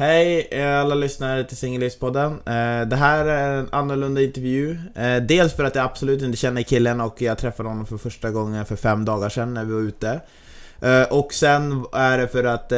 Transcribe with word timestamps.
Hej 0.00 0.62
alla 0.62 0.94
lyssnare 0.94 1.44
till 1.44 1.56
Singellivspodden. 1.56 2.32
Eh, 2.32 2.88
det 2.88 2.96
här 2.96 3.26
är 3.26 3.58
en 3.58 3.68
annorlunda 3.72 4.22
intervju. 4.22 4.78
Eh, 4.94 5.16
dels 5.16 5.52
för 5.52 5.64
att 5.64 5.74
jag 5.74 5.84
absolut 5.84 6.22
inte 6.22 6.36
känner 6.36 6.62
killen 6.62 7.00
och 7.00 7.22
jag 7.22 7.38
träffade 7.38 7.68
honom 7.68 7.86
för 7.86 7.96
första 7.96 8.30
gången 8.30 8.66
för 8.66 8.76
fem 8.76 9.04
dagar 9.04 9.28
sedan 9.28 9.54
när 9.54 9.64
vi 9.64 9.72
var 9.72 9.80
ute. 9.80 10.20
Eh, 10.80 11.02
och 11.02 11.34
sen 11.34 11.84
är 11.92 12.18
det 12.18 12.28
för 12.28 12.44
att 12.44 12.68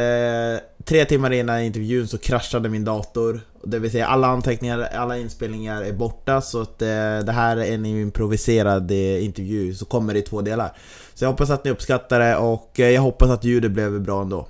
tre 0.85 1.05
timmar 1.05 1.33
innan 1.33 1.61
intervjun 1.61 2.09
så 2.09 2.19
kraschade 2.19 2.69
min 2.69 2.85
dator. 2.85 3.41
Det 3.65 3.79
vill 3.79 3.91
säga 3.91 4.07
alla 4.07 4.27
anteckningar, 4.27 4.89
alla 4.95 5.19
inspelningar 5.19 5.83
är 5.83 5.93
borta 5.93 6.41
så 6.41 6.63
att 6.63 6.79
det 6.79 7.33
här 7.33 7.57
är 7.57 7.75
en 7.75 7.87
improviserad 7.87 8.91
intervju 8.91 9.75
så 9.75 9.85
kommer 9.85 10.13
det 10.13 10.19
i 10.19 10.23
två 10.23 10.41
delar. 10.41 10.77
Så 11.15 11.25
jag 11.25 11.31
hoppas 11.31 11.51
att 11.51 11.65
ni 11.65 11.71
uppskattar 11.71 12.21
det 12.21 12.37
och 12.37 12.71
jag 12.75 13.03
hoppas 13.03 13.31
att 13.31 13.45
ljudet 13.45 13.71
blev 13.71 14.01
bra 14.01 14.23
ändå. 14.23 14.47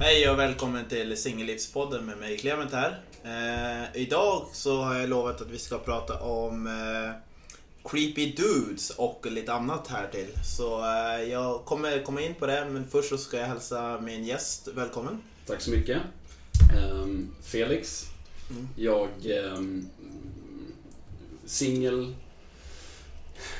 Hej 0.00 0.30
och 0.30 0.38
välkommen 0.38 0.88
till 0.88 1.16
Singellivspodden 1.16 2.06
med 2.06 2.18
mig 2.18 2.38
Clement 2.38 2.72
här. 2.72 3.00
Eh, 3.24 4.02
idag 4.02 4.46
så 4.52 4.82
har 4.82 4.94
jag 4.94 5.08
lovat 5.08 5.40
att 5.40 5.50
vi 5.50 5.58
ska 5.58 5.78
prata 5.78 6.20
om 6.20 6.66
eh, 6.66 7.14
creepy 7.90 8.32
dudes 8.32 8.90
och 8.90 9.26
lite 9.30 9.52
annat 9.52 9.88
här 9.88 10.08
till. 10.08 10.26
Så 10.44 10.84
eh, 10.84 11.22
jag 11.22 11.64
kommer 11.64 12.02
komma 12.02 12.20
in 12.20 12.34
på 12.34 12.46
det 12.46 12.68
men 12.70 12.88
först 12.88 13.08
så 13.08 13.18
ska 13.18 13.36
jag 13.36 13.46
hälsa 13.46 14.00
min 14.00 14.24
gäst 14.24 14.68
välkommen. 14.74 15.22
Tack 15.46 15.60
så 15.60 15.70
mycket. 15.70 16.02
Ehm, 16.78 17.28
Felix. 17.42 18.04
Mm. 18.50 18.68
Jag... 18.76 19.08
Um, 19.56 19.88
singel. 21.46 22.14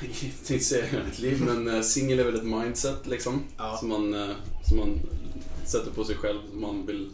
Jag 0.01 0.11
tänkte 0.47 0.59
säga 0.59 0.85
hela 0.85 1.03
mitt 1.03 1.19
liv, 1.19 1.41
men 1.41 1.67
uh, 1.67 1.81
singel 1.81 2.19
är 2.19 2.23
väl 2.23 2.35
ett 2.35 2.43
mindset 2.43 3.07
liksom. 3.07 3.43
Ja. 3.57 3.77
Som, 3.79 3.89
man, 3.89 4.13
eh, 4.13 4.35
som 4.63 4.77
man 4.77 4.99
sätter 5.69 5.91
på 5.91 6.03
sig 6.03 6.15
själv. 6.15 6.39
Man 6.53 6.85
vill 6.85 7.09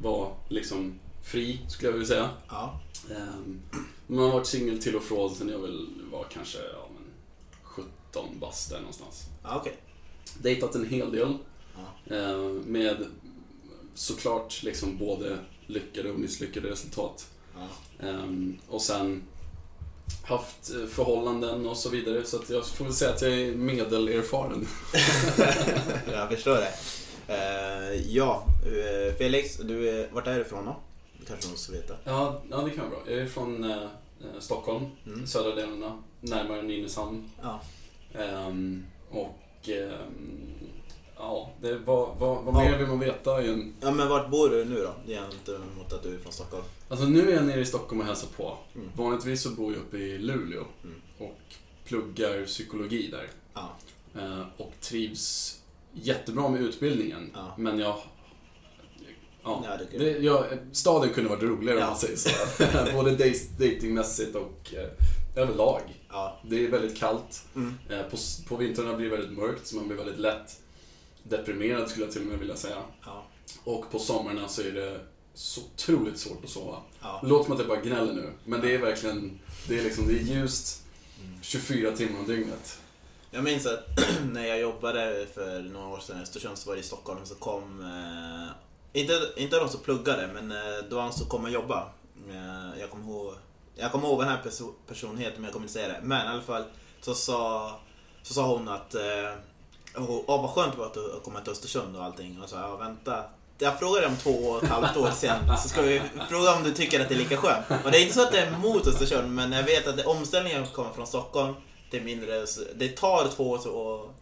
vara 0.00 0.30
liksom 0.48 1.00
fri, 1.24 1.60
skulle 1.68 1.88
jag 1.88 1.92
vilja 1.92 2.08
säga. 2.08 2.30
Ja. 2.48 2.80
Um, 3.10 3.60
man 4.06 4.24
har 4.24 4.32
varit 4.32 4.46
singel 4.46 4.82
till 4.82 4.96
och 4.96 5.02
från 5.02 5.34
sen 5.34 5.48
jag 5.48 5.58
väl 5.58 5.88
var 6.12 6.26
kanske 6.32 6.58
ja, 6.58 6.88
men 6.94 7.04
17 7.62 8.38
bast 8.40 8.70
där 8.70 8.78
någonstans. 8.78 9.24
Ja, 9.42 9.56
okej. 9.60 9.76
Dejtat 10.38 10.74
en 10.74 10.88
hel 10.88 11.12
del. 11.12 11.36
Ja. 11.76 12.16
Eh, 12.16 12.38
med 12.64 13.06
såklart 13.94 14.62
liksom 14.62 14.98
både 14.98 15.38
lyckade 15.66 16.10
och 16.10 16.18
misslyckade 16.18 16.70
resultat. 16.70 17.28
Ja. 17.54 18.06
Ehm, 18.08 18.58
och 18.68 18.82
sen 18.82 19.22
haft 20.24 20.74
eh, 20.74 20.86
förhållanden 20.86 21.66
och 21.66 21.76
så 21.76 21.88
vidare. 21.88 22.24
Så 22.24 22.36
att 22.36 22.50
jag 22.50 22.66
får 22.66 22.84
väl 22.84 22.94
säga 22.94 23.10
att 23.10 23.22
jag 23.22 23.32
är 23.32 23.54
medelerfaren. 23.54 24.68
jag 26.12 26.30
förstår 26.30 26.54
det. 26.54 26.72
Eh, 27.28 27.92
ja, 28.08 28.46
eh, 28.66 29.14
Felix, 29.14 29.56
du 29.56 29.88
är, 29.88 30.08
vart 30.12 30.26
är 30.26 30.34
du 30.34 30.40
ifrån 30.40 30.64
då? 30.64 30.76
Det 31.20 31.26
kanske 31.26 31.50
måste 31.50 31.72
veta. 31.72 31.94
Ja, 32.04 32.42
ja, 32.50 32.56
det 32.56 32.70
kan 32.70 32.90
vara 32.90 32.90
bra. 33.04 33.12
Jag 33.12 33.22
är 33.22 33.26
från 33.26 33.64
eh, 33.64 33.82
eh, 33.82 34.40
Stockholm, 34.40 34.86
Mm. 35.06 35.26
södra 35.26 35.54
delarna, 35.54 36.02
närmare 36.20 36.62
Nynäshamn. 36.62 37.30
Ja. 37.42 37.60
Ehm, 38.14 38.86
och 39.10 39.68
ehm, 39.68 40.54
ja, 41.16 41.50
det, 41.60 41.78
vad, 41.78 42.16
vad, 42.18 42.44
vad 42.44 42.54
Ja. 42.54 42.70
mer 42.70 42.78
vill 42.78 42.86
man 42.86 42.98
veta? 43.00 43.42
en- 43.42 43.74
ja, 43.80 43.90
men 43.90 44.08
vart 44.08 44.30
bor 44.30 44.48
du 44.48 44.64
nu 44.64 44.80
då? 44.80 44.94
Gentemot 45.06 45.92
att 45.92 46.02
du 46.02 46.14
är 46.14 46.18
från 46.18 46.32
Stockholm. 46.32 46.64
Alltså 46.88 47.06
nu 47.06 47.30
är 47.30 47.34
jag 47.36 47.44
nere 47.46 47.60
i 47.60 47.64
Stockholm 47.66 48.00
och 48.00 48.06
hälsar 48.06 48.28
på. 48.36 48.58
Mm. 48.74 48.88
Vanligtvis 48.96 49.42
så 49.42 49.50
bor 49.50 49.72
jag 49.72 49.80
uppe 49.80 49.96
i 49.96 50.18
Luleå 50.18 50.64
Mm. 50.84 51.00
och 51.18 51.38
pluggar 51.84 52.44
psykologi 52.46 53.10
där. 53.10 53.28
Ja. 53.54 53.68
Eh, 54.20 54.42
Och 54.56 54.72
trivs 54.80 55.54
jättebra 55.92 56.48
med 56.48 56.60
utbildningen. 56.60 57.30
Ja. 57.34 57.54
Men 57.58 57.78
jag... 57.78 57.96
Ja, 59.44 59.64
Ja, 59.64 59.76
det- 59.90 59.98
det, 59.98 60.18
jag, 60.18 60.44
staden 60.72 61.10
kunde 61.10 61.30
varit 61.30 61.42
roligare 61.42 61.78
Ja. 61.78 61.84
om 61.84 61.90
man 61.90 61.98
säger 61.98 62.16
så. 62.16 62.92
Både 63.02 63.10
datingmässigt 63.58 64.34
och 64.36 64.74
eh, 64.74 65.42
överlag. 65.42 65.80
Ja. 66.08 66.40
Det 66.44 66.64
är 66.66 66.70
väldigt 66.70 66.96
kallt. 66.98 67.44
Mm. 67.54 67.74
Eh, 67.90 68.02
på, 68.02 68.16
på 68.48 68.56
vintrarna 68.56 68.94
blir 68.96 69.10
det 69.10 69.16
väldigt 69.16 69.38
mörkt 69.38 69.66
så 69.66 69.76
man 69.76 69.86
blir 69.88 69.96
väldigt 69.96 70.18
lätt 70.18 70.60
deprimerad 71.22 71.88
skulle 71.90 72.04
jag 72.06 72.12
till 72.12 72.22
och 72.22 72.28
med 72.28 72.38
vilja 72.38 72.56
säga. 72.56 72.76
Ja. 73.04 73.26
Och 73.64 73.90
på 73.90 73.98
sommarna 73.98 74.48
så 74.48 74.62
är 74.62 74.72
det 74.72 75.00
så 75.34 75.60
otroligt 75.74 76.18
svårt 76.18 76.44
att 76.44 76.50
sova. 76.50 76.76
Ja. 77.02 77.20
Låter 77.24 77.44
som 77.44 77.52
att 77.52 77.58
jag 77.58 77.68
bara 77.68 77.80
gnäller 77.80 78.12
nu, 78.12 78.32
men 78.44 78.60
det 78.60 78.74
är 78.74 78.78
verkligen, 78.78 79.38
det 79.68 79.78
är 79.78 79.84
liksom, 79.84 80.06
det 80.06 80.12
är 80.14 80.22
ljust 80.22 80.84
Mm. 81.24 81.38
24 81.42 81.90
timmar 81.96 82.18
om 82.20 82.26
dygnet. 82.26 82.78
Jag 83.30 83.44
minns 83.44 83.66
att 83.66 83.84
när 84.32 84.46
jag 84.46 84.60
jobbade 84.60 85.26
för 85.34 85.60
några 85.60 85.86
år 85.88 85.98
sedan 86.00 86.18
i 86.18 86.22
Östersund 86.22 86.58
så 86.58 86.68
var 86.68 86.74
det 86.76 86.80
i 86.80 86.84
Stockholm 86.84 87.18
så 87.24 87.34
kom, 87.34 87.80
eh, 87.80 89.00
inte, 89.00 89.12
inte 89.36 89.58
de 89.58 89.68
som 89.68 89.80
pluggade, 89.80 90.26
men 90.34 90.52
eh, 90.52 90.78
de 90.90 91.12
som 91.12 91.26
kom 91.26 91.44
och 91.44 91.50
jobbade. 91.50 91.82
Eh, 92.30 92.80
jag 92.80 92.90
kommer 92.90 93.04
ihåg, 93.12 93.34
jag 93.76 93.92
kommer 93.92 94.08
ihåg 94.08 94.20
den 94.20 94.28
här 94.28 94.42
perso- 94.44 94.72
personen 94.88 95.18
heter 95.18 95.34
men 95.36 95.44
jag 95.44 95.52
kommer 95.52 95.64
inte 95.64 95.72
säga 95.72 95.88
det. 95.88 96.00
Men 96.02 96.26
i 96.26 96.30
alla 96.30 96.42
fall 96.42 96.64
så 97.00 97.14
sa, 97.14 97.72
så 98.22 98.34
sa 98.34 98.46
hon 98.46 98.68
att 98.68 98.94
eh, 98.94 99.32
åh 99.96 100.22
vad 100.42 100.50
skönt 100.50 100.72
det 100.72 100.78
var 100.78 100.86
att 100.86 100.94
du- 100.94 101.10
kom 101.12 101.20
komma 101.20 101.40
till 101.40 101.52
Östersund 101.52 101.96
och 101.96 102.04
allting. 102.04 102.42
Och 102.42 102.48
så 102.48 102.56
ja 102.56 102.76
vänta. 102.76 103.24
Jag 103.60 103.78
frågade 103.78 104.06
om 104.06 104.16
två 104.16 104.30
och 104.30 104.62
ett 104.62 104.68
halvt 104.70 104.96
år 104.96 105.10
sen, 105.14 105.56
så 105.62 105.68
ska 105.68 105.82
vi 105.82 106.02
fråga 106.30 106.54
om 106.54 106.62
du 106.64 106.72
tycker 106.72 107.00
att 107.00 107.08
det 107.08 107.14
är 107.14 107.18
lika 107.18 107.36
skönt. 107.36 107.64
Och 107.84 107.90
det 107.90 107.98
är 107.98 108.02
inte 108.02 108.14
så 108.14 108.22
att 108.22 108.32
det 108.32 108.38
är 108.40 108.46
emot 108.46 108.86
Östersund, 108.86 109.34
men 109.34 109.52
jag 109.52 109.62
vet 109.62 109.86
att 109.86 110.06
omställningen 110.06 110.66
kommer 110.66 110.90
från 110.92 111.06
Stockholm 111.06 111.54
till 111.90 112.02
mindre, 112.02 112.46
det 112.74 112.88
tar 112.88 113.28
två, 113.36 113.50
och, 113.50 113.62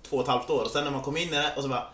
två 0.02 0.16
och 0.16 0.22
ett 0.22 0.28
halvt 0.28 0.50
år 0.50 0.62
och 0.62 0.70
sen 0.70 0.84
när 0.84 0.90
man 0.90 1.02
kommer 1.02 1.20
in 1.20 1.28
i 1.28 1.32
det 1.32 1.52
och 1.56 1.62
så 1.62 1.68
bara 1.68 1.88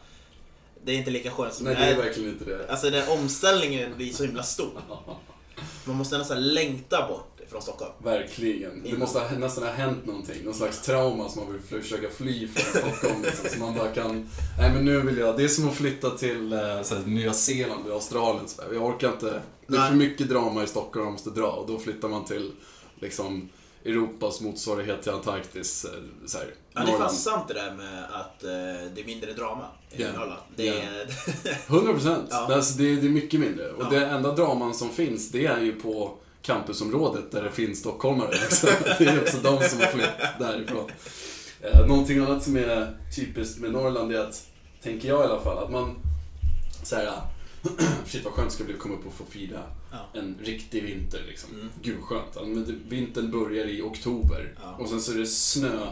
Det 0.85 0.93
är 0.93 0.97
inte 0.97 1.11
lika 1.11 1.31
skönt 1.31 1.55
som 1.55 1.65
Nej, 1.65 1.75
det 1.75 1.85
är 1.85 1.97
verkligen 1.97 2.31
inte 2.31 2.45
det. 2.45 2.71
Alltså 2.71 2.91
den 2.91 3.09
omställningen 3.09 3.97
blir 3.97 4.13
så 4.13 4.25
himla 4.25 4.43
stor. 4.43 4.71
Man 5.85 5.97
måste 5.97 6.19
nästan 6.19 6.49
längta 6.55 7.09
bort 7.09 7.33
från 7.51 7.63
Stockholm. 7.63 7.93
Verkligen. 7.99 8.83
Det 8.83 8.99
måste 8.99 9.19
ha, 9.19 9.39
nästan 9.39 9.65
ha 9.65 9.73
hänt 9.73 10.07
någonting. 10.07 10.45
Någon 10.45 10.55
slags 10.55 10.83
trauma 10.83 11.29
som 11.29 11.45
man 11.45 11.53
vill 11.53 11.83
försöka 11.83 12.09
fly 12.09 12.49
från 12.49 12.83
Stockholm. 12.83 13.23
Liksom, 13.23 13.51
så 13.51 13.59
man 13.59 13.75
bara 13.75 13.89
kan, 13.89 14.31
nej 14.59 14.73
men 14.73 14.85
nu 14.85 15.01
vill 15.01 15.19
jag, 15.19 15.37
det 15.37 15.45
är 15.45 15.49
som 15.49 15.69
att 15.69 15.75
flytta 15.75 16.11
till 16.11 16.53
eh, 16.53 16.83
så 16.83 16.95
här, 16.95 17.03
Nya 17.07 17.33
Zeeland 17.33 17.85
eller 17.85 17.95
Australien. 17.95 18.49
Så. 18.49 18.63
Jag 18.73 18.85
orkar 18.85 19.09
inte, 19.09 19.43
det 19.67 19.77
är 19.77 19.89
för 19.89 19.95
mycket 19.95 20.29
drama 20.29 20.63
i 20.63 20.67
Stockholm, 20.67 21.07
jag 21.07 21.13
måste 21.13 21.31
dra. 21.31 21.51
Och 21.51 21.67
då 21.67 21.79
flyttar 21.79 22.09
man 22.09 22.25
till 22.25 22.53
liksom 23.01 23.49
Europas 23.85 24.41
motsvarighet 24.41 25.03
till 25.03 25.13
Antarktis. 25.13 25.85
eh, 25.85 25.91
Så 26.27 26.39
här, 26.39 26.47
Ja, 26.75 26.81
det 26.85 26.93
är 26.93 26.99
fan 26.99 27.11
sant 27.11 27.49
det 27.49 27.55
där 27.55 27.75
med 27.75 28.05
att 28.05 28.45
eh, 28.45 28.51
det 28.95 29.01
är 29.01 29.07
mindre 29.07 29.33
drama 29.33 29.65
i 29.91 30.03
Ja. 30.03 30.09
Norrland. 30.13 30.41
Det 30.57 30.69
är... 30.69 31.07
100 31.67 31.93
procent. 31.93 32.27
Ja. 32.31 32.55
Alltså, 32.55 32.79
det, 32.79 32.85
är- 32.93 32.97
det 32.97 33.07
är 33.07 33.11
mycket 33.11 33.41
mindre. 33.41 33.71
Och 33.73 33.83
Ja. 33.85 33.91
det 33.91 34.07
enda 34.07 34.33
draman 34.33 34.75
som 34.75 34.89
finns, 34.91 35.31
det 35.31 35.47
är 35.47 35.61
ju 35.61 35.73
på 35.73 36.15
campusområdet 36.43 37.31
där 37.33 37.43
det 37.43 37.51
finns 37.51 37.79
stockholmare. 37.79 38.31
det 38.99 39.05
är 39.07 39.21
också 39.23 39.37
de 39.37 39.63
som 39.69 39.81
har 39.81 39.87
flytt 39.87 40.11
därifrån. 40.39 40.91
Eh, 41.61 41.87
någonting 41.87 42.19
annat 42.19 42.43
som 42.43 42.57
är 42.57 42.97
typiskt 43.17 43.59
med 43.61 43.73
Norrland 43.73 44.13
är 44.13 44.21
att, 44.21 44.47
tänker 44.83 45.09
jag 45.09 45.21
i 45.21 45.25
alla 45.25 45.41
fall, 45.41 45.59
att 45.65 45.71
man 45.71 45.95
så 46.83 46.97
här, 46.97 47.11
shit 48.07 48.25
vad 48.25 48.33
skönt 48.33 48.49
det 48.51 48.55
ska 48.55 48.65
bli 48.65 48.75
att 48.75 48.81
komma 48.81 48.95
upp 48.95 49.07
och 49.07 49.13
få 49.13 49.25
fira 49.25 49.61
Ja. 49.93 50.21
en 50.21 50.37
riktig 50.43 50.83
vinter 50.83 51.25
liksom. 51.29 51.51
Mm. 51.55 51.69
Gud 51.83 52.01
skönt. 52.03 52.35
Men 52.35 52.83
Vintern 52.89 53.31
börjar 53.31 53.67
i 53.67 53.83
oktober 53.83 54.55
Ja. 54.63 54.77
och 54.79 54.89
sen 54.89 55.01
så 55.01 55.13
är 55.13 55.19
det 55.19 55.27
snö 55.27 55.87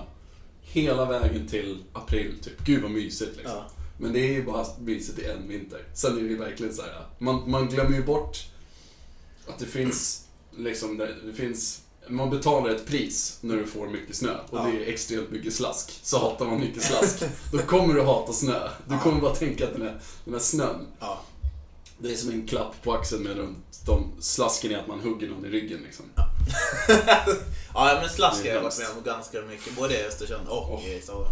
hela 0.63 1.05
vägen 1.05 1.49
till 1.49 1.85
april 1.93 2.35
typ. 2.43 2.65
Gud 2.65 2.83
vad 2.83 2.91
mysigt 2.91 3.37
liksom. 3.37 3.57
Ja. 3.57 3.71
Men 3.99 4.13
det 4.13 4.19
är 4.21 4.33
ju 4.33 4.45
bara 4.45 4.67
mysigt 4.81 5.19
i 5.19 5.25
en 5.25 5.49
vinter. 5.49 5.85
Sen 5.95 6.19
är 6.19 6.29
det 6.29 6.35
verkligen 6.35 6.75
så 6.75 6.83
här. 6.83 7.07
Man, 7.19 7.51
man 7.51 7.69
glömmer 7.69 7.97
ju 7.97 8.05
bort 8.05 8.37
att 9.49 9.59
det 9.59 9.67
finns 9.67 10.27
liksom, 10.57 10.97
det, 10.99 11.15
det 11.27 11.33
finns 11.33 11.83
man 12.09 12.31
betalar 12.31 12.71
ett 12.71 12.87
pris 12.87 13.39
när 13.41 13.57
du 13.57 13.67
får 13.67 13.89
mycket 13.89 14.17
snö 14.17 14.35
och 14.51 14.59
Ja. 14.59 14.63
det 14.73 14.85
är 14.85 14.89
extremt 14.89 15.31
mycket 15.31 15.55
slask. 15.55 16.01
Så 16.03 16.19
hatar 16.19 16.47
man 16.47 16.61
mycket 16.61 16.83
slask. 16.83 17.23
Då 17.53 17.59
kommer 17.59 17.95
du 17.95 18.03
hata 18.03 18.33
snö. 18.33 18.69
Du 18.89 18.95
Ja. 18.95 19.01
kommer 19.01 19.21
bara 19.21 19.35
tänka 19.35 19.65
att 19.67 19.73
den 19.73 19.83
här, 19.83 20.01
den 20.25 20.35
här 20.35 20.41
snön, 20.41 20.87
Ja. 21.01 21.23
Det 22.03 22.13
är 22.13 22.17
som 22.17 22.31
en 22.31 22.47
klapp 22.47 22.83
på 22.83 22.93
axeln 22.93 23.23
med 23.23 23.37
de, 23.37 23.57
de 23.87 24.13
slasken 24.21 24.71
i 24.71 24.75
att 24.75 24.87
man 24.87 25.01
hugger 25.01 25.29
någon 25.29 25.45
i 25.45 25.49
ryggen 25.49 25.83
liksom. 25.83 26.05
ja, 27.75 27.99
men 28.01 28.09
slask 28.09 28.45
har 28.45 28.51
är 28.51 28.55
jag 28.55 28.63
varit 28.63 28.79
med 28.79 28.89
om 28.97 29.03
ganska 29.05 29.43
mycket, 29.43 29.77
både 29.77 30.01
i 30.01 30.07
Östersund 30.07 30.49
och 30.49 30.75
Oh. 30.75 30.89
i 30.89 31.01
Stockholm. 31.01 31.31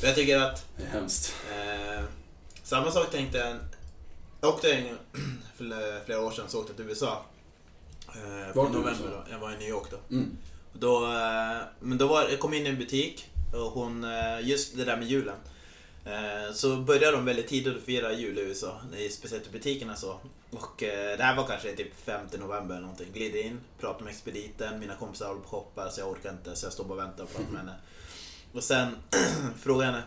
Men 0.00 0.08
jag 0.08 0.16
tycker 0.16 0.40
att 0.40 0.66
Det 0.76 0.82
är 0.82 0.88
hemskt. 0.88 1.34
Eh, 1.50 2.04
samma 2.62 2.90
sak 2.90 3.10
tänkte 3.10 3.38
jag. 3.38 3.56
Jag 4.40 4.50
åkte 4.50 4.72
en, 4.72 4.98
för 5.56 6.04
flera 6.04 6.20
år 6.20 6.30
sedan 6.30 6.44
så 6.48 6.60
åkte 6.60 6.72
jag 6.72 6.76
till 6.76 6.88
USA. 6.88 7.24
Eh, 8.08 8.50
i 8.50 8.54
november 8.54 8.90
USA? 8.90 9.02
då. 9.02 9.24
Jag 9.30 9.38
var 9.38 9.52
i 9.52 9.56
New 9.56 9.68
York 9.68 9.86
då. 9.90 10.16
Mm. 10.16 10.36
då 10.72 11.04
eh, 11.04 11.58
men 11.80 11.98
då 11.98 12.06
var, 12.06 12.28
jag 12.28 12.40
kom 12.40 12.54
in 12.54 12.66
i 12.66 12.68
en 12.68 12.78
butik 12.78 13.30
och 13.52 13.70
hon, 13.72 14.04
eh, 14.04 14.48
just 14.48 14.76
det 14.76 14.84
där 14.84 14.96
med 14.96 15.08
julen. 15.08 15.36
Eh, 16.04 16.52
så 16.54 16.76
började 16.76 17.16
de 17.16 17.24
väldigt 17.24 17.48
tidigt 17.48 17.76
att 17.76 17.82
fira 17.82 18.12
jul 18.12 18.38
i 18.38 18.40
USA, 18.42 18.80
i- 18.98 19.08
speciellt 19.10 19.46
i 19.46 19.50
butikerna 19.50 19.96
så. 19.96 20.20
Och 20.50 20.82
eh, 20.82 21.16
det 21.18 21.24
här 21.24 21.36
var 21.36 21.46
kanske 21.46 21.76
typ 21.76 21.92
5 22.04 22.20
november 22.38 22.74
eller 22.74 22.80
någonting. 22.82 23.12
Glider 23.14 23.42
in, 23.42 23.60
pratar 23.80 24.04
med 24.04 24.10
expediten, 24.10 24.78
mina 24.80 24.94
kompisar 24.96 25.26
håller 25.28 25.40
på 25.40 25.46
och 25.46 25.50
shoppar 25.64 25.90
så 25.90 26.00
jag 26.00 26.08
orkar 26.10 26.30
inte 26.30 26.56
så 26.56 26.66
jag 26.66 26.72
står 26.72 26.84
bara 26.84 26.94
och 26.94 26.98
väntar 27.00 27.24
och 27.24 27.30
pratar 27.30 27.50
med 27.50 27.60
henne. 27.60 27.74
Och 28.54 28.64
sen 28.64 28.96
frågar 29.62 29.86
jag 29.86 29.92
henne 29.92 30.04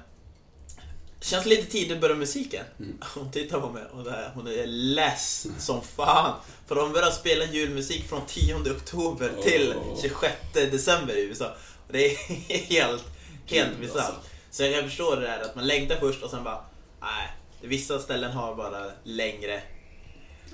känns 1.21 1.45
lite 1.45 1.71
tidigt 1.71 1.91
att 1.91 2.01
börja 2.01 2.15
musiken. 2.15 2.65
Mm. 2.79 2.97
Hon 3.15 3.31
tittar 3.31 3.59
på 3.61 3.69
mig 3.69 3.83
och 3.91 4.11
här, 4.11 4.31
hon 4.35 4.47
är 4.47 4.67
less 4.67 5.47
som 5.59 5.81
fan. 5.81 6.33
För 6.67 6.75
de 6.75 6.91
börjar 6.93 7.11
spela 7.11 7.45
julmusik 7.45 8.09
från 8.09 8.21
10 8.27 8.55
oktober 8.55 9.31
till 9.43 9.73
Åh. 9.77 10.01
26 10.01 10.33
december 10.53 11.13
i 11.17 11.21
USA. 11.23 11.55
Och 11.87 11.93
det 11.93 12.05
är 12.05 12.17
helt, 12.69 13.03
helt 13.45 13.79
bisarrt. 13.79 14.13
Så 14.53 14.63
jag 14.63 14.83
förstår 14.83 15.15
det 15.15 15.21
där 15.21 15.41
att 15.41 15.55
man 15.55 15.67
längtar 15.67 15.95
först 15.95 16.23
och 16.23 16.29
sen 16.29 16.43
bara, 16.43 16.65
nej. 17.01 17.27
Vissa 17.61 17.99
ställen 17.99 18.31
har 18.31 18.55
bara 18.55 18.85
längre. 19.03 19.61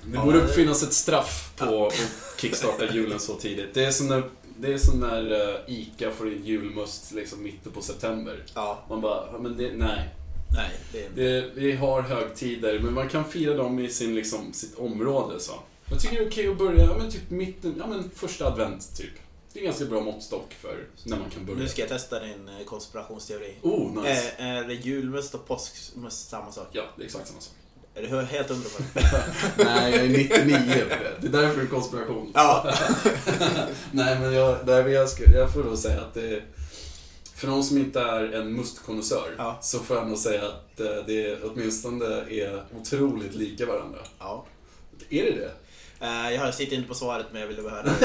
Det 0.04 0.18
borde 0.18 0.48
finnas 0.48 0.84
ett 0.84 0.94
straff 0.94 1.51
på 1.57 1.88
att 1.88 1.94
kickstarta 2.42 2.94
julen 2.94 3.19
så 3.19 3.36
tidigt. 3.36 3.74
Det 3.74 3.86
är 3.86 3.92
som 3.92 4.07
när, 4.07 4.24
det 4.57 4.74
är 4.74 4.78
som 4.78 5.00
när 5.00 5.31
eh, 5.31 5.56
ICA 5.68 6.12
får 6.12 6.34
in 6.34 6.46
julmust 6.46 7.12
liksom 7.12 7.44
mitten 7.44 7.72
på 7.72 7.81
september. 7.81 8.44
Ja, 8.56 8.84
Man 8.90 9.01
bara, 9.01 9.40
men 9.40 9.57
det, 9.57 9.72
nej. 9.75 10.10
nej. 10.56 10.72
Det 10.92 11.06
är... 11.06 11.10
Det, 11.16 11.50
vi 11.56 11.72
har 11.72 12.02
högtider, 12.02 12.80
men 12.80 12.94
man 12.94 13.10
kan 13.10 13.25
fira 13.25 13.54
dem 13.54 13.80
i 13.80 13.90
sin, 13.90 14.16
liksom, 14.16 14.54
sitt 14.54 14.78
område. 14.78 15.40
Så. 15.40 15.54
Jag 15.90 16.00
tycker 16.00 16.16
det 16.16 16.24
är 16.24 16.28
okej 16.28 16.48
att 16.48 16.57
börja, 16.57 16.86
ja, 16.86 16.98
men 16.98 17.12
typ 17.12 17.30
mitten, 17.30 17.75
ja 17.80 17.88
men 17.88 18.10
första 18.16 18.48
advent 18.48 18.98
typ. 18.98 19.13
Det 19.54 19.60
är 19.60 19.63
en 19.63 19.66
ganska 19.66 19.86
bra 19.86 20.01
måttstock 20.01 20.54
för 20.62 20.86
när 21.04 21.18
man 21.18 21.30
kan 21.30 21.46
börja. 21.46 21.60
Nu 21.60 21.68
ska 21.68 21.81
jag 21.81 21.90
testa 21.90 22.19
din 22.19 22.50
eh, 22.50 22.66
konspirationsteori. 22.66 23.56
Oh, 23.62 24.04
nice. 24.04 24.31
Är, 24.38 24.63
är 24.63 24.69
julmust 24.69 25.36
och 25.36 25.48
påskmust 25.48 26.30
samma 26.30 26.51
sak? 26.51 26.68
Ja, 26.72 26.84
det 26.96 27.01
är 27.04 27.06
exakt 27.06 27.28
samma 27.28 27.40
sak. 27.42 27.54
Är 27.96 28.01
du 28.01 28.07
helt 28.22 28.50
hundra 28.50 28.69
på 28.69 28.84
det? 28.94 29.24
Nej, 29.63 29.92
jag 29.96 30.06
är 30.06 30.10
99 30.10 30.84
på 30.90 30.96
det. 31.04 31.13
Det 31.22 31.28
är 31.38 31.42
därför 31.42 31.57
det 31.62 31.66
är 31.66 31.69
konspiration. 31.69 32.31
Ja. 32.36 32.74
Nej, 33.92 34.19
men 34.19 34.34
jag, 34.34 34.66
där 34.66 34.88
jag, 34.88 35.10
ska, 35.10 35.31
jag 35.31 35.54
får 35.54 35.63
då 35.63 35.78
säga 35.78 36.02
att 36.02 36.13
det 36.13 36.28
är, 36.36 36.45
För 37.36 37.48
någon 37.48 37.63
som 37.63 37.78
inte 37.78 38.02
är 38.02 38.31
en 38.34 38.54
mustkonnässör 38.54 39.36
Ja. 39.38 39.57
så 39.62 39.80
får 39.80 39.98
jag 39.98 40.07
nog 40.07 40.18
säga 40.18 40.42
att 40.48 40.80
eh, 40.80 40.88
det 41.07 41.44
åtminstone 41.44 42.06
är 42.30 42.63
otroligt 42.81 43.36
lika 43.36 43.66
varandra. 43.66 44.00
ja. 44.19 44.45
Är 45.10 45.24
det 45.24 45.31
det? 45.31 45.52
Eh, 46.01 46.34
Jag 46.36 46.54
sitter 46.54 46.75
inte 46.75 46.88
på 46.88 46.94
svaret 46.96 47.25
men 47.31 47.42
jag 47.42 47.48
ville 47.48 47.62
bara 47.62 47.72
höra 47.72 47.84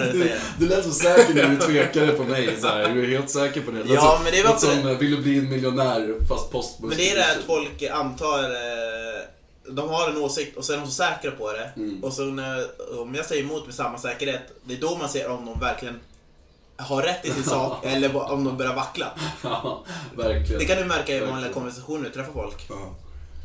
dig 0.00 0.12
säga. 0.12 0.36
Du 0.58 0.68
lät 0.68 0.84
så 0.84 0.90
säker 0.90 1.34
när 1.34 1.48
du 1.48 1.56
tvekade 1.56 2.12
på 2.12 2.22
mig. 2.24 2.56
Så 2.60 2.66
här. 2.68 2.88
Du 2.88 3.04
är 3.04 3.08
helt 3.08 3.30
säker 3.30 3.60
på 3.60 3.70
det. 3.70 3.78
Lät 3.78 3.90
Ja, 3.90 4.00
som- 4.16 4.24
men 4.24 4.32
det 4.32 4.42
var 4.42 4.56
som, 4.56 4.88
eh, 4.90 4.98
vill 4.98 5.10
du 5.10 5.16
bli 5.22 5.38
en 5.38 5.50
miljonär 5.50 6.26
fast 6.28 6.50
postbuss. 6.50 6.88
Men 6.88 6.98
det 6.98 7.10
är 7.10 7.16
det 7.16 7.30
att 7.32 7.44
folk 7.46 7.82
antar... 7.82 8.42
eh, 8.42 9.20
De 9.68 9.88
har 9.88 10.10
en 10.10 10.16
åsikt 10.16 10.56
och 10.56 10.64
så 10.64 10.72
är 10.72 10.76
de 10.76 10.86
så 10.86 10.92
säkra 10.92 11.30
på 11.30 11.52
det. 11.52 11.70
Mm. 11.76 12.04
Och 12.04 12.12
så 12.12 12.22
när, 12.24 12.64
om 13.00 13.14
jag 13.14 13.26
säger 13.26 13.42
emot 13.42 13.66
med 13.66 13.74
samma 13.74 13.98
säkerhet, 13.98 14.42
det 14.64 14.74
är 14.74 14.78
då 14.80 14.96
man 14.96 15.08
ser 15.08 15.28
om 15.30 15.46
de 15.46 15.60
verkligen 15.60 16.00
har 16.76 17.02
rätt 17.02 17.26
i 17.26 17.30
sin 17.30 17.44
sak 17.44 17.84
eller 17.86 18.32
om 18.32 18.44
de 18.44 18.56
börjar 18.56 18.74
vackla. 18.74 19.06
Ja, 19.42 19.84
verkligen. 20.16 20.58
Det 20.58 20.64
kan 20.64 20.76
du 20.78 20.84
märka 20.84 21.16
i 21.16 21.20
vanliga 21.20 21.52
konversationer 21.52 21.98
när 21.98 22.08
du 22.08 22.14
träffar 22.14 22.32
folk. 22.32 22.66
Ja. 22.68 22.94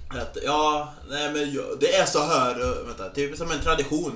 Att, 0.09 0.37
ja, 0.43 0.93
nej 1.09 1.33
men 1.33 1.53
jag- 1.53 1.79
det 1.79 1.95
är 1.95 2.05
så 2.05 2.19
här, 2.19 2.55
och, 2.71 2.87
vänta, 2.87 3.09
typ 3.09 3.37
som 3.37 3.51
en 3.51 3.59
tradition. 3.61 4.11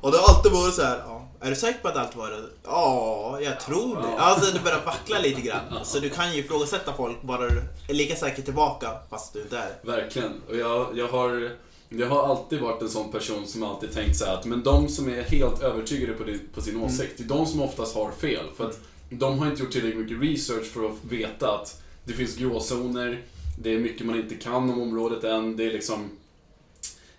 Och 0.00 0.12
det 0.12 0.18
har 0.18 0.34
alltid 0.34 0.52
varit 0.52 0.74
så 0.74 0.82
här, 0.82 0.98
ja, 1.06 1.28
är 1.40 1.50
du 1.50 1.56
säker 1.56 1.80
på 1.80 1.88
att 1.88 1.94
det 1.94 2.00
alltid 2.00 2.16
varit 2.18 2.38
Ja, 2.64 3.38
jag 3.42 3.60
tror 3.60 3.96
det. 4.02 4.18
Alltså 4.18 4.52
du 4.52 4.60
börjar 4.60 4.84
vackla 4.84 5.18
lite 5.18 5.40
grann. 5.40 5.84
Så 5.84 5.98
du 5.98 6.10
kan 6.10 6.32
ju 6.34 6.38
ifrågasätta 6.40 6.92
folk 6.96 7.22
bara 7.22 7.48
du 7.48 7.62
är 7.88 7.94
lika 7.94 8.16
säker 8.16 8.42
tillbaka 8.42 8.90
fast 9.10 9.32
du 9.32 9.42
inte 9.42 9.58
är 9.58 9.66
det. 9.82 9.90
Verkligen. 9.90 10.32
Och 10.48 10.56
jag, 10.56 10.86
jag, 10.98 11.08
har, 11.08 11.50
jag 11.88 12.08
har 12.08 12.28
alltid 12.28 12.60
varit 12.60 12.82
en 12.82 12.88
sån 12.88 13.12
person 13.12 13.46
som 13.46 13.62
alltid 13.62 13.92
tänkt 13.94 14.16
så 14.18 14.24
här 14.24 14.34
att 14.34 14.44
men 14.44 14.62
de 14.62 14.88
som 14.88 15.08
är 15.08 15.22
helt 15.22 15.62
övertygade 15.62 16.12
på, 16.12 16.24
det, 16.24 16.38
på 16.54 16.60
sin 16.60 16.74
Mm. 16.74 16.84
åsikt, 16.86 17.12
det 17.16 17.24
är 17.24 17.28
de 17.28 17.46
som 17.46 17.62
oftast 17.62 17.94
har 17.94 18.10
fel. 18.12 18.44
För 18.56 18.66
att 18.68 18.78
de 19.10 19.38
har 19.38 19.46
inte 19.46 19.62
gjort 19.62 19.72
tillräckligt 19.72 20.10
mycket 20.10 20.30
research 20.30 20.66
för 20.72 20.86
att 20.86 20.96
veta 21.10 21.54
att 21.54 21.82
det 22.04 22.12
finns 22.12 22.36
gråzoner, 22.36 23.22
det 23.62 23.74
är 23.74 23.78
mycket 23.78 24.06
man 24.06 24.16
inte 24.18 24.34
kan 24.34 24.70
om 24.70 24.82
området 24.82 25.24
än. 25.24 25.56
Det 25.56 25.64
är 25.64 25.72
liksom 25.72 26.10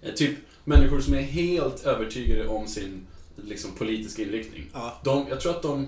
eh, 0.02 0.14
typ 0.14 0.38
människor 0.64 1.02
som 1.02 1.14
är 1.14 1.22
helt 1.22 1.86
övertygade 1.86 2.48
om 2.48 2.68
sin 2.68 3.08
liksom, 3.36 3.72
politiska 3.72 4.22
inriktning. 4.22 4.70
Ja. 4.74 5.02
De, 5.04 5.26
jag 5.30 5.42
tror 5.42 5.52
att 5.52 5.62
de 5.62 5.88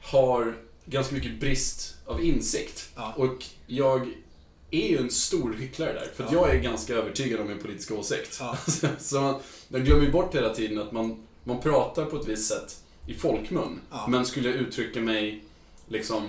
har 0.00 0.56
ganska 0.84 1.14
mycket 1.14 1.40
brist 1.40 1.96
av 2.06 2.24
insikt. 2.24 2.88
Ja. 2.96 3.12
Och 3.16 3.44
jag 3.66 4.08
är 4.70 4.88
ju 4.88 4.98
en 4.98 5.10
stor 5.10 5.54
hycklare 5.54 5.92
där, 5.92 6.08
för 6.16 6.24
Ja. 6.24 6.30
jag 6.32 6.56
är 6.56 6.60
ganska 6.60 6.94
övertygad 6.94 7.40
om 7.40 7.46
min 7.48 7.58
politiska 7.58 7.94
åsikt. 7.94 8.36
Ja. 8.40 8.56
Så 8.98 9.20
man, 9.20 9.40
jag 9.68 9.84
glömmer 9.84 10.04
ju 10.04 10.12
bort 10.12 10.34
hela 10.34 10.54
tiden 10.54 10.78
att 10.78 10.92
man, 10.92 11.26
man 11.44 11.60
pratar 11.60 12.04
på 12.04 12.16
ett 12.16 12.28
visst 12.28 12.48
sätt 12.48 12.80
i 13.06 13.14
folkmun. 13.14 13.80
Men 14.08 14.26
skulle 14.26 14.48
jag 14.48 14.58
uttrycka 14.58 15.00
mig 15.00 15.44
liksom 15.88 16.28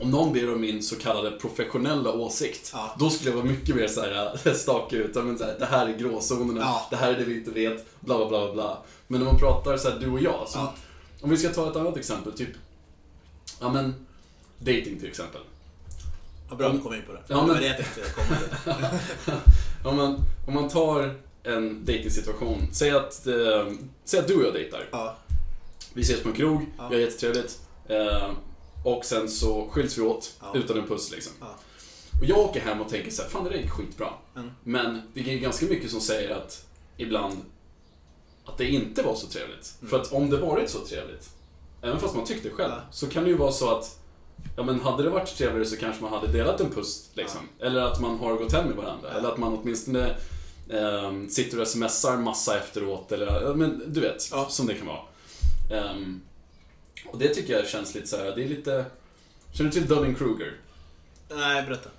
om 0.00 0.10
någon 0.10 0.32
ber 0.32 0.52
om 0.54 0.60
min 0.60 0.82
så 0.82 0.96
kallade 0.96 1.30
professionella 1.30 2.12
åsikt, 2.12 2.70
Ja. 2.74 2.94
då 2.98 3.10
skulle 3.10 3.30
jag 3.30 3.36
vara 3.36 3.46
mycket 3.46 3.76
mer 3.76 3.88
såhär, 3.88 4.54
staka 4.54 4.96
ut, 4.96 5.14
men 5.14 5.38
så 5.38 5.44
här, 5.44 5.56
det 5.58 5.66
här 5.66 5.86
är 5.86 5.96
gråzonerna, 5.98 6.60
Ja. 6.60 6.86
det 6.90 6.96
här 6.96 7.12
är 7.14 7.18
det 7.18 7.24
vi 7.24 7.34
inte 7.38 7.50
vet, 7.50 8.00
bla 8.00 8.18
bla 8.18 8.28
bla 8.28 8.52
bla. 8.52 8.78
Men 9.06 9.20
när 9.20 9.26
man 9.26 9.38
pratar 9.38 9.76
så 9.76 9.90
här, 9.90 9.98
du 9.98 10.10
och 10.10 10.20
jag, 10.20 10.48
så, 10.48 10.58
Ja. 10.58 10.74
om 11.20 11.30
vi 11.30 11.36
ska 11.36 11.48
ta 11.48 11.70
ett 11.70 11.76
annat 11.76 11.96
exempel, 11.96 12.32
typ, 12.32 12.48
ja 13.60 13.72
men, 13.72 13.94
dating 14.58 14.98
till 15.00 15.08
exempel. 15.08 15.40
Vad 16.48 16.58
bra 16.58 16.66
att 16.68 16.72
du 16.74 16.80
kom 16.80 16.94
in 16.94 17.02
på 17.06 17.12
det. 17.12 17.20
Ja, 17.26 17.34
det 17.36 17.40
men- 17.46 17.48
var 17.48 17.60
det 17.60 17.66
jag 17.66 18.14
komma 18.14 18.36
till. 18.64 19.34
om, 19.84 19.96
man, 19.96 20.18
om 20.48 20.54
man 20.54 20.68
tar 20.68 21.14
en 21.42 21.84
dating-situation, 21.84 22.68
säg 22.72 22.90
att, 22.90 23.26
eh, 23.26 23.66
säg 24.04 24.20
att 24.20 24.28
du 24.28 24.34
och 24.34 24.42
jag 24.46 24.52
dejtar. 24.54 24.88
Ja. 24.92 25.16
Vi 25.92 26.02
ses 26.02 26.22
på 26.22 26.28
en 26.28 26.34
krog, 26.34 26.66
Ja. 26.78 26.88
vi 26.88 26.94
har 26.94 27.00
jättetrevligt. 27.02 27.58
Eh, 27.88 28.30
och 28.84 29.04
sen 29.04 29.28
så 29.28 29.68
skiljs 29.70 29.98
vi 29.98 30.02
åt 30.02 30.34
Ja. 30.40 30.52
utan 30.54 30.78
en 30.78 30.86
puss 30.86 31.10
liksom. 31.10 31.32
Ja. 31.40 31.54
Och 32.20 32.26
jag 32.26 32.38
åker 32.38 32.60
hem 32.60 32.80
och 32.80 32.88
tänker 32.88 33.10
så 33.10 33.22
här, 33.22 33.28
fan 33.28 33.44
det 33.44 33.50
där 33.50 33.56
gick 33.56 33.70
skitbra. 33.70 34.08
Mm. 34.36 34.50
Men 34.64 35.02
det 35.14 35.34
är 35.34 35.38
ganska 35.38 35.66
mycket 35.66 35.90
som 35.90 36.00
säger 36.00 36.30
att 36.36 36.66
ibland 36.96 37.36
att 38.44 38.58
det 38.58 38.66
inte 38.68 39.02
var 39.02 39.14
så 39.14 39.26
trevligt. 39.26 39.74
Mm. 39.80 39.90
För 39.90 40.00
att 40.00 40.12
om 40.12 40.30
det 40.30 40.36
varit 40.36 40.70
så 40.70 40.78
trevligt, 40.78 41.30
även 41.82 42.00
fast 42.00 42.14
man 42.16 42.24
tyckte 42.24 42.50
själv, 42.50 42.72
Ja. 42.72 42.80
så 42.92 43.06
kan 43.06 43.24
det 43.24 43.30
ju 43.30 43.36
vara 43.36 43.52
så 43.52 43.70
att 43.76 43.96
Ja 44.56 44.62
men 44.62 44.80
hade 44.80 45.02
det 45.02 45.10
varit 45.10 45.36
trevligare 45.36 45.64
så 45.66 45.76
kanske 45.76 46.02
man 46.02 46.12
hade 46.12 46.32
delat 46.32 46.60
en 46.60 46.70
puss 46.70 47.10
liksom. 47.14 47.40
Eller 47.60 47.80
att 47.80 48.00
man 48.00 48.18
har 48.18 48.34
gått 48.36 48.52
hem 48.52 48.66
med 48.66 48.76
varandra. 48.76 49.10
Eller 49.10 49.28
att 49.28 49.38
man 49.38 49.58
åtminstone 49.62 50.16
ehm, 50.70 51.28
sitter 51.28 51.60
och 51.60 51.68
smsar 51.68 52.16
massa 52.16 52.58
efteråt. 52.58 53.12
Eller, 53.12 53.54
men 53.54 53.82
du 53.86 54.00
vet, 54.00 54.22
som 54.48 54.66
det 54.66 54.74
kan 54.74 54.86
vara. 54.86 55.00
Ehm, 55.72 56.20
och 57.06 57.18
det 57.18 57.28
tycker 57.34 57.52
jag 57.52 57.68
känns 57.68 57.94
lite 57.94 58.06
så 58.06 58.16
här. 58.16 58.24
det 58.36 58.44
är 58.44 58.48
lite... 58.48 58.84
Känner 59.52 59.70
du 59.70 59.80
till 59.80 59.88
Dunning-Kruger? 59.88 60.52
Nej, 61.34 61.62
berätta. 61.62 61.90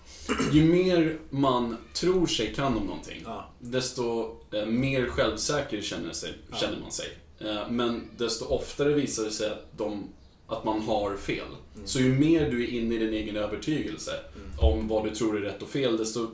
Ju 0.51 0.63
mer 0.65 1.17
man 1.29 1.77
tror 1.93 2.27
sig 2.27 2.53
kan 2.55 2.77
om 2.77 2.83
någonting, 2.85 3.21
Ja. 3.25 3.49
desto 3.59 4.35
eh, 4.51 4.65
mer 4.65 5.05
självsäker 5.05 5.81
känner, 5.81 6.13
sig, 6.13 6.33
Ja. 6.51 6.57
känner 6.57 6.79
man 6.79 6.91
sig. 6.91 7.07
Eh, 7.39 7.69
men 7.69 8.09
desto 8.17 8.45
oftare 8.45 8.93
visar 8.93 9.23
det 9.23 9.31
sig 9.31 9.49
att, 9.51 9.77
de, 9.77 10.03
att 10.47 10.63
man 10.63 10.81
har 10.81 11.15
fel. 11.17 11.45
Mm. 11.75 11.87
Så 11.87 11.99
ju 11.99 12.13
mer 12.13 12.51
du 12.51 12.63
är 12.63 12.67
inne 12.67 12.95
i 12.95 12.97
din 12.97 13.13
egen 13.13 13.35
övertygelse 13.37 14.11
Mm. 14.35 14.59
om 14.59 14.87
vad 14.87 15.03
du 15.03 15.15
tror 15.15 15.37
är 15.37 15.41
rätt 15.41 15.61
och 15.61 15.69
fel, 15.69 15.97
desto 15.97 16.27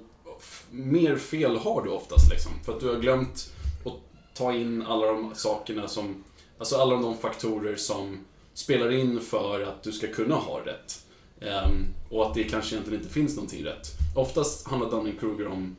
mer 0.72 1.16
fel 1.18 1.56
har 1.58 1.82
du 1.84 1.90
oftast. 1.90 2.30
Liksom. 2.32 2.52
För 2.66 2.74
att 2.74 2.80
du 2.80 2.88
har 2.88 2.96
glömt 3.00 3.54
att 3.86 3.94
ta 4.38 4.54
in 4.54 4.82
alla 4.82 5.06
de 5.08 5.36
sakerna 5.36 5.88
som, 5.88 6.24
alltså 6.58 6.76
alla 6.76 6.96
de 6.96 7.18
faktorer 7.18 7.76
som 7.76 8.20
spelar 8.58 8.92
in 8.92 9.20
för 9.22 9.62
att 9.62 9.84
du 9.84 9.92
ska 9.92 10.08
kunna 10.08 10.36
ha 10.36 10.60
rätt. 10.66 11.06
Ehm, 11.42 11.86
och 12.10 12.26
att 12.28 12.34
det 12.34 12.44
kanske 12.44 12.76
egentligen 12.76 13.02
inte 13.02 13.14
finns 13.14 13.36
någonting 13.36 13.66
rätt. 13.66 13.88
Oftast 14.16 14.68
handlar 14.68 14.90
Dunning-Kruger 14.92 15.48
om 15.48 15.76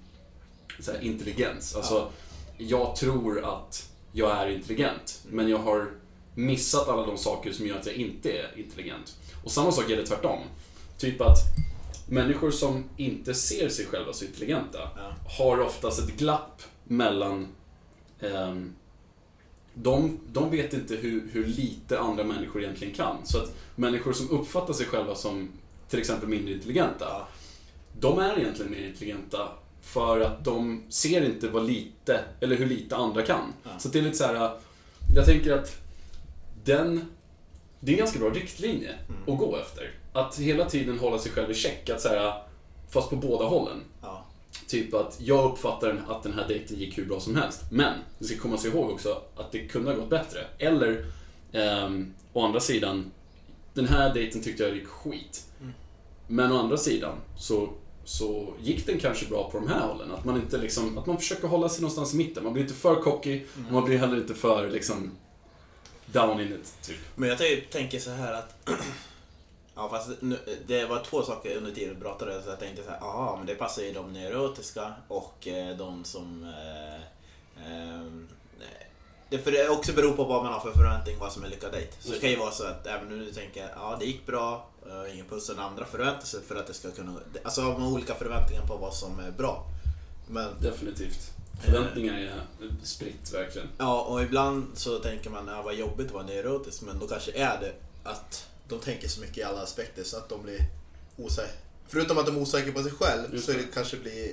här, 0.86 1.00
intelligens. 1.02 1.76
Alltså, 1.76 1.94
Ja. 1.94 2.10
jag 2.58 2.96
tror 2.96 3.44
att 3.44 3.90
jag 4.12 4.30
är 4.38 4.48
intelligent, 4.48 5.22
men 5.30 5.48
jag 5.48 5.58
har 5.58 5.90
missat 6.34 6.88
alla 6.88 7.06
de 7.06 7.18
saker 7.18 7.52
som 7.52 7.66
gör 7.66 7.78
att 7.78 7.86
jag 7.86 7.94
inte 7.94 8.32
är 8.32 8.58
intelligent. 8.58 9.16
Och 9.44 9.50
samma 9.50 9.72
sak 9.72 9.90
gäller 9.90 10.06
tvärtom. 10.06 10.38
Typ 10.98 11.20
att 11.20 11.38
människor 12.08 12.50
som 12.50 12.84
inte 12.96 13.34
ser 13.34 13.68
sig 13.68 13.86
själva 13.86 14.12
så 14.12 14.24
intelligenta 14.24 14.78
Ja. 14.96 15.14
har 15.38 15.60
oftast 15.60 15.98
ett 15.98 16.16
glapp 16.16 16.62
mellan 16.84 17.48
ehm, 18.20 18.74
de, 19.82 20.18
de 20.32 20.50
vet 20.50 20.72
inte 20.72 20.94
hur, 20.96 21.28
hur 21.32 21.46
lite 21.46 22.00
andra 22.00 22.24
människor 22.24 22.62
egentligen 22.62 22.94
kan. 22.94 23.16
Så 23.24 23.38
att 23.38 23.56
människor 23.76 24.12
som 24.12 24.30
uppfattar 24.30 24.72
sig 24.74 24.86
själva 24.86 25.14
som 25.14 25.48
till 25.88 25.98
exempel 25.98 26.28
mindre 26.28 26.52
intelligenta, 26.54 27.26
de 28.00 28.18
är 28.18 28.38
egentligen 28.38 28.72
mer 28.72 28.86
intelligenta 28.86 29.48
för 29.82 30.20
att 30.20 30.44
de 30.44 30.82
ser 30.88 31.24
inte 31.24 31.48
vad 31.48 31.66
lite, 31.66 32.20
eller 32.40 32.56
hur 32.56 32.66
lite 32.66 32.96
andra 32.96 33.22
kan. 33.22 33.52
Ja. 33.64 33.70
Så 33.78 33.88
det 33.88 33.98
är 33.98 34.02
lite 34.02 34.16
så 34.16 34.24
här. 34.24 34.50
jag 35.16 35.24
tänker 35.26 35.52
att 35.52 35.76
den, 36.64 37.04
det 37.80 37.90
är 37.92 37.94
en 37.94 37.98
ganska 37.98 38.18
bra 38.18 38.30
riktlinje 38.30 38.94
Mm. 39.08 39.22
att 39.32 39.38
gå 39.38 39.56
efter. 39.56 39.90
Att 40.12 40.38
hela 40.38 40.64
tiden 40.64 40.98
hålla 40.98 41.18
sig 41.18 41.32
själv 41.32 41.50
i 41.50 41.54
check, 41.54 41.90
att 41.90 42.00
så 42.00 42.08
här, 42.08 42.42
fast 42.90 43.10
på 43.10 43.16
båda 43.16 43.44
hållen. 43.44 43.80
Ja. 44.02 44.24
Typ 44.66 44.94
att 44.94 45.16
jag 45.20 45.52
uppfattar 45.52 46.04
att 46.08 46.22
den 46.22 46.32
här 46.32 46.48
dejten 46.48 46.78
gick 46.78 46.98
hur 46.98 47.04
bra 47.04 47.20
som 47.20 47.36
helst. 47.36 47.62
Men, 47.70 47.94
vi 48.18 48.26
ska 48.26 48.38
komma 48.38 48.58
sig 48.58 48.70
ihåg 48.70 48.90
också 48.90 49.22
att 49.36 49.52
det 49.52 49.66
kunde 49.66 49.90
ha 49.90 49.98
gått 49.98 50.10
bättre. 50.10 50.40
Eller, 50.58 51.06
ehm, 51.52 52.14
å 52.32 52.46
andra 52.46 52.60
sidan, 52.60 53.10
den 53.74 53.88
här 53.88 54.14
dejten 54.14 54.42
tyckte 54.42 54.62
jag 54.62 54.74
gick 54.74 54.86
skit. 54.86 55.44
Mm. 55.60 55.72
Men 56.26 56.52
å 56.52 56.58
andra 56.58 56.76
sidan 56.76 57.16
så 57.38 57.68
så 58.08 58.54
gick 58.62 58.86
den 58.86 58.98
kanske 58.98 59.26
bra 59.26 59.50
på 59.50 59.58
de 59.58 59.68
här 59.68 59.80
hållen. 59.80 60.12
Att 60.12 60.24
man 60.24 60.36
inte 60.36 60.58
liksom, 60.58 60.98
att 60.98 61.06
man 61.06 61.18
försöker 61.18 61.48
hålla 61.48 61.68
sig 61.68 61.82
någonstans 61.82 62.14
i 62.14 62.16
mitten. 62.16 62.44
Man 62.44 62.52
blir 62.52 62.62
inte 62.62 62.74
för 62.74 62.94
cocky 62.94 63.42
och 63.66 63.72
man 63.72 63.84
blir 63.84 63.98
heller 63.98 64.16
inte 64.16 64.34
för 64.34 64.70
liksom 64.70 65.10
down 66.06 66.40
in 66.40 66.52
it, 66.52 66.74
typ. 66.82 66.96
Men 67.14 67.28
jag 67.28 67.38
tänker 67.70 67.98
så 67.98 68.10
här 68.10 68.32
att... 68.32 68.54
Ja, 69.78 69.88
fast 69.88 70.10
det 70.66 70.84
var 70.86 71.04
två 71.04 71.22
saker 71.22 71.56
under 71.56 71.72
tiden 71.72 71.94
du 71.94 72.00
pratade, 72.00 72.42
så 72.42 72.48
jag 72.48 72.58
tänkte 72.58 72.82
så 72.82 72.90
här, 72.90 72.98
aha, 72.98 73.36
men 73.36 73.46
det 73.46 73.54
passar 73.54 73.82
ju 73.82 73.92
de 73.92 74.12
neurotiska 74.12 74.92
och 75.08 75.48
eh, 75.48 75.76
de 75.76 76.04
som... 76.04 76.44
Eh, 76.44 77.66
ehm, 77.66 78.28
det, 79.30 79.38
för 79.38 79.52
det 79.52 79.68
också 79.68 79.92
beror 79.92 80.12
på 80.12 80.24
vad 80.24 80.44
man 80.44 80.52
har 80.52 80.60
för 80.60 80.72
förväntning, 80.72 81.16
vad 81.18 81.32
som 81.32 81.44
är 81.44 81.48
lyckad 81.48 81.72
dejt. 81.72 81.92
Så 82.00 82.12
det 82.12 82.18
kan 82.18 82.30
ju 82.30 82.36
vara 82.36 82.50
så 82.50 82.66
att 82.66 82.86
även 82.86 83.12
om 83.12 83.18
du 83.18 83.32
tänker, 83.32 83.68
ja 83.76 83.96
det 84.00 84.06
gick 84.06 84.26
bra, 84.26 84.68
eh, 84.86 85.14
ingen 85.14 85.26
puss, 85.26 85.48
och 85.48 85.58
andra 85.58 85.84
förväntar 85.84 86.26
sig 86.26 86.40
för 86.42 86.56
att 86.56 86.66
det 86.66 86.74
ska 86.74 86.90
kunna... 86.90 87.20
Alltså 87.42 87.60
har 87.60 87.78
man 87.78 87.92
olika 87.92 88.14
förväntningar 88.14 88.66
på 88.66 88.76
vad 88.76 88.94
som 88.94 89.18
är 89.18 89.30
bra. 89.30 89.64
Men 90.26 90.48
Definitivt. 90.60 91.30
Förväntningar 91.64 92.14
är 92.14 92.40
spritt, 92.82 93.34
verkligen. 93.34 93.68
Ja, 93.78 94.00
och 94.00 94.22
ibland 94.22 94.66
så 94.74 94.98
tänker 94.98 95.30
man 95.30 95.48
att 95.48 95.64
vad 95.64 95.74
jobbigt 95.74 96.06
att 96.06 96.12
vara 96.12 96.24
neurotisk, 96.24 96.82
men 96.82 96.98
då 96.98 97.06
kanske 97.06 97.32
är 97.32 97.60
det 97.60 97.72
att 98.04 98.47
de 98.68 98.78
tänker 98.78 99.08
så 99.08 99.20
mycket 99.20 99.38
i 99.38 99.42
alla 99.42 99.62
aspekter 99.62 100.04
så 100.04 100.16
att 100.16 100.28
de 100.28 100.42
blir 100.42 100.60
osäkra. 101.16 101.52
Förutom 101.90 102.18
att 102.18 102.26
de 102.26 102.36
är 102.36 102.40
osäkra 102.40 102.72
på 102.72 102.82
sig 102.82 102.92
själv 102.92 103.34
Just 103.34 103.46
så 103.46 103.52
är 103.52 103.56
det. 103.56 103.62
det 103.62 103.68
kanske 103.74 103.96
blir, 103.96 104.32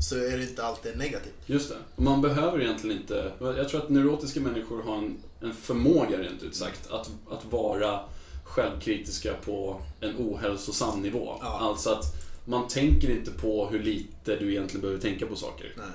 så 0.00 0.16
är 0.16 0.38
det 0.38 0.42
inte 0.42 0.64
alltid 0.64 0.96
negativt. 0.96 1.34
Just 1.46 1.68
det. 1.68 2.02
Man 2.02 2.20
behöver 2.20 2.60
egentligen 2.60 3.00
inte... 3.00 3.32
Jag 3.40 3.68
tror 3.68 3.82
att 3.82 3.88
neurotiska 3.88 4.40
människor 4.40 4.82
har 4.82 4.96
en, 4.98 5.22
en 5.40 5.54
förmåga, 5.54 6.18
rent 6.18 6.42
ut 6.42 6.56
sagt, 6.56 6.90
att, 6.90 7.10
att 7.30 7.44
vara 7.44 8.00
självkritiska 8.44 9.34
på 9.44 9.80
en 10.00 10.16
ohälsosam 10.18 11.02
nivå. 11.02 11.36
Ja. 11.40 11.58
Alltså 11.60 11.90
att 11.90 12.04
man 12.44 12.68
tänker 12.68 13.10
inte 13.10 13.30
på 13.30 13.66
hur 13.66 13.82
lite 13.82 14.36
du 14.36 14.50
egentligen 14.50 14.80
behöver 14.80 15.00
tänka 15.00 15.26
på 15.26 15.36
saker. 15.36 15.72
Nej. 15.76 15.86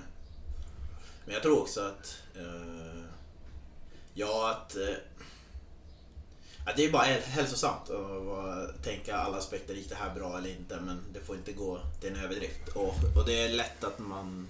Men 1.26 1.34
jag 1.34 1.44
tror 1.44 1.62
också 1.62 1.82
att... 1.82 2.18
Eh, 2.36 3.04
ja, 4.14 4.52
att... 4.52 4.76
Eh, 4.76 4.96
att 6.66 6.76
det 6.76 6.86
är 6.86 6.92
bara 6.92 7.04
häl- 7.04 7.22
hälsosamt 7.22 7.90
att 7.90 8.84
tänka 8.84 9.16
alla 9.18 9.38
aspekter, 9.38 9.74
gick 9.74 9.90
det 9.90 9.96
här 9.96 10.16
bra 10.16 10.38
eller 10.38 10.50
inte? 10.50 10.80
Men 10.80 11.02
det 11.14 11.20
får 11.20 11.36
inte 11.36 11.52
gå 11.52 11.80
till 12.02 12.10
en 12.10 12.20
överdrift. 12.20 12.68
Och, 12.76 12.94
och 13.18 13.26
det 13.26 13.44
är 13.46 13.50
lätt 13.50 13.84
att 13.84 14.00
man... 14.00 14.48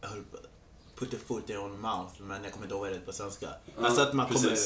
Jag 0.00 0.08
höll 0.08 0.22
på, 0.22 0.38
put 0.96 1.14
a 1.14 1.16
foot 1.26 1.50
in 1.50 1.56
your 1.56 1.68
mouth, 1.68 2.12
men 2.22 2.44
jag 2.44 2.52
kommer 2.52 2.66
inte 2.66 2.74
ihåg 2.74 2.82
vad 2.82 2.90
det 2.92 2.96
är 2.96 3.00
på 3.00 3.12
svenska. 3.12 3.48
Ja, 3.78 3.86
alltså 3.86 4.02
att 4.02 4.12
man, 4.12 4.26
kommer, 4.28 4.56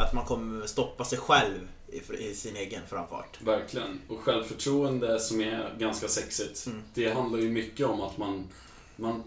att 0.00 0.12
man 0.12 0.24
kommer 0.24 0.66
stoppa 0.66 1.04
sig 1.04 1.18
själv 1.18 1.68
i, 1.88 2.14
i 2.18 2.34
sin 2.34 2.56
egen 2.56 2.82
framfart. 2.88 3.38
Verkligen. 3.42 4.00
Och 4.08 4.18
självförtroende 4.20 5.20
som 5.20 5.40
är 5.40 5.74
ganska 5.78 6.08
sexigt, 6.08 6.66
Mm. 6.66 6.82
det 6.94 7.12
handlar 7.12 7.38
ju 7.38 7.50
mycket 7.50 7.86
om 7.86 8.00
att 8.00 8.18
man... 8.18 8.48
man 8.96 9.22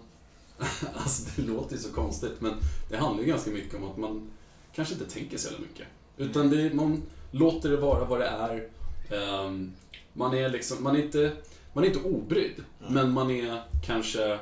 alltså 0.94 1.24
det 1.36 1.42
låter 1.42 1.76
ju 1.76 1.82
så 1.82 1.92
konstigt, 1.94 2.42
men 2.42 2.54
det 2.90 2.98
handlar 2.98 3.24
ju 3.24 3.30
ganska 3.30 3.52
mycket 3.52 3.76
om 3.76 3.84
att 3.92 3.98
man 3.98 4.32
kanske 4.76 4.94
inte 4.94 5.10
tänker 5.10 5.38
så 5.38 5.48
jävla 5.50 5.68
mycket. 5.68 5.88
Utan 6.18 6.50
det, 6.50 6.74
man 6.74 7.04
låter 7.32 7.70
det 7.70 7.78
vara 7.78 8.06
vad 8.06 8.20
det 8.20 8.28
är. 8.28 8.68
Ehm, 9.12 9.74
man 10.14 10.34
är 10.34 10.50
liksom, 10.50 10.84
man 10.84 10.96
är 10.96 11.00
inte, 11.04 11.32
man 11.74 11.84
är 11.84 11.88
inte 11.88 12.00
obrydd, 12.00 12.64
men 12.88 13.12
man 13.12 13.32
är 13.32 13.62
kanske 13.86 14.40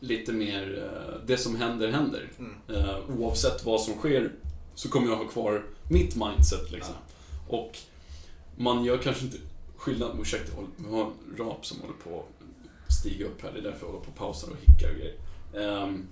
lite 0.00 0.32
mer, 0.32 0.84
eh, 0.92 1.26
det 1.26 1.36
som 1.36 1.56
händer, 1.56 1.88
händer. 1.88 2.30
Mm. 2.38 2.54
Eh, 2.68 2.96
oavsett 3.18 3.64
vad 3.64 3.80
som 3.80 3.94
sker 3.94 4.32
så 4.74 4.88
kommer 4.88 5.08
jag 5.08 5.16
ha 5.16 5.28
kvar 5.28 5.64
mitt 5.90 6.16
mindset 6.16 6.70
liksom. 6.70 6.94
Och 7.48 7.78
man 8.56 8.84
gör 8.84 8.98
kanske 8.98 9.24
inte 9.24 9.38
skillnad, 9.76 10.20
ursäkta, 10.20 10.52
vi 10.76 10.90
har 10.94 11.02
en 11.02 11.36
rap 11.38 11.66
som 11.66 11.80
håller 11.80 11.94
på 11.94 12.24
att 12.88 12.92
stiga 12.92 13.26
upp 13.26 13.42
här, 13.42 13.52
det 13.52 13.58
är 13.58 13.62
därför 13.62 13.86
jag 13.86 13.92
håller 13.92 14.04
på 14.04 14.10
och 14.10 14.16
pausar 14.16 14.48
och 14.50 14.56
hickar 14.56 14.90
och 14.90 14.96
grejer. 14.96 15.14
Ehm, 15.56 16.06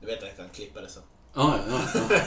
Du 0.00 0.06
vet 0.06 0.18
att 0.18 0.28
jag 0.28 0.36
kan 0.36 0.48
klippa 0.48 0.80
det 0.80 0.88
sen. 0.88 1.02
ja, 1.34 1.58
ja, 1.70 1.80
ja. 1.94 2.18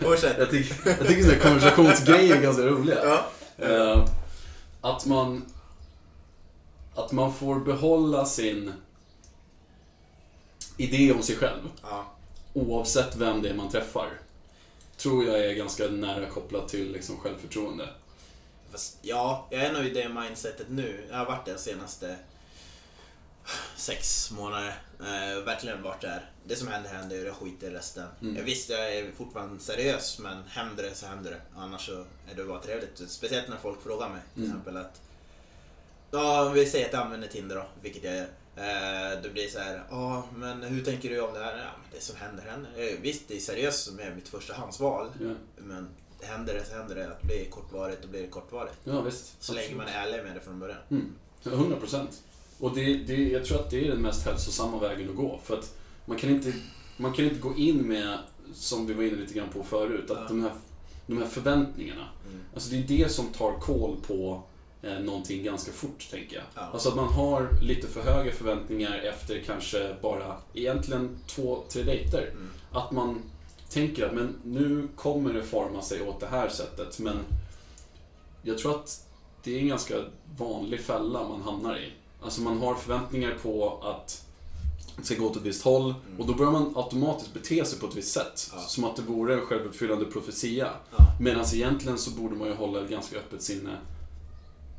Jag 0.38 0.50
tycker, 0.50 0.88
jag 0.88 1.06
tycker 1.06 1.22
sådana 1.22 1.42
konversationsgrejer 1.42 2.36
är 2.36 2.40
ganska 2.40 2.62
roliga. 2.62 3.04
Ja. 3.04 3.26
Eh, 3.66 4.04
att 4.80 5.06
man 5.06 5.44
att 6.94 7.12
man 7.12 7.34
får 7.34 7.60
behålla 7.60 8.24
sin 8.24 8.72
idé 10.76 11.12
om 11.12 11.22
sig 11.22 11.36
själv 11.36 11.60
Ja. 11.82 12.06
oavsett 12.52 13.16
vem 13.16 13.42
det 13.42 13.48
är 13.48 13.54
man 13.54 13.68
träffar. 13.70 14.08
Tror 14.96 15.24
jag 15.24 15.44
är 15.44 15.54
ganska 15.54 15.86
nära 15.86 16.26
kopplat 16.26 16.68
till 16.68 16.92
liksom 16.92 17.16
självförtroende. 17.16 17.88
Fast, 18.72 18.98
ja, 19.02 19.46
jag 19.50 19.62
är 19.62 19.72
nog 19.72 19.84
i 19.84 19.90
det 19.90 20.08
mindsetet 20.08 20.66
nu. 20.68 21.06
Jag 21.10 21.16
har 21.18 21.26
varit 21.26 21.44
det 21.44 21.52
de 21.52 21.58
senaste 21.58 22.16
sex 23.76 24.30
månader. 24.30 24.74
Eh, 25.00 25.44
verkligen 25.44 25.82
varit 25.82 26.00
där. 26.00 26.30
Det 26.44 26.56
som 26.56 26.68
händer 26.68 26.90
händer, 26.90 27.24
jag 27.24 27.34
skiter 27.34 27.70
i 27.70 27.74
resten. 27.74 28.06
Mm. 28.22 28.36
Jag 28.36 28.42
visst, 28.42 28.70
jag 28.70 28.94
är 28.96 29.12
fortfarande 29.16 29.60
seriös, 29.62 30.18
men 30.18 30.42
händer 30.48 30.82
det 30.82 30.94
så 30.94 31.06
händer 31.06 31.30
det. 31.30 31.40
Annars 31.56 31.86
så 31.86 31.92
är 32.30 32.34
det 32.36 32.44
bara 32.44 32.60
trevligt. 32.62 33.02
Speciellt 33.10 33.48
när 33.48 33.56
folk 33.56 33.82
frågar 33.82 34.08
mig 34.08 34.20
till 34.34 34.42
Mm. 34.44 34.56
exempel 34.56 34.76
att 34.76 35.00
Ja, 36.10 36.48
vi 36.54 36.66
säger 36.66 36.86
att 36.86 36.92
jag 36.92 37.02
använder 37.02 37.28
Tinder 37.28 37.56
då, 37.56 37.66
vilket 37.82 38.04
jag 38.04 38.14
gör. 38.16 38.28
Eh, 38.56 39.22
då 39.22 39.30
blir 39.30 39.42
det 39.42 39.50
så 39.50 39.58
här, 39.58 39.82
ja 39.90 40.26
men 40.36 40.62
hur 40.62 40.84
tänker 40.84 41.08
du 41.10 41.20
om 41.20 41.34
det 41.34 41.40
här? 41.44 41.58
Ja, 41.58 41.64
men 41.82 41.90
det 41.92 42.00
som 42.00 42.16
händer 42.16 42.42
händer. 42.42 42.70
Eh, 42.76 43.00
visst, 43.00 43.28
det 43.28 43.36
är 43.36 43.40
seriöst 43.40 43.84
som 43.84 44.00
är 44.00 44.14
mitt 44.14 44.28
förstahandsval. 44.28 45.08
Ja, 45.20 45.34
Men 45.56 45.88
händer 46.22 46.54
det 46.54 46.64
så 46.64 46.74
händer 46.74 46.94
det. 46.94 47.06
Att 47.10 47.20
det 47.20 47.26
blir 47.26 47.50
kortvarigt, 47.50 48.02
då 48.02 48.08
blir 48.08 48.22
det 48.22 48.28
kortvarigt. 48.28 48.74
ja 48.84 49.00
visst. 49.00 49.42
Så 49.42 49.52
länge 49.52 49.74
man 49.74 49.88
är 49.88 49.92
ärlig 50.06 50.24
med 50.24 50.34
det 50.34 50.40
från 50.40 50.58
början. 50.60 50.78
Mm. 50.90 51.14
100 51.44 51.76
procent. 51.76 52.22
Och 52.58 52.74
det, 52.74 52.94
det, 52.94 53.28
jag 53.28 53.44
tror 53.44 53.58
att 53.58 53.70
det 53.70 53.86
är 53.86 53.90
den 53.90 54.02
mest 54.02 54.26
hälsosamma 54.26 54.78
vägen 54.78 55.10
att 55.10 55.16
gå. 55.16 55.40
För 55.44 55.58
att 55.58 55.78
man 56.04 56.16
kan 56.16 56.30
inte, 56.30 56.52
man 56.96 57.12
kan 57.12 57.24
inte 57.24 57.40
gå 57.40 57.56
in 57.56 57.88
med, 57.88 58.18
som 58.54 58.86
vi 58.86 58.94
var 58.94 59.02
inne 59.02 59.16
lite 59.16 59.34
grann 59.34 59.48
på 59.48 59.62
förut, 59.62 60.10
att 60.10 60.28
de, 60.28 60.42
här, 60.42 60.52
de 61.06 61.18
här 61.18 61.26
förväntningarna. 61.26 62.08
Mm. 62.28 62.40
Alltså 62.54 62.70
det 62.70 62.76
är 62.76 62.82
det 62.82 63.12
som 63.12 63.26
tar 63.26 63.52
koll 63.52 63.96
på 64.06 64.42
eh, 64.82 64.98
någonting 64.98 65.44
ganska 65.44 65.72
fort, 65.72 66.08
tänker 66.10 66.36
jag. 66.36 66.44
Ja. 66.54 66.62
Alltså 66.72 66.88
att 66.88 66.96
man 66.96 67.08
har 67.08 67.48
lite 67.62 67.86
för 67.86 68.02
höga 68.02 68.32
förväntningar 68.32 68.98
efter 68.98 69.42
kanske 69.46 69.96
bara 70.02 70.36
egentligen 70.54 71.18
två, 71.26 71.64
tre 71.68 71.82
dejter. 71.82 72.30
Mm. 72.32 72.50
Att 72.72 72.92
man 72.92 73.22
tänker 73.70 74.06
att 74.06 74.14
men 74.14 74.34
nu 74.44 74.88
kommer 74.96 75.32
det 75.32 75.42
forma 75.42 75.82
sig 75.82 76.08
åt 76.08 76.20
det 76.20 76.26
här 76.26 76.48
sättet. 76.48 76.98
Men 76.98 77.16
jag 78.42 78.58
tror 78.58 78.74
att 78.74 79.06
det 79.42 79.54
är 79.54 79.58
en 79.58 79.68
ganska 79.68 79.94
vanlig 80.38 80.80
fälla 80.80 81.28
man 81.28 81.42
hamnar 81.42 81.78
i. 81.78 81.92
Alltså 82.22 82.40
man 82.40 82.58
har 82.58 82.74
förväntningar 82.74 83.34
på 83.42 83.80
att 83.82 84.24
det 84.96 85.04
ska 85.04 85.14
gå 85.14 85.26
åt 85.26 85.36
ett 85.36 85.42
visst 85.42 85.62
håll 85.62 85.94
och 86.18 86.26
då 86.26 86.34
börjar 86.34 86.52
man 86.52 86.72
automatiskt 86.76 87.34
bete 87.34 87.64
sig 87.64 87.78
på 87.78 87.86
ett 87.86 87.94
visst 87.94 88.12
sätt. 88.12 88.50
Ja. 88.52 88.60
Som 88.60 88.84
att 88.84 88.96
det 88.96 89.02
vore 89.02 89.34
en 89.34 89.40
självuppfyllande 89.40 90.04
profetia. 90.04 90.70
Ja. 90.96 91.16
Medan 91.20 91.44
egentligen 91.54 91.98
så 91.98 92.10
borde 92.10 92.36
man 92.36 92.48
ju 92.48 92.54
hålla 92.54 92.80
ett 92.84 92.90
ganska 92.90 93.18
öppet 93.18 93.42
sinne 93.42 93.76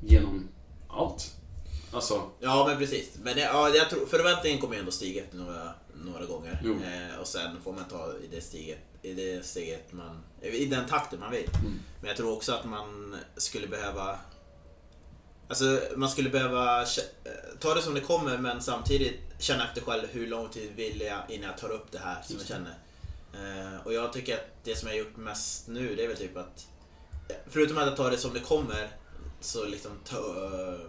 genom 0.07 0.47
allt. 0.87 1.35
Alltså, 1.91 2.21
Ja, 2.39 2.65
men 2.67 2.77
precis. 2.77 3.09
Men 3.23 3.35
det, 3.35 3.41
ja, 3.41 3.69
jag 3.69 3.89
tror, 3.89 4.05
förväntningen 4.05 4.59
kommer 4.59 4.73
ju 4.73 4.79
ändå 4.79 4.91
stiga 4.91 5.23
efter 5.23 5.37
några, 5.37 5.73
några 6.05 6.25
gånger. 6.25 6.61
Eh, 6.63 7.19
och 7.21 7.27
sen 7.27 7.61
får 7.63 7.73
man 7.73 7.83
ta 7.89 8.13
i 8.23 8.35
det 8.35 8.41
steget, 8.41 8.79
i 9.01 9.13
det 9.13 9.45
steget 9.45 9.93
man, 9.93 10.23
i 10.41 10.65
den 10.65 10.87
takten 10.87 11.19
man 11.19 11.31
vill. 11.31 11.49
Mm. 11.59 11.79
Men 12.01 12.07
jag 12.07 12.17
tror 12.17 12.33
också 12.33 12.53
att 12.53 12.65
man 12.65 13.15
skulle 13.37 13.67
behöva 13.67 14.19
Alltså 15.49 15.81
man 15.95 16.09
skulle 16.09 16.29
behöva 16.29 16.81
eh, 16.81 16.87
ta 17.59 17.73
det 17.73 17.81
som 17.81 17.93
det 17.93 18.01
kommer 18.01 18.37
men 18.37 18.61
samtidigt 18.61 19.19
känna 19.39 19.67
efter 19.67 19.81
själv 19.81 20.07
hur 20.11 20.27
lång 20.27 20.49
tid 20.49 20.71
vill 20.75 21.01
jag 21.01 21.19
innan 21.29 21.49
jag 21.49 21.57
tar 21.57 21.69
upp 21.69 21.91
det 21.91 21.99
här 21.99 22.21
som 22.25 22.35
Just 22.35 22.49
jag 22.49 22.57
känner. 22.57 22.73
Eh, 23.73 23.85
och 23.85 23.93
jag 23.93 24.13
tycker 24.13 24.33
att 24.33 24.45
det 24.63 24.75
som 24.75 24.87
jag 24.89 24.97
gjort 24.97 25.17
mest 25.17 25.67
nu 25.67 25.95
det 25.95 26.03
är 26.03 26.07
väl 26.07 26.17
typ 26.17 26.37
att 26.37 26.67
Förutom 27.47 27.77
att 27.77 27.85
jag 27.87 27.95
tar 27.97 28.11
det 28.11 28.17
som 28.17 28.33
det 28.33 28.39
kommer 28.39 28.87
så 29.41 29.65
liksom 29.65 29.91
ta, 30.05 30.17
eh, 30.17 30.79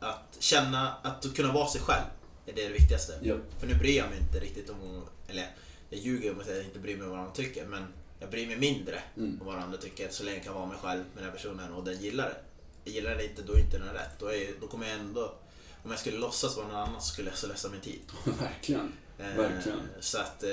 att 0.00 0.36
känna 0.38 0.94
att 1.02 1.34
kunna 1.34 1.52
vara 1.52 1.66
sig 1.68 1.80
själv 1.80 2.04
är 2.46 2.52
det, 2.52 2.62
det 2.62 2.72
viktigaste. 2.72 3.12
ja. 3.22 3.34
För 3.60 3.66
nu 3.66 3.74
bryr 3.74 3.96
jag 3.96 4.08
mig 4.10 4.18
inte 4.18 4.40
riktigt 4.40 4.70
om, 4.70 5.04
eller 5.28 5.46
jag 5.90 6.00
ljuger 6.00 6.32
om 6.32 6.40
att 6.40 6.48
jag 6.48 6.64
inte 6.64 6.78
bryr 6.78 6.96
mig 6.96 7.06
om 7.06 7.10
vad 7.10 7.26
de 7.26 7.32
tycker 7.32 7.66
men 7.66 7.84
jag 8.20 8.30
bryr 8.30 8.46
mig 8.46 8.56
mindre 8.56 9.02
Mm. 9.16 9.40
om 9.40 9.46
vad 9.46 9.56
andra 9.56 9.78
tycker 9.78 10.08
så 10.10 10.24
länge 10.24 10.36
jag 10.36 10.44
kan 10.44 10.54
vara 10.54 10.66
mig 10.66 10.76
själv 10.82 10.98
med 11.14 11.22
den 11.22 11.24
här 11.24 11.30
personen 11.36 11.72
och 11.72 11.84
den 11.84 12.00
gillar 12.00 12.24
det. 12.28 12.36
Jag 12.84 12.94
gillar 12.94 13.14
det 13.16 13.24
inte, 13.24 13.42
då 13.42 13.52
är 13.52 13.58
inte 13.58 13.78
den 13.78 13.88
rätt. 13.94 14.18
Då, 14.18 14.26
är, 14.32 14.46
då 14.60 14.66
kommer 14.66 14.88
jag 14.88 14.98
ändå, 14.98 15.34
om 15.82 15.90
jag 15.90 15.98
skulle 16.00 16.18
låtsas 16.18 16.56
vara 16.56 16.66
någon 16.66 16.76
annan 16.76 17.00
så 17.02 17.12
skulle 17.12 17.28
jag 17.28 17.38
slösa 17.38 17.68
min 17.68 17.80
tid. 17.80 18.00
Verkligen. 18.40 18.92
Eh, 19.18 19.36
Verkligen. 19.36 19.80
Så 20.00 20.18
att 20.18 20.42
eh, 20.42 20.48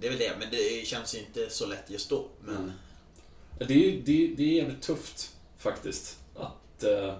det 0.00 0.06
är 0.06 0.10
väl 0.10 0.18
det, 0.18 0.32
men 0.38 0.48
det 0.50 0.86
känns 0.86 1.14
ju 1.14 1.18
inte 1.18 1.50
så 1.50 1.66
lätt 1.66 1.90
just 1.90 2.10
då. 2.10 2.28
Men 2.40 2.56
Mm. 2.56 3.68
Det 3.68 3.74
är, 3.74 3.92
det, 4.04 4.34
det 4.36 4.42
är 4.42 4.56
jävligt 4.62 4.82
tufft 4.82 5.36
faktiskt. 5.58 6.18
Att, 6.34 6.82
eh, 6.82 7.14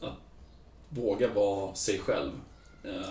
att 0.00 0.14
våga 0.88 1.32
vara 1.32 1.74
sig 1.74 1.98
själv. 1.98 2.32
Eh, 2.84 3.10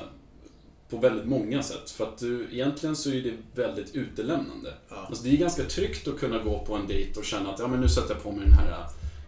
på 0.89 0.97
väldigt 0.97 1.25
många 1.25 1.63
sätt. 1.63 1.91
För 1.91 2.03
att 2.07 2.17
du, 2.17 2.47
egentligen 2.51 2.95
så 2.95 3.09
är 3.09 3.21
det 3.21 3.33
väldigt 3.61 3.95
utelämnande. 3.95 4.73
ja, 4.89 4.95
Alltså 4.95 5.23
det 5.23 5.29
är 5.29 5.37
ganska 5.37 5.63
tryggt 5.63 6.07
att 6.07 6.19
kunna 6.19 6.43
gå 6.43 6.59
på 6.65 6.75
en 6.75 6.87
dejt 6.87 7.19
och 7.19 7.25
känna 7.25 7.53
att 7.53 7.59
ja, 7.59 7.67
men 7.67 7.81
nu 7.81 7.89
sätter 7.89 8.13
jag 8.13 8.23
på 8.23 8.31
mig 8.31 8.45
den 8.45 8.53
här 8.53 8.87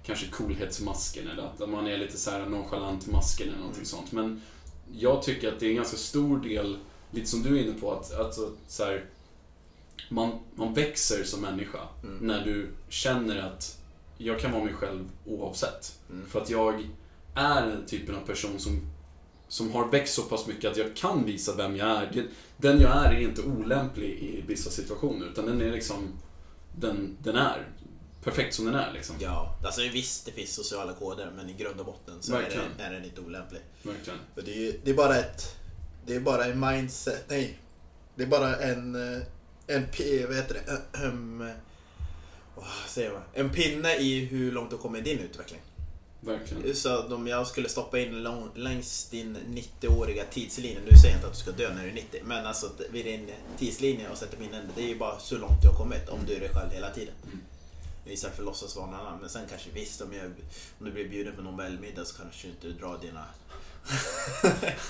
kanske 0.10 0.28
coolhetsmasken 0.28 1.28
eller 1.28 1.44
att 1.44 1.70
man 1.70 1.88
är 1.88 1.98
lite 1.98 2.18
så 2.18 2.32
här 2.32 2.46
nonchalant 2.46 3.08
masken 3.08 3.48
eller 3.48 3.58
någonting 3.58 3.86
sånt. 3.86 4.12
Men 4.12 4.42
jag 4.92 5.24
tycker 5.24 5.54
att 5.54 5.60
det 5.60 5.66
är 5.66 5.70
en 5.70 5.75
ganska 5.75 5.98
stor 5.98 6.39
del, 6.39 6.78
lite 7.12 7.28
som 7.28 7.44
du 7.44 7.60
är 7.60 7.63
inne 7.63 7.80
på, 7.80 7.92
att 7.92 8.20
alltså, 8.20 8.51
så 8.68 8.84
här, 8.84 9.06
man, 10.10 10.39
man 10.56 10.74
växer 10.74 11.24
som 11.24 11.42
människa 11.42 11.80
Mm. 12.04 12.28
när 12.28 12.46
du 12.46 12.68
känner 12.89 13.42
att 13.42 13.78
jag 14.18 14.39
kan 14.39 14.51
vara 14.51 14.63
mig 14.63 14.74
själv 14.74 15.10
oavsett. 15.25 16.00
Mm. 16.10 16.25
För 16.30 16.42
att 16.42 16.50
jag 16.50 16.89
är 17.36 17.68
den 17.68 17.86
typen 17.86 18.16
av 18.16 18.20
person 18.20 18.60
som, 18.60 18.82
som 19.48 19.72
har 19.72 19.88
växt 19.88 20.13
så 20.13 20.22
pass 20.22 20.48
mycket 20.48 20.72
att 20.72 20.78
jag 20.78 20.96
kan 20.96 21.25
visa 21.25 21.56
vem 21.56 21.75
jag 21.75 21.88
är. 21.89 22.28
Den 22.58 22.82
jag 22.82 23.06
är 23.06 23.12
är 23.12 23.20
inte 23.20 23.42
olämplig 23.42 24.10
i 24.10 24.44
vissa 24.48 24.70
situationer, 24.70 25.25
utan 25.25 25.46
den 25.46 25.62
är 25.62 25.72
liksom 25.72 26.08
den, 26.75 27.18
den 27.24 27.36
är. 27.36 27.68
Perfekt 28.24 28.56
som 28.56 28.66
den 28.66 28.76
är 28.76 28.94
liksom. 28.94 29.16
Ja, 29.20 29.56
alltså 29.64 29.82
visst 29.82 30.26
det 30.26 30.32
finns 30.32 30.54
sociala 30.54 30.94
koder 30.94 31.32
men 31.36 31.50
i 31.50 31.54
grund 31.54 31.80
och 31.80 31.86
botten 31.86 32.18
så 32.22 32.32
är, 32.36 32.42
det, 32.78 32.84
är 32.84 32.92
den 32.92 33.06
inte 33.06 33.22
olämplig. 33.22 33.62
Verkligen. 33.84 34.20
För 34.36 34.42
det, 34.42 34.52
är, 34.52 34.56
ju- 34.60 34.80
det 34.84 34.92
är 34.92 34.96
bara 34.96 35.16
ett... 35.18 35.56
Det 36.06 36.16
är 36.16 36.20
bara 36.20 36.46
en 36.46 36.60
mindset, 36.60 37.26
nej. 37.30 37.58
Det 38.16 38.24
är 38.24 38.28
bara 38.28 38.56
en... 38.56 39.14
eh, 39.16 39.22
En, 39.68 39.88
vad 40.28 40.36
heter 40.36 40.54
det? 40.54 41.04
Um, 41.06 41.52
vad 42.56 42.66
säger 42.88 43.12
man? 43.12 43.22
En 43.34 43.50
pinne 43.50 43.96
i 43.96 44.26
hur 44.26 44.52
långt 44.52 44.70
du 44.72 44.78
kommer 44.78 44.98
i 45.00 45.02
din 45.02 45.20
utveckling. 45.20 45.62
Verkligen. 46.22 46.76
Så 46.76 47.16
om 47.16 47.28
jag 47.28 47.48
skulle 47.48 47.70
stoppa 47.70 48.00
in 48.00 48.24
lång, 48.24 48.50
längs 48.56 49.10
din 49.10 49.38
90-åriga 49.48 50.24
tidslinje, 50.32 50.80
nu 50.92 50.98
säger 50.98 51.10
jag 51.10 51.18
inte 51.18 51.28
att 51.28 51.34
du 51.34 51.40
ska 51.40 51.52
dö 51.52 51.74
när 51.76 51.84
du 51.84 51.90
är 51.90 51.94
90, 51.94 52.22
men 52.26 52.46
alltså 52.46 52.70
vid 52.92 53.06
din 53.06 53.30
tidslinje 53.60 54.10
och 54.10 54.18
sätta 54.18 54.38
pinnen, 54.38 54.70
det 54.76 54.82
är 54.84 54.88
ju 54.88 54.98
bara 55.00 55.20
så 55.20 55.38
långt 55.38 55.62
du 55.62 55.68
har 55.68 55.76
kommit 55.76 56.10
om 56.10 56.20
du 56.28 56.34
är 56.36 56.40
dig 56.40 56.50
själv 56.50 56.72
hela 56.72 56.90
tiden. 56.90 57.14
Mm. 57.26 57.40
Istället 58.13 58.36
för 58.36 58.44
att 58.44 58.48
låtsas 58.48 58.75
vara 58.75 58.86
någon 58.86 59.00
annan. 59.00 59.20
Men 59.20 59.30
sen 59.30 59.42
kanske 59.50 59.70
visst, 59.74 60.01
om, 60.01 60.13
jag, 60.13 60.25
om 60.80 60.86
du 60.86 60.92
blir 60.92 61.10
bjuden 61.10 61.36
på 61.36 61.42
Nobelmiddag 61.42 62.06
så 62.06 62.16
kanske 62.18 62.48
du 62.48 62.51
inte 62.70 62.82
drar 62.82 62.98
dina 63.01 63.25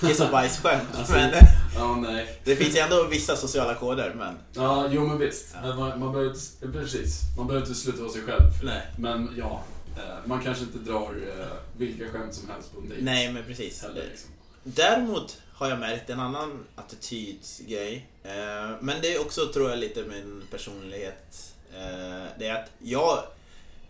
kiss 0.00 0.20
och 0.20 0.30
bajsskämt. 0.30 0.88
Alltså- 0.94 1.12
men 1.12 1.34
Ja, 1.74 2.24
det 2.44 2.56
finns 2.56 2.76
ju 2.76 2.78
ändå 2.80 3.04
vissa 3.04 3.36
sociala 3.36 3.74
koder, 3.74 4.14
men 4.16 4.34
Ja, 4.52 4.88
jo 4.90 5.06
men 5.06 5.18
visst. 5.18 5.46
Ja. 5.62 5.74
Man, 5.76 6.00
man 6.00 6.12
behöver 6.12 6.34
precis. 6.72 7.20
Man 7.36 7.46
behöver 7.46 7.66
inte 7.66 7.78
sluta 7.80 8.02
vara 8.02 8.12
sig 8.12 8.22
själv. 8.22 8.42
nej. 8.62 8.86
Men 8.98 9.34
ja, 9.38 9.64
eh, 9.96 10.02
man 10.24 10.40
kanske 10.44 10.64
inte 10.64 10.78
drar 10.78 11.14
eh, 11.38 11.46
vilka 11.76 12.08
skämt 12.12 12.34
som 12.34 12.48
helst 12.50 12.72
på 12.74 12.80
en 12.80 12.88
dejt. 12.88 13.04
Nej, 13.04 13.32
men 13.32 13.44
precis. 13.44 13.82
Heller, 13.82 14.04
liksom. 14.10 14.30
Däremot 14.62 15.38
har 15.54 15.68
jag 15.68 15.78
märkt 15.78 16.10
en 16.10 16.20
annan 16.20 16.64
attitydsgrej. 16.76 18.06
Eh, 18.22 18.30
men 18.80 19.00
det 19.02 19.14
är 19.14 19.20
också, 19.20 19.46
tror 19.46 19.70
jag, 19.70 19.78
lite 19.78 20.02
min 20.08 20.42
personlighet. 20.50 21.54
Eh, 21.74 22.26
det 22.38 22.46
är 22.46 22.54
att 22.62 22.70
jag 22.78 23.18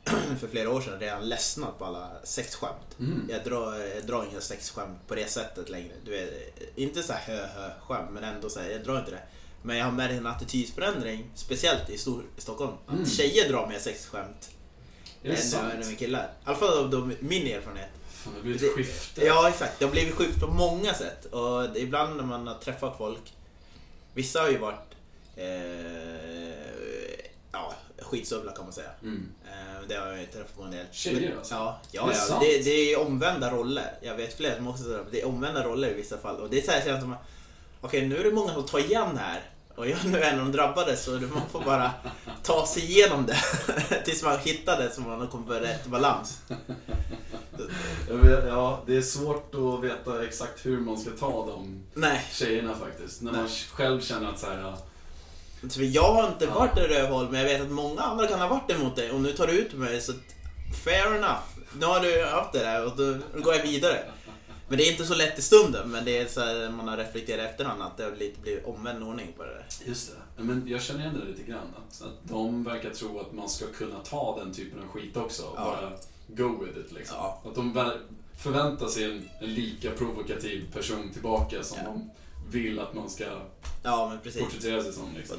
för 0.41 0.49
flera 0.49 0.71
år 0.71 0.81
sedan 0.81 1.01
redan 1.01 1.29
ledsnat 1.29 1.79
på 1.79 1.85
alla 1.85 2.11
sexskämt. 2.25 2.99
Mm. 2.99 3.29
Jag 3.31 3.45
drar, 3.45 3.75
jag 3.95 4.07
drar 4.07 4.27
inga 4.31 4.41
sexskämt 4.41 4.99
på 5.09 5.15
det 5.15 5.31
sättet 5.31 5.69
längre. 5.69 5.93
Du 6.05 6.11
vet, 6.11 6.31
inte 6.77 7.03
så 7.03 7.13
här 7.13 7.21
hö 7.37 7.47
hö 7.47 7.71
skämt, 7.87 8.11
men 8.13 8.25
ändå 8.25 8.51
så 8.51 8.61
här, 8.61 8.71
jag 8.71 8.85
drar 8.85 8.99
inte 8.99 9.11
det. 9.11 9.23
Men 9.63 9.77
jag 9.77 9.85
har 9.85 9.93
märkt 9.93 10.15
en 10.15 10.27
attitydsförändring, 10.27 11.31
speciellt 11.35 11.91
i, 11.91 11.99
stor, 11.99 12.25
i 12.39 12.41
Stockholm. 12.41 12.73
Att 12.87 12.93
Mm. 12.95 13.07
tjejer 13.07 13.49
drar 13.49 13.67
mer 13.67 13.79
sexskämt 13.79 14.51
än 15.25 15.37
än 15.83 15.97
killar. 15.97 16.25
I 16.25 16.29
alla 16.45 16.57
fall 16.57 16.79
av 16.79 16.91
de- 16.91 17.17
min 17.21 17.47
erfarenhet. 17.47 17.89
Fan, 18.13 18.33
det 18.37 18.43
blir 18.43 18.55
ett 18.55 18.75
skifte. 18.77 19.25
Ja, 19.27 19.49
exakt. 19.49 19.79
Det 19.79 19.85
har 19.85 19.93
blivit 19.93 20.15
skift 20.15 20.41
på 20.41 20.47
många 20.47 20.95
sätt. 20.95 21.25
Och 21.25 21.77
ibland 21.77 22.17
när 22.17 22.25
man 22.25 22.47
har 22.47 22.55
träffat 22.55 22.99
folk, 22.99 23.33
vissa 24.15 24.41
har 24.41 24.49
ju 24.49 24.59
varit 24.59 24.95
eh, 25.37 25.70
ja, 28.11 28.17
skitsövla 28.17 28.53
kan 28.53 28.65
man 28.65 28.73
säga. 28.73 28.91
Mm. 29.03 29.29
Eh, 29.45 29.89
det 29.89 29.95
har 29.95 30.07
jag 30.07 30.21
ju 30.21 30.27
träffat 30.27 30.57
på 30.57 30.63
en 30.63 30.71
del. 30.71 30.87
Tjejer 30.93 31.37
alltså? 31.37 31.55
Ja, 31.55 31.81
ja, 31.93 32.07
Det 32.07 32.15
är 32.15 32.29
ja. 32.31 32.39
Det, 32.41 32.63
det 32.65 32.93
är 32.93 33.01
omvända 33.01 33.51
roller. 33.51 33.93
Jag 34.01 34.17
vet 34.17 34.37
fler 34.37 34.57
som 34.57 34.69
också 34.69 35.05
det. 35.11 35.21
Är 35.21 35.27
omvända 35.27 35.65
roller 35.65 35.91
i 35.91 35.95
vissa 35.95 36.19
fall. 36.19 36.37
Och 36.37 36.51
det 36.51 36.59
är 36.59 36.63
så 36.63 36.71
här, 36.71 36.83
känns 36.85 37.01
som 37.01 37.13
att 37.13 37.19
okej, 37.81 38.09
nu 38.09 38.17
är 38.17 38.25
det 38.25 38.33
många 38.33 38.55
som 38.55 38.67
tar 38.67 38.79
igen 38.79 39.17
här. 39.17 39.43
Och 39.75 39.89
jag 39.89 40.05
är 40.05 40.09
nu 40.09 40.23
en 40.23 40.39
av 40.39 40.47
de 40.47 40.53
drabbade 40.53 40.97
så 40.97 41.11
man 41.11 41.49
får 41.53 41.61
bara 41.65 41.91
ta 42.43 42.67
sig 42.67 42.85
igenom 42.85 43.27
det 43.27 43.39
tills 44.05 44.23
man 44.23 44.39
hittar 44.39 44.83
det 44.83 44.91
så 44.91 45.01
man 45.01 45.29
kommer 45.29 45.61
rätt 45.61 45.87
balans. 45.87 46.41
Jag 48.09 48.17
vet, 48.17 48.45
ja, 48.49 48.83
det 48.87 48.97
är 48.97 49.03
svårt 49.03 49.55
att 49.55 49.85
veta 49.85 50.25
exakt 50.25 50.67
hur 50.67 50.81
man 50.81 50.99
ska 50.99 51.11
ta 51.11 51.47
de 51.47 51.83
Nej, 51.95 52.27
tjejerna 52.33 52.75
faktiskt. 52.75 53.23
När 53.23 53.33
Nej. 53.33 53.41
man 53.41 53.51
själv 53.51 54.01
känner 54.01 54.29
att 54.29 54.39
så 54.39 54.47
här, 54.47 54.75
jag 55.93 56.13
har 56.15 56.29
inte 56.29 56.45
Ja. 56.45 56.55
varit 56.55 56.79
en 56.79 56.85
rövhål, 56.85 57.29
men 57.31 57.41
jag 57.41 57.49
vet 57.49 57.61
att 57.63 57.71
många 57.71 58.01
andra 58.03 58.27
kan 58.27 58.41
ha 58.41 58.49
varit 58.49 58.69
det 58.69 58.79
mot 58.79 58.97
dig 58.97 59.11
och 59.11 59.21
nu 59.21 59.33
tar 59.33 59.47
du 59.47 59.53
ut 59.53 59.73
mig 59.75 60.01
så 60.01 60.13
fair 60.85 61.07
enough. 61.17 61.41
Nu 61.79 61.87
har 61.87 62.01
du 62.01 62.25
haft 62.25 62.53
det 62.53 62.59
där 62.59 62.85
och 62.87 62.97
då 62.97 63.19
går 63.41 63.55
jag 63.55 63.63
vidare. 63.63 64.05
Men 64.69 64.79
det 64.79 64.85
är 64.89 64.91
inte 64.93 65.05
så 65.07 65.15
lätt 65.15 65.39
i 65.39 65.43
stunden, 65.43 65.91
men 65.91 66.05
det 66.05 66.19
är 66.19 66.27
så 66.27 66.41
här, 66.41 66.71
man 66.71 66.89
har 66.89 66.97
reflekterat 66.97 67.41
i 67.41 67.49
efterhand 67.51 67.83
att 67.83 67.97
det 67.97 68.05
har 68.05 68.11
lite 68.17 68.41
blivit 68.41 68.65
omvänd 68.65 69.03
ordning 69.05 69.33
på 69.37 69.43
det 69.45 69.51
där. 69.51 69.67
Just 69.85 70.13
det. 70.37 70.43
Men 70.43 70.69
jag 70.69 70.83
känner 70.83 71.01
igen 71.01 71.21
det 71.25 71.31
lite 71.31 71.43
grann. 71.51 71.67
Att, 71.77 72.03
att 72.03 72.29
de 72.29 72.65
verkar 72.65 72.91
tro 72.91 73.21
att 73.21 73.33
man 73.33 73.49
ska 73.49 73.65
kunna 73.67 73.99
ta 73.99 74.39
den 74.39 74.53
typen 74.55 74.79
av 74.83 74.89
skit 74.89 75.17
också. 75.17 75.43
Och 75.43 75.55
Ja. 75.59 75.65
bara 75.81 75.91
go 76.49 76.65
with 76.65 76.79
it 76.79 76.93
liksom. 76.93 77.17
Ja. 77.19 77.43
Att 77.45 77.55
de 77.55 77.93
förväntar 78.39 78.87
sig 78.87 79.05
en, 79.05 79.29
en 79.41 79.55
lika 79.55 79.91
provokativ 79.91 80.73
person 80.73 81.11
tillbaka 81.13 81.63
som 81.63 81.79
Ja. 81.85 81.85
de 81.91 82.11
vill 82.51 82.79
att 82.81 82.95
man 82.95 83.11
ska 83.11 83.25
Ja, 83.83 84.09
men 84.09 84.21
precis. 84.21 84.43
porträttera 84.43 84.83
sig 84.83 84.93
som. 84.93 85.15
Liksom. 85.17 85.37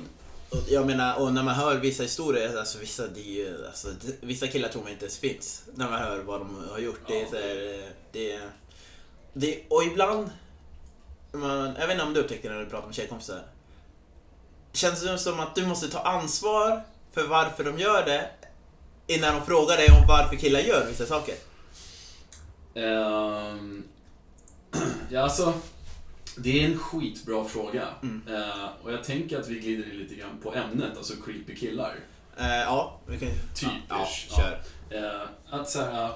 Och 0.49 0.57
jag 0.69 0.85
menar, 0.85 1.19
och 1.19 1.33
när 1.33 1.43
man 1.43 1.55
hör 1.55 1.75
vissa 1.75 2.03
historier, 2.03 2.57
alltså 2.57 2.79
vissa, 2.79 3.07
det 3.07 3.19
är 3.19 3.31
ju, 3.35 3.65
alltså, 3.67 3.87
vissa 4.21 4.47
killar 4.47 4.69
tror 4.69 4.81
man 4.83 4.91
inte 4.91 5.05
ens 5.05 5.17
finns. 5.17 5.63
När 5.75 5.89
man 5.89 5.99
hör 5.99 6.19
vad 6.19 6.39
de 6.39 6.67
har 6.71 6.79
gjort. 6.79 6.99
Det 7.07 7.21
är 7.21 7.21
Ja. 7.21 7.27
här, 7.31 7.89
det, 8.11 8.39
det, 9.33 9.63
och 9.69 9.83
ibland, 9.83 10.29
man, 11.31 11.75
jag 11.79 11.87
vet 11.87 11.91
inte 11.91 12.03
om 12.03 12.13
du 12.13 12.19
upptäckte 12.19 12.49
när 12.49 12.59
du 12.59 12.65
pratade 12.65 12.87
med 12.87 12.95
tjejkompisar. 12.95 13.43
Känns 14.73 15.01
det 15.03 15.17
som 15.17 15.39
att 15.39 15.55
du 15.55 15.65
måste 15.67 15.89
ta 15.89 15.99
ansvar 15.99 16.81
för 17.11 17.27
varför 17.27 17.63
de 17.63 17.79
gör 17.79 18.05
det 18.05 18.29
innan 19.07 19.35
de 19.35 19.45
frågar 19.45 19.77
dig 19.77 19.87
om 20.01 20.07
varför 20.07 20.35
killar 20.35 20.59
gör 20.59 20.87
vissa 20.87 21.05
saker? 21.05 21.35
Ehm, 22.75 23.83
ja, 25.09 25.21
alltså. 25.21 25.53
Det 26.37 26.63
är 26.63 26.65
en 26.65 26.77
skitbra 26.77 27.45
fråga. 27.45 27.87
Mm. 28.03 28.21
Eh, 28.27 28.65
och 28.83 28.93
jag 28.93 29.03
tänker 29.03 29.39
att 29.39 29.47
vi 29.47 29.59
glider 29.59 29.91
in 29.91 29.97
lite 29.97 30.15
grann 30.15 30.37
på 30.43 30.55
ämnet, 30.55 30.97
alltså 30.97 31.13
creepy 31.25 31.55
killar. 31.55 31.95
Eh, 32.37 32.45
ja, 32.47 32.99
vi 33.07 33.19
kan 33.19 33.29
Typ, 33.55 33.69
Ja, 33.89 34.07
ja, 34.29 34.37
kör. 34.37 34.61
Eh, 34.89 35.21
att 35.49 35.69
så 35.69 35.79
här. 35.79 36.11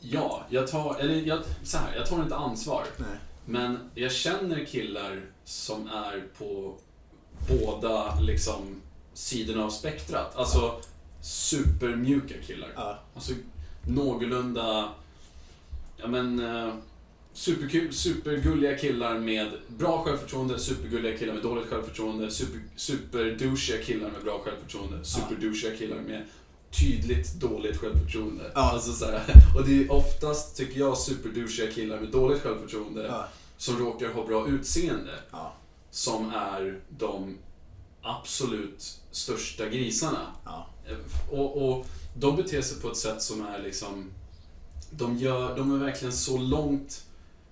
Ja, 0.00 0.44
jag 0.50 0.68
tar, 0.68 0.96
eller 1.00 1.14
jag, 1.14 1.42
så 1.62 1.78
här, 1.78 1.96
jag 1.96 2.06
tar 2.08 2.22
inte 2.22 2.36
ansvar. 2.36 2.84
Nej. 2.96 3.08
Men 3.46 3.90
jag 3.94 4.12
känner 4.12 4.64
killar 4.64 5.22
som 5.44 5.88
är 5.88 6.24
på 6.38 6.74
båda 7.48 8.20
liksom 8.20 8.80
sidorna 9.14 9.64
av 9.64 9.70
spektrat. 9.70 10.36
Alltså 10.36 10.80
supermjuka 11.20 12.34
killar. 12.46 12.68
Ja, 12.76 12.98
Alltså 13.14 13.32
någorlunda, 13.88 14.88
ja 15.96 16.06
men, 16.06 16.42
superkul, 17.36 17.92
supergulliga 17.92 18.78
killar 18.78 19.18
med 19.18 19.48
bra 19.68 20.04
självförtroende, 20.04 20.58
supergulliga 20.58 21.18
killar 21.18 21.34
med 21.34 21.42
dåligt 21.42 21.68
självförtroende, 21.68 22.30
super, 22.30 22.60
superdouchiga 22.76 23.82
killar 23.82 24.10
med 24.10 24.22
bra 24.24 24.40
självförtroende, 24.44 25.04
superdouchiga 25.04 25.76
killar 25.76 25.96
med 25.96 26.22
tydligt 26.70 27.34
dåligt 27.34 27.76
självförtroende. 27.76 28.50
Ja. 28.54 28.60
Alltså 28.60 28.92
så 28.92 29.04
här, 29.04 29.22
och 29.56 29.66
det 29.66 29.84
är 29.84 29.92
oftast, 29.92 30.56
tycker 30.56 30.80
jag, 30.80 30.98
superdouchiga 30.98 31.72
killar 31.72 32.00
med 32.00 32.08
dåligt 32.08 32.42
självförtroende 32.42 33.06
ja, 33.06 33.28
som 33.56 33.78
råkar 33.78 34.08
ha 34.12 34.26
bra 34.26 34.48
utseende 34.48 35.12
ja, 35.30 35.54
som 35.90 36.30
är 36.30 36.80
de 36.88 37.38
absolut 38.02 39.00
största 39.10 39.68
grisarna. 39.68 40.26
Och, 41.30 41.68
och 41.68 41.86
de 42.14 42.36
beter 42.36 42.62
sig 42.62 42.80
på 42.80 42.90
ett 42.90 42.96
sätt 42.96 43.22
som 43.22 43.46
är 43.46 43.62
liksom... 43.62 44.10
De, 44.90 45.18
gör, 45.18 45.56
de 45.56 45.74
är 45.74 45.84
verkligen 45.84 46.12
så 46.12 46.38
långt 46.38 47.05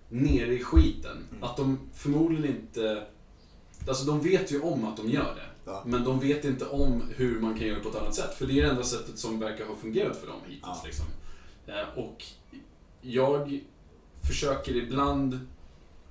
nere 0.09 0.55
i 0.55 0.65
skiten 0.65 1.25
Mm. 1.31 1.43
att 1.45 1.57
de 1.57 1.79
förmodligen 1.95 2.57
inte... 2.57 3.07
Alltså 3.89 4.05
de 4.05 4.21
vet 4.21 4.53
ju 4.53 4.61
om 4.61 4.85
att 4.85 4.97
de 4.97 5.11
gör 5.11 5.35
det. 5.35 5.71
Ja. 5.71 5.83
Men 5.87 6.05
de 6.05 6.21
vet 6.21 6.45
inte 6.45 6.67
om 6.67 7.03
hur 7.17 7.41
man 7.41 7.59
kan 7.59 7.67
göra 7.67 7.77
det 7.79 7.83
på 7.85 7.89
ett 7.91 7.97
annat 8.03 8.15
sätt. 8.15 8.35
För 8.35 8.47
det 8.47 8.59
är 8.59 8.63
det 8.63 8.71
enda 8.71 8.83
sättet 8.85 9.19
som 9.19 9.39
verkar 9.39 9.65
ha 9.67 9.77
fungerat 9.77 10.17
för 10.17 10.27
dem 10.27 10.41
hittills. 10.47 10.63
Ja. 10.63 10.83
Liksom. 10.85 11.07
Eh, 11.67 11.99
Och 11.99 12.25
jag 13.03 13.61
försöker 14.29 14.77
ibland 14.77 15.41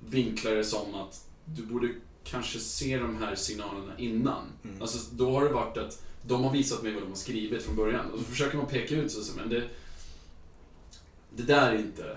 vinkla 0.06 0.50
det 0.50 0.64
som 0.64 0.94
att 0.94 1.26
du 1.44 1.62
borde 1.62 1.88
kanske 2.24 2.58
se 2.58 2.98
de 2.98 3.16
här 3.16 3.34
signalerna 3.34 3.92
innan. 3.98 4.44
Mm. 4.64 4.82
Alltså, 4.82 5.14
då 5.14 5.30
har 5.32 5.44
det 5.44 5.52
varit 5.52 5.76
att 5.76 6.02
de 6.26 6.44
har 6.44 6.52
visat 6.52 6.82
mig 6.82 6.92
vad 6.92 7.02
de 7.02 7.08
har 7.08 7.16
skrivit 7.16 7.62
från 7.62 7.76
början. 7.76 8.10
Och 8.10 8.18
så 8.18 8.24
försöker 8.24 8.56
man 8.56 8.66
peka 8.66 8.94
ut 8.96 9.12
så, 9.12 9.36
men 9.36 9.48
det, 9.48 9.68
det 11.36 11.42
där 11.42 11.72
är 11.72 11.78
inte 11.78 12.16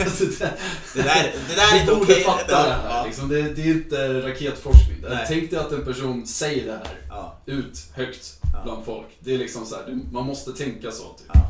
Alltså, 0.00 0.24
det, 0.24 0.58
Det 0.94 1.02
där, 1.02 1.34
det 1.48 1.54
där 1.54 1.76
är 1.76 1.80
inte 1.80 1.92
okej. 1.92 2.24
fatta 2.24 2.44
Ja, 2.48 2.62
det 2.62 2.72
här. 2.72 2.88
ja, 2.98 3.04
Liksom. 3.06 3.28
Det, 3.28 3.42
det 3.42 3.62
är 3.62 3.66
inte 3.72 4.28
raketforskning. 4.28 5.04
Tänk 5.28 5.50
dig 5.50 5.58
att 5.58 5.72
en 5.72 5.84
person 5.84 6.26
säger 6.26 6.66
det 6.66 6.72
här 6.72 6.98
ja, 7.08 7.38
ut 7.46 7.86
högt 7.94 8.40
bland 8.64 8.84
folk. 8.84 9.06
Det 9.20 9.34
är 9.34 9.38
liksom 9.38 9.66
så 9.66 9.74
här, 9.76 9.98
man 10.12 10.26
måste 10.26 10.52
tänka 10.52 10.90
så. 10.92 11.02
Typ. 11.02 11.42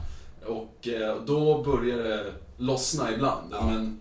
Och 0.46 0.88
eh, 0.88 1.16
då 1.26 1.62
börjar 1.62 1.98
det 1.98 2.32
lossna 2.56 3.12
ibland. 3.14 3.54
Men 3.62 4.00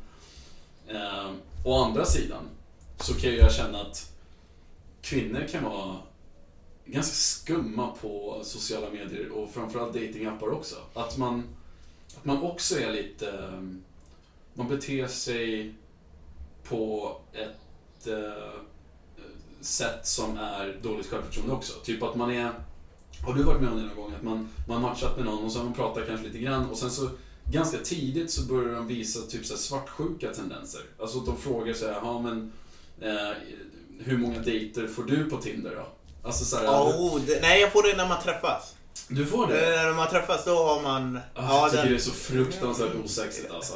eh, 0.88 1.30
å 1.66 1.84
andra 1.84 2.06
sidan 2.06 2.44
så 3.00 3.14
kan 3.14 3.36
jag 3.36 3.54
känna 3.54 3.82
att 3.82 4.12
kvinnor 5.02 5.48
kan 5.52 5.64
vara 5.64 5.96
ganska 6.86 7.14
skumma 7.16 7.88
på 8.02 8.42
sociala 8.44 8.90
medier 8.90 9.30
och 9.32 9.50
framförallt 9.54 9.94
datingappar 9.94 10.52
också. 10.54 10.76
Att 10.94 11.18
man, 11.18 11.44
att 12.18 12.26
man 12.26 12.42
också 12.42 12.80
är 12.80 12.92
lite... 12.92 13.32
Ehm, 13.32 13.84
man 14.54 14.68
beter 14.68 15.08
sig 15.08 15.74
på 16.64 17.16
ett 17.34 18.08
eh, 18.08 18.62
sätt 19.62 20.08
som 20.08 20.38
är 20.38 20.80
dåligt 20.82 21.08
självförtroende 21.08 21.54
också. 21.54 21.74
Typ 21.80 22.04
att 22.04 22.16
man 22.16 22.32
är... 22.32 22.52
Har 23.26 23.34
du 23.34 23.44
varit 23.44 23.62
med 23.62 23.72
om 23.72 23.78
det 23.78 23.84
någon 23.84 23.96
gång? 23.96 24.14
Att 24.14 24.24
man, 24.24 24.50
man 24.68 24.82
matchat 24.82 25.16
med 25.18 25.26
någon 25.26 25.46
och 25.46 25.52
så 25.52 25.60
har 25.60 25.66
man 25.66 25.74
pratat 25.74 26.08
kanske 26.08 26.26
lite 26.26 26.40
grann 26.40 26.70
och 26.70 26.78
sen 26.78 26.92
så 26.92 27.10
ganska 27.52 27.78
tidigt 27.78 28.32
så 28.32 28.42
börjar 28.42 28.76
de 28.76 28.88
visa 28.88 29.22
typ 29.22 29.46
så 29.46 29.54
här 29.54 29.60
svartsjuka 29.60 30.34
tendenser. 30.34 30.82
Alltså 31.00 31.18
att 31.18 31.26
de 31.26 31.38
frågar 31.38 31.74
så 31.74 31.86
här, 31.86 31.94
ja 31.94 32.22
men 32.22 32.52
eh, 33.02 33.32
hur 34.00 34.18
många 34.18 34.40
dejter 34.40 34.88
får 34.88 35.04
du 35.04 35.30
på 35.30 35.38
Tinder 35.38 35.76
då? 35.76 35.88
Alltså 36.28 36.46
så 36.46 36.58
här, 36.58 36.68
Oh, 36.68 37.22
det, 37.28 37.42
nej, 37.42 37.62
jag 37.62 37.72
får 37.72 37.84
det 37.84 37.98
när 37.98 38.08
man 38.08 38.24
träffas 38.24 38.76
du 39.08 39.26
får 39.26 39.44
Eh, 39.44 39.50
det? 39.50 39.84
När 39.84 39.94
man 39.94 40.10
träffas 40.10 40.46
då 40.46 40.56
har 40.64 40.82
man... 40.82 41.20
Ah, 41.36 41.62
jag 41.62 41.72
tycker 41.72 41.90
det 41.90 41.96
är 41.96 42.00
så 42.00 42.12
fruktansvärt 42.12 42.96
osexigt 43.06 43.52
alltså. 43.52 43.74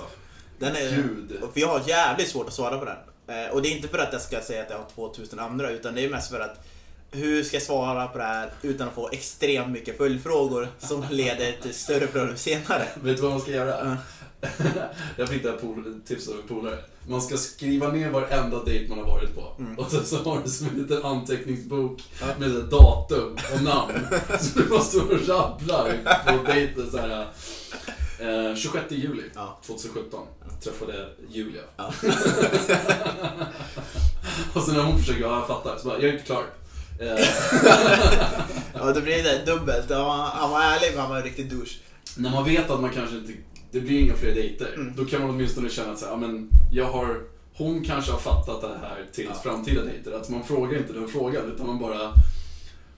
den 0.59 0.75
är, 0.75 0.89
Gud. 0.95 1.39
För 1.53 1.59
jag 1.59 1.67
har 1.67 1.81
jävligt 1.87 2.29
svårt 2.29 2.47
att 2.47 2.53
svara 2.53 2.77
på 2.77 2.85
den. 2.85 2.97
Eh, 3.27 3.51
Och 3.51 3.61
det 3.61 3.67
är 3.67 3.75
inte 3.75 3.87
för 3.87 3.97
att 3.97 4.13
jag 4.13 4.21
ska 4.21 4.41
säga 4.41 4.61
att 4.63 4.69
jag 4.69 4.77
har 4.77 4.89
2000 4.95 5.39
andra, 5.39 5.69
utan 5.69 5.95
det 5.95 6.05
är 6.05 6.09
mest 6.09 6.31
för 6.31 6.39
att 6.39 6.65
hur 7.11 7.43
ska 7.43 7.55
jag 7.55 7.63
svara 7.63 8.07
på 8.07 8.17
det 8.17 8.23
här 8.23 8.49
utan 8.61 8.87
att 8.87 8.93
få 8.93 9.09
extremt 9.09 9.69
mycket 9.69 9.97
följdfrågor 9.97 10.67
som 10.79 11.05
leder 11.09 11.51
till 11.61 11.73
större 11.73 12.07
problem 12.07 12.37
senare? 12.37 12.87
Vet 13.03 13.15
du 13.15 13.21
vad 13.21 13.31
man 13.31 13.41
ska 13.41 13.51
göra? 13.51 13.97
Ja. 14.41 14.47
Jag 15.17 15.29
fick 15.29 15.43
det 15.43 15.49
här 15.51 16.05
tipset 16.07 16.33
av 16.33 16.39
en 16.39 16.47
polare. 16.47 16.77
Man 17.07 17.21
ska 17.21 17.37
skriva 17.37 17.87
ner 17.91 18.09
varenda 18.09 18.63
dejt 18.63 18.89
man 18.89 18.97
har 18.99 19.05
varit 19.05 19.35
på. 19.35 19.55
Mm. 19.59 19.79
Och 19.79 19.91
sen 19.91 20.05
så 20.05 20.23
har 20.23 20.41
du 20.43 20.49
som 20.49 20.67
en 20.67 20.81
liten 20.81 21.03
anteckningsbok 21.05 22.03
med 22.39 22.49
datum 22.51 23.37
och 23.55 23.63
namn. 23.63 23.93
så 24.39 24.59
du 24.59 24.65
bara 24.65 24.81
står 24.81 25.11
och 25.13 25.27
rabblar 25.27 25.97
på 26.25 26.43
dejten 26.51 26.91
så 26.91 26.97
här. 26.97 27.27
Eh, 28.19 28.55
26 28.55 28.85
juli 28.91 29.23
Ja. 29.35 29.59
2017 29.65 30.19
träffade 30.63 31.09
Julia. 31.29 31.61
Ja. 31.77 31.93
och 34.53 34.61
sen 34.63 34.75
när 34.75 34.83
hon 34.83 34.99
försöker, 34.99 35.21
ja 35.21 35.35
jag 35.39 35.47
fattar, 35.47 35.77
så 35.77 35.87
bara, 35.87 35.95
jag 35.99 36.09
är 36.09 36.13
inte 36.13 36.25
klar. 36.25 36.43
Eh, 36.99 37.07
Ja, 38.73 38.91
då 38.93 39.01
blir 39.01 39.23
det 39.23 39.45
dubbelt. 39.45 39.89
Han 39.89 40.03
var, 40.05 40.15
han 40.17 40.51
var 40.51 40.61
ärlig 40.61 40.89
men 40.91 40.99
han 41.01 41.09
var 41.09 41.17
en 41.17 41.23
riktig 41.23 41.49
douche. 41.51 41.79
när 42.17 42.29
man 42.29 42.43
vet 42.45 42.69
att 42.69 42.81
man 42.81 42.89
kanske 42.89 43.15
inte, 43.15 43.33
det 43.75 43.81
blir 43.81 43.99
inga 43.99 44.15
fler 44.15 44.35
dejter, 44.35 44.73
Mm. 44.75 44.93
då 44.95 45.05
kan 45.05 45.21
man 45.21 45.29
åtminstone 45.29 45.69
känna 45.69 45.91
att 45.91 45.99
så 45.99 46.05
här, 46.05 46.11
ja, 46.11 46.17
men 46.17 46.49
jag 46.71 46.85
har, 46.85 47.23
hon 47.53 47.83
kanske 47.83 48.11
har 48.11 48.19
fattat 48.19 48.61
det 48.61 48.67
här 48.81 49.05
till 49.13 49.25
Ja. 49.25 49.33
framtida 49.43 49.81
dejter. 49.83 50.11
Att 50.11 50.29
man 50.29 50.43
frågar 50.43 50.77
inte 50.77 50.93
den 50.93 51.07
frågan, 51.07 51.51
utan 51.53 51.67
man 51.67 51.79
bara 51.79 52.13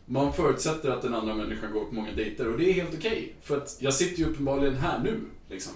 man 0.05 0.33
förutsätter 0.33 0.89
att 0.89 1.01
den 1.01 1.13
andra 1.13 1.33
människan 1.35 1.71
går 1.73 1.85
på 1.85 1.93
många 1.95 2.11
dejter 2.11 2.47
och 2.51 2.57
det 2.57 2.69
är 2.69 2.73
helt 2.73 2.93
okej. 2.97 3.35
För 3.41 3.57
att 3.57 3.75
jag 3.79 3.93
sitter 3.93 4.19
ju 4.19 4.25
uppenbarligen 4.29 4.75
här 4.77 4.99
nu, 5.03 5.19
liksom. 5.49 5.73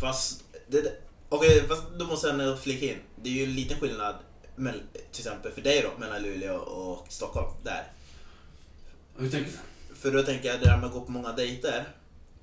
Fast, 0.00 0.44
det, 0.68 0.92
okej, 1.28 1.62
fast 1.68 1.82
då 1.98 2.04
måste 2.06 2.28
jag 2.28 2.60
flika 2.60 2.86
in. 2.86 2.98
Det 3.22 3.28
är 3.28 3.32
ju 3.32 3.44
en 3.44 3.54
liten 3.54 3.80
skillnad, 3.80 4.14
mell- 4.56 4.82
till 5.12 5.20
exempel 5.26 5.52
för 5.52 5.60
dig 5.60 5.82
då, 5.82 6.00
mellan 6.00 6.22
Luleå 6.22 6.56
och 6.56 7.06
Stockholm. 7.08 7.48
Där. 7.64 7.82
Hur 9.18 9.30
tänker 9.30 9.50
du? 9.50 9.94
För 9.94 10.10
då 10.10 10.22
tänker 10.22 10.48
jag 10.48 10.60
det 10.60 10.64
där 10.66 10.76
med 10.76 10.86
att 10.86 10.92
gå 10.92 11.00
på 11.00 11.12
många 11.12 11.32
dejter. 11.32 11.84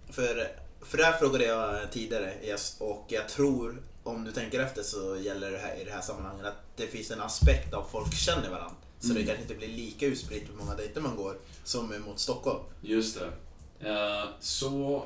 För, 0.09 0.47
för 0.85 0.97
det 0.97 1.03
här 1.03 1.17
frågade 1.19 1.45
jag 1.45 1.91
tidigare 1.91 2.33
yes, 2.43 2.75
och 2.79 3.05
jag 3.07 3.29
tror, 3.29 3.81
om 4.03 4.23
du 4.23 4.31
tänker 4.31 4.59
efter 4.59 4.83
så 4.83 5.17
gäller 5.17 5.51
det 5.51 5.57
här 5.57 5.75
i 5.81 5.83
det 5.83 5.91
här 5.91 6.01
sammanhanget 6.01 6.45
att 6.45 6.63
det 6.75 6.87
finns 6.87 7.11
en 7.11 7.21
aspekt 7.21 7.73
av 7.73 7.85
folk 7.91 8.13
känner 8.15 8.49
varandra. 8.49 8.75
Så 8.99 9.05
Mm. 9.11 9.17
det 9.21 9.27
kanske 9.27 9.41
inte 9.41 9.55
blir 9.55 9.67
lika 9.67 10.05
utspritt 10.05 10.47
på 10.47 10.63
många 10.63 10.75
dejter 10.75 11.01
man 11.01 11.15
går 11.15 11.35
som 11.63 11.93
mot 12.05 12.19
Stockholm. 12.19 12.59
Just 12.81 13.19
det. 13.19 13.89
Eh, 13.89 14.29
så 14.39 15.03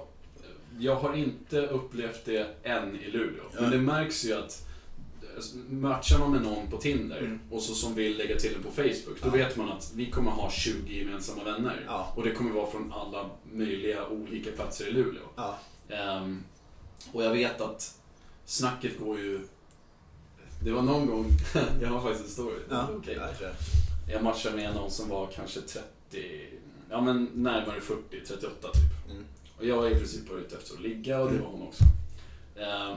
jag 0.79 0.95
har 0.95 1.13
inte 1.15 1.61
upplevt 1.67 2.25
det 2.25 2.47
än 2.63 2.95
i 2.99 3.11
Luleå. 3.11 3.43
Men 3.53 3.63
Ja. 3.63 3.69
det 3.69 3.77
märks 3.77 4.23
ju 4.25 4.33
att 4.33 4.64
matchar 5.69 6.19
man 6.19 6.31
med 6.31 6.41
någon 6.41 6.67
på 6.71 6.77
Tinder 6.77 7.17
Mm. 7.19 7.39
och 7.51 7.61
så 7.61 7.73
som 7.73 7.95
vill 7.95 8.17
lägga 8.17 8.35
till 8.39 8.55
en 8.55 8.63
på 8.63 8.71
Facebook, 8.71 9.21
då 9.21 9.27
Ja. 9.27 9.31
vet 9.31 9.57
man 9.57 9.69
att 9.71 9.91
vi 9.95 10.11
kommer 10.11 10.31
ha 10.31 10.51
20 10.51 10.99
gemensamma 10.99 11.43
vänner. 11.43 11.83
Ja. 11.87 12.13
Och 12.15 12.23
det 12.23 12.31
kommer 12.31 12.51
vara 12.51 12.71
från 12.71 12.91
alla 12.93 13.29
möjliga 13.53 14.07
olika 14.07 14.51
platser 14.51 14.87
i 14.87 14.91
Luleå. 14.91 15.23
Ja. 15.35 15.57
Ehm, 15.89 16.43
och 17.11 17.23
jag 17.23 17.31
vet 17.33 17.61
att 17.61 17.99
snacket 18.45 18.99
går 18.99 19.19
ju... 19.19 19.39
Det 20.63 20.71
var 20.71 20.81
någon 20.81 21.05
gång, 21.07 21.25
jag 21.81 21.87
har 21.89 22.01
faktiskt 22.01 22.25
en 22.25 22.31
story. 22.31 22.59
Ja. 22.69 22.87
Kör. 23.39 23.53
Jag 24.11 24.23
matchade 24.23 24.55
med 24.55 24.75
någon 24.75 24.91
som 24.91 25.09
var 25.09 25.27
kanske 25.35 25.61
30, 25.61 26.41
ja 26.89 27.01
men 27.01 27.29
närmare 27.33 27.81
40, 27.81 28.01
38 28.27 28.67
typ. 28.73 29.11
Mm. 29.11 29.25
Och 29.57 29.65
jag 29.65 29.77
var 29.77 29.87
i 29.89 29.95
princip 29.95 30.27
bara 30.29 30.37
ute 30.39 30.55
efter 30.57 30.73
att 30.75 30.81
ligga 30.81 31.21
och 31.21 31.31
det 31.31 31.37
var 31.39 31.47
hon 31.47 31.61
också. 31.67 31.83
Eh, 32.55 32.95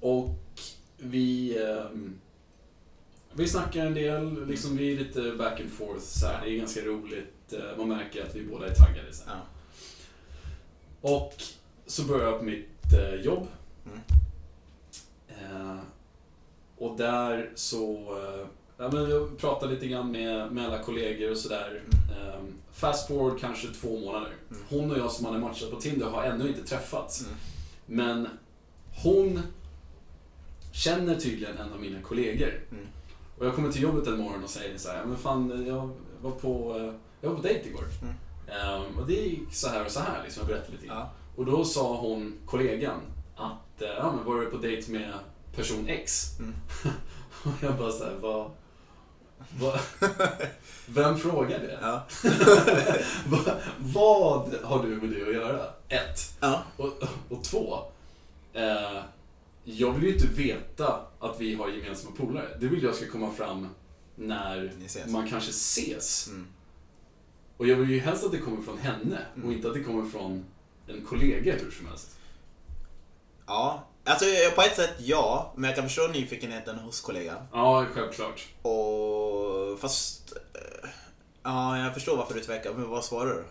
och 0.00 0.28
vi, 0.98 1.58
ehm, 1.62 2.18
vi 3.32 3.48
snackar 3.48 3.86
en 3.86 3.94
del, 3.94 4.46
liksom 4.46 4.76
vi 4.76 4.92
är 4.92 4.96
lite 4.96 5.32
back 5.32 5.60
and 5.60 5.70
forth 5.70 6.00
så 6.00 6.26
här. 6.26 6.44
Det 6.44 6.50
är 6.50 6.58
ganska 6.58 6.80
roligt. 6.80 7.52
Eh, 7.52 7.78
man 7.78 7.88
märker 7.88 8.22
att 8.22 8.34
vi 8.34 8.44
båda 8.44 8.66
är 8.66 8.74
taggade. 8.74 9.12
Så 9.12 9.28
här. 9.28 9.36
Ja. 9.36 9.42
Och 11.10 11.34
så 11.86 12.02
börjar 12.02 12.26
jag 12.30 12.38
på 12.38 12.44
mitt 12.44 12.92
eh, 12.92 13.14
jobb. 13.14 13.46
Mm. 13.86 14.00
Eh, 15.28 15.78
och 16.78 16.96
där 16.96 17.50
så... 17.54 17.92
Eh, 17.94 18.46
ja, 18.78 18.90
men 18.92 19.10
jag 19.10 19.38
pratade 19.38 19.74
lite 19.74 19.86
grann 19.86 20.10
med, 20.10 20.52
med 20.52 20.66
alla 20.66 20.82
kollegor 20.82 21.30
och 21.30 21.36
sådär. 21.36 21.82
Eh, 22.10 22.40
fast 22.72 23.08
forward 23.08 23.40
kanske 23.40 23.68
två 23.68 24.00
månader. 24.00 24.32
Mm. 24.50 24.62
Hon 24.68 24.90
och 24.90 24.98
jag 24.98 25.10
som 25.10 25.26
hade 25.26 25.38
matchat 25.38 25.70
på 25.70 25.80
Tinder 25.80 26.06
har 26.06 26.24
ännu 26.24 26.48
inte 26.48 26.64
träffats. 26.64 27.20
Mm. 27.20 27.34
Men 27.86 28.28
hon 29.02 29.42
känner 30.76 31.14
tydligen 31.14 31.58
en 31.58 31.72
av 31.72 31.80
mina 31.80 32.02
kollegor. 32.02 32.60
Mm. 32.70 32.86
Och 33.38 33.46
jag 33.46 33.54
kommer 33.54 33.72
till 33.72 33.82
jobbet 33.82 34.06
en 34.06 34.18
morgon 34.18 34.44
och 34.44 34.50
säger 34.50 34.78
så 34.78 34.88
här, 34.88 35.04
men 35.04 35.16
fan 35.16 35.66
jag 35.66 35.90
var 36.20 36.30
på, 36.30 36.76
eh, 36.78 36.94
jag 37.20 37.28
var 37.28 37.36
på 37.36 37.42
dejt 37.42 37.68
igår. 37.68 37.84
Mm. 38.02 38.14
Ehm, 38.48 38.98
och 38.98 39.06
det 39.06 39.12
gick 39.12 39.54
så 39.54 39.68
här 39.68 39.84
och 39.84 39.90
så 39.90 40.00
här, 40.00 40.22
liksom, 40.24 40.40
jag 40.40 40.48
berättade 40.48 40.72
lite. 40.72 40.86
Ja. 40.86 41.10
Och 41.36 41.46
då 41.46 41.64
sa 41.64 41.96
hon, 41.96 42.38
kollegan, 42.46 43.00
att 43.36 43.82
eh, 43.82 43.88
ja, 43.88 44.12
men 44.16 44.24
var 44.24 44.40
du 44.40 44.50
på 44.50 44.56
dejt 44.56 44.92
med 44.92 45.12
person 45.54 45.88
X? 45.88 46.30
Mm. 46.38 46.54
och 47.44 47.62
jag 47.62 47.76
bara 47.76 47.92
såhär, 47.92 48.16
vad... 48.20 48.50
vad 49.60 49.80
vem 50.86 51.18
frågar 51.18 51.58
det? 51.58 51.78
Ja. 51.82 52.06
vad, 53.26 53.54
vad 53.78 54.54
har 54.62 54.82
du 54.82 54.88
med 54.88 55.10
det 55.10 55.28
att 55.28 55.34
göra? 55.34 55.62
Ett. 55.88 56.36
Ja. 56.40 56.62
Och, 56.76 56.92
och 57.28 57.44
två. 57.44 57.78
Eh, 58.52 59.02
jag 59.68 59.92
vill 59.92 60.02
ju 60.04 60.14
inte 60.14 60.26
veta 60.26 61.00
att 61.20 61.40
vi 61.40 61.54
har 61.54 61.68
gemensamma 61.68 62.16
polare. 62.16 62.48
Det 62.60 62.66
vill 62.68 62.82
jag 62.82 62.94
ska 62.94 63.10
komma 63.10 63.30
fram 63.30 63.68
när 64.14 64.72
man 65.08 65.28
kanske 65.28 65.50
ses. 65.50 66.28
Mm. 66.28 66.46
Och 67.56 67.66
jag 67.66 67.76
vill 67.76 67.90
ju 67.90 67.98
helst 67.98 68.24
att 68.24 68.32
det 68.32 68.38
kommer 68.38 68.62
från 68.62 68.78
henne 68.78 69.18
och 69.32 69.38
Mm. 69.38 69.52
inte 69.52 69.68
att 69.68 69.74
det 69.74 69.82
kommer 69.84 70.10
från 70.10 70.44
en 70.88 71.04
kollega 71.04 71.52
hur 71.52 71.70
som 71.70 71.86
helst. 71.86 72.16
Ja. 73.46 73.86
Alltså 74.04 74.24
på 74.54 74.62
ett 74.62 74.76
sätt 74.76 74.94
ja, 74.98 75.52
men 75.56 75.64
jag 75.70 75.74
kan 75.76 75.84
förstå 75.84 76.06
nyfikenheten 76.08 76.78
hos 76.78 77.00
kollegan. 77.00 77.36
Ja, 77.52 77.86
självklart. 77.94 78.46
Och 78.62 79.80
fast... 79.80 80.32
eh, 80.54 80.88
Ja, 81.42 81.78
jag 81.78 81.94
förstår 81.94 82.16
varför 82.16 82.34
du 82.34 82.40
tvekar, 82.40 82.72
men 82.74 82.88
vad 82.88 83.04
svarar 83.04 83.34
du? 83.34 83.44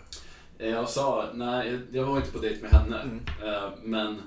Eh, 0.66 0.72
Jag 0.72 0.90
sa, 0.90 1.30
nej, 1.34 1.80
jag 1.92 2.04
var 2.06 2.18
inte 2.18 2.32
på 2.32 2.40
dejt 2.40 2.62
med 2.62 2.72
henne. 2.72 3.02
Mm. 3.02 3.20
Eh, 3.54 3.70
Men 3.84 4.22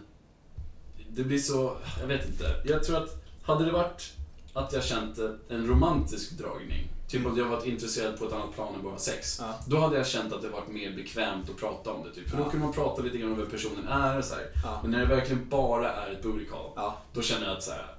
det 1.11 1.23
blir 1.25 1.38
så, 1.38 1.77
jag 2.01 2.07
vet 2.07 2.27
inte. 2.27 2.55
Jag 2.64 2.85
tror 2.85 2.97
att, 2.97 3.16
hade 3.42 3.64
det 3.64 3.73
varit 3.73 4.12
att 4.55 4.73
jag 4.73 4.85
känt 4.85 5.18
en 5.49 5.66
romantisk 5.66 6.31
dragning, 6.31 6.88
typ 7.09 7.27
att 7.27 7.37
jag 7.38 7.44
varit 7.44 7.66
intresserad 7.66 8.18
på 8.18 8.27
ett 8.27 8.33
annat 8.33 8.55
plan 8.55 8.75
än 8.75 8.83
bara 8.83 8.99
sex. 8.99 9.38
Ja. 9.40 9.55
Då 9.66 9.79
hade 9.81 9.97
jag 9.97 10.07
känt 10.07 10.33
att 10.33 10.42
det 10.42 10.49
varit 10.49 10.68
mer 10.68 10.92
bekvämt 10.97 11.51
att 11.51 11.57
prata 11.57 11.90
om 11.92 12.05
det. 12.05 12.14
Typ. 12.14 12.31
För 12.31 12.37
då 12.37 12.42
Ja. 12.42 12.51
kunde 12.51 12.66
man 12.66 12.75
prata 12.75 13.03
lite 13.03 13.18
grann 13.18 13.33
om 13.33 13.38
vem 13.38 13.51
personen 13.51 13.88
är 13.88 14.18
och 14.18 14.25
så 14.25 14.35
här. 14.35 14.44
Ja. 14.64 14.79
Men 14.83 14.90
när 14.90 14.99
det 14.99 15.07
verkligen 15.07 15.49
bara 15.49 15.92
är 15.92 16.12
ett 16.12 16.23
booty 16.23 16.44
call, 16.44 16.92
då 17.12 17.23
känner 17.23 17.47
jag 17.47 17.57
att 17.57 17.62
så 17.62 17.71
här. 17.71 17.94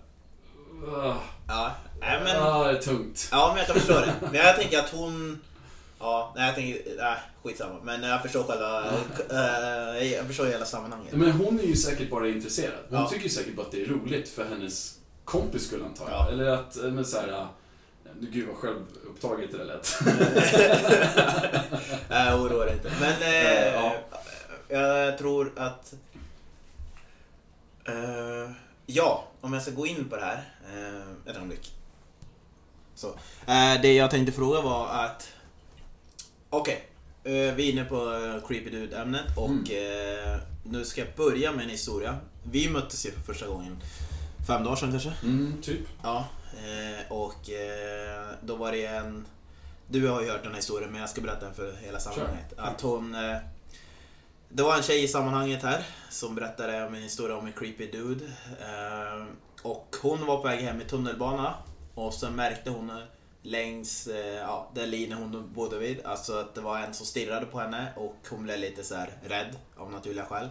Uh, 0.83 1.15
Ja. 1.47 1.71
Nej, 2.01 2.21
men... 2.23 2.41
ah, 2.43 2.63
det 2.63 2.77
är 2.77 2.81
tungt. 2.81 3.27
Ja, 3.31 3.47
men 3.47 3.57
jag 3.57 3.67
kan 3.67 3.75
förstå 3.75 3.93
det. 3.93 4.13
Men 4.21 4.33
jag 4.33 4.55
tänker 4.55 4.79
att 4.79 4.89
hon... 4.89 5.39
Ja, 5.99 6.33
nej 6.35 6.45
jag 6.45 6.55
tänker, 6.55 6.81
nej 6.97 7.17
skitsamma. 7.43 7.75
Men 7.83 8.03
jag 8.03 8.21
förstår 8.21 8.43
själva, 8.43 8.83
eh, 9.99 10.13
jag 10.13 10.27
förstår 10.27 10.45
hela 10.45 10.65
sammanhanget. 10.65 11.13
Men 11.13 11.31
hon 11.31 11.59
är 11.59 11.63
ju 11.63 11.75
säkert 11.75 12.09
bara 12.09 12.27
intresserad. 12.27 12.73
Hon 12.89 12.99
Ja. 12.99 13.09
tycker 13.09 13.29
säkert 13.29 13.55
bara 13.55 13.65
att 13.65 13.71
det 13.71 13.81
är 13.81 13.85
roligt 13.87 14.29
för 14.29 14.45
hennes 14.45 14.97
kompis 15.25 15.67
skull 15.67 15.83
antar 15.83 16.09
jag. 16.09 16.19
Ja. 16.19 16.29
Eller 16.31 16.45
att, 16.47 16.77
eh, 16.83 16.91
men 16.91 17.05
såhär, 17.05 17.27
äh, 17.27 17.45
gud 18.19 18.47
vad 18.47 18.55
självupptaget 18.57 19.51
det 19.51 19.63
lät. 19.63 19.99
Nej, 22.09 22.33
oroa 22.33 22.65
dig 22.65 22.73
inte. 22.73 22.91
Men 22.99 23.21
eh, 23.21 23.73
Ja. 23.73 23.95
jag 24.79 25.17
tror 25.17 25.51
att... 25.55 25.93
Eh, 27.87 28.51
ja, 28.85 29.27
om 29.41 29.53
jag 29.53 29.61
ska 29.61 29.71
gå 29.71 29.87
in 29.87 30.09
på 30.09 30.15
det 30.15 30.21
här. 30.21 30.43
Eh, 30.73 31.29
ett 31.31 31.35
ögonblick. 31.35 31.71
Så. 32.95 33.07
Eh, 33.47 33.81
det 33.81 33.93
jag 33.93 34.11
tänkte 34.11 34.31
fråga 34.31 34.61
var 34.61 34.87
att... 34.87 35.29
Okej, 36.51 36.89
eh, 37.23 37.31
vi 37.31 37.69
är 37.69 37.71
inne 37.71 37.85
på 37.85 37.95
eh, 37.95 38.47
Creepy 38.47 38.69
Dude-ämnet 38.69 39.37
och 39.37 39.71
eh, 39.71 40.39
nu 40.63 40.85
ska 40.85 41.01
jag 41.01 41.15
börja 41.15 41.51
med 41.51 41.63
en 41.63 41.69
historia. 41.69 42.17
Vi 42.43 42.69
möttes 42.69 43.05
ju 43.05 43.11
för 43.11 43.21
första 43.21 43.47
gången 43.47 43.77
fem 44.47 44.63
dagar 44.63 44.75
sedan 44.75 44.91
kanske. 44.91 45.13
Mm, 45.23 45.61
typ. 45.61 45.87
Ja, 46.03 46.27
och 47.09 47.49
då 48.41 48.55
var 48.55 48.71
det 48.71 48.85
en... 48.85 49.25
Du 49.87 50.07
har 50.07 50.21
ju 50.21 50.29
hört 50.29 50.43
den 50.43 50.51
här 50.51 50.57
historien 50.57 50.91
men 50.91 51.01
jag 51.01 51.09
ska 51.09 51.21
berätta 51.21 51.45
den 51.45 51.53
för 51.53 51.73
hela 51.81 51.99
sammanhanget. 51.99 52.53
Kör. 52.55 52.63
Att 52.63 52.81
hon... 52.81 53.15
Det 54.49 54.63
var 54.63 54.77
en 54.77 54.83
tjej 54.83 55.03
i 55.03 55.07
sammanhanget 55.07 55.63
här 55.63 55.83
som 56.09 56.35
berättade 56.35 56.85
om 56.85 56.93
en 56.93 57.01
historia 57.01 57.37
om 57.37 57.45
en 57.45 57.53
creepy 57.53 57.91
dude. 57.91 58.25
Och 59.61 59.95
hon 60.01 60.25
var 60.25 60.37
på 60.37 60.43
väg 60.43 60.59
hem 60.59 60.81
i 60.81 60.85
tunnelbana 60.85 61.53
och 61.95 62.13
så 62.13 62.29
märkte 62.29 62.69
hon 62.69 62.91
längs 63.41 64.07
eh, 64.07 64.35
ja, 64.35 64.71
den 64.73 64.89
linjen 64.89 65.17
hon 65.17 65.53
bodde 65.53 65.77
vid, 65.77 66.05
alltså 66.05 66.39
att 66.39 66.55
det 66.55 66.61
var 66.61 66.79
en 66.79 66.93
som 66.93 67.05
stirrade 67.05 67.45
på 67.45 67.59
henne 67.59 67.93
och 67.95 68.15
hon 68.29 68.43
blev 68.43 68.59
lite 68.59 68.83
så 68.83 68.95
här 68.95 69.13
rädd 69.23 69.55
av 69.77 69.91
naturliga 69.91 70.25
skäl. 70.25 70.49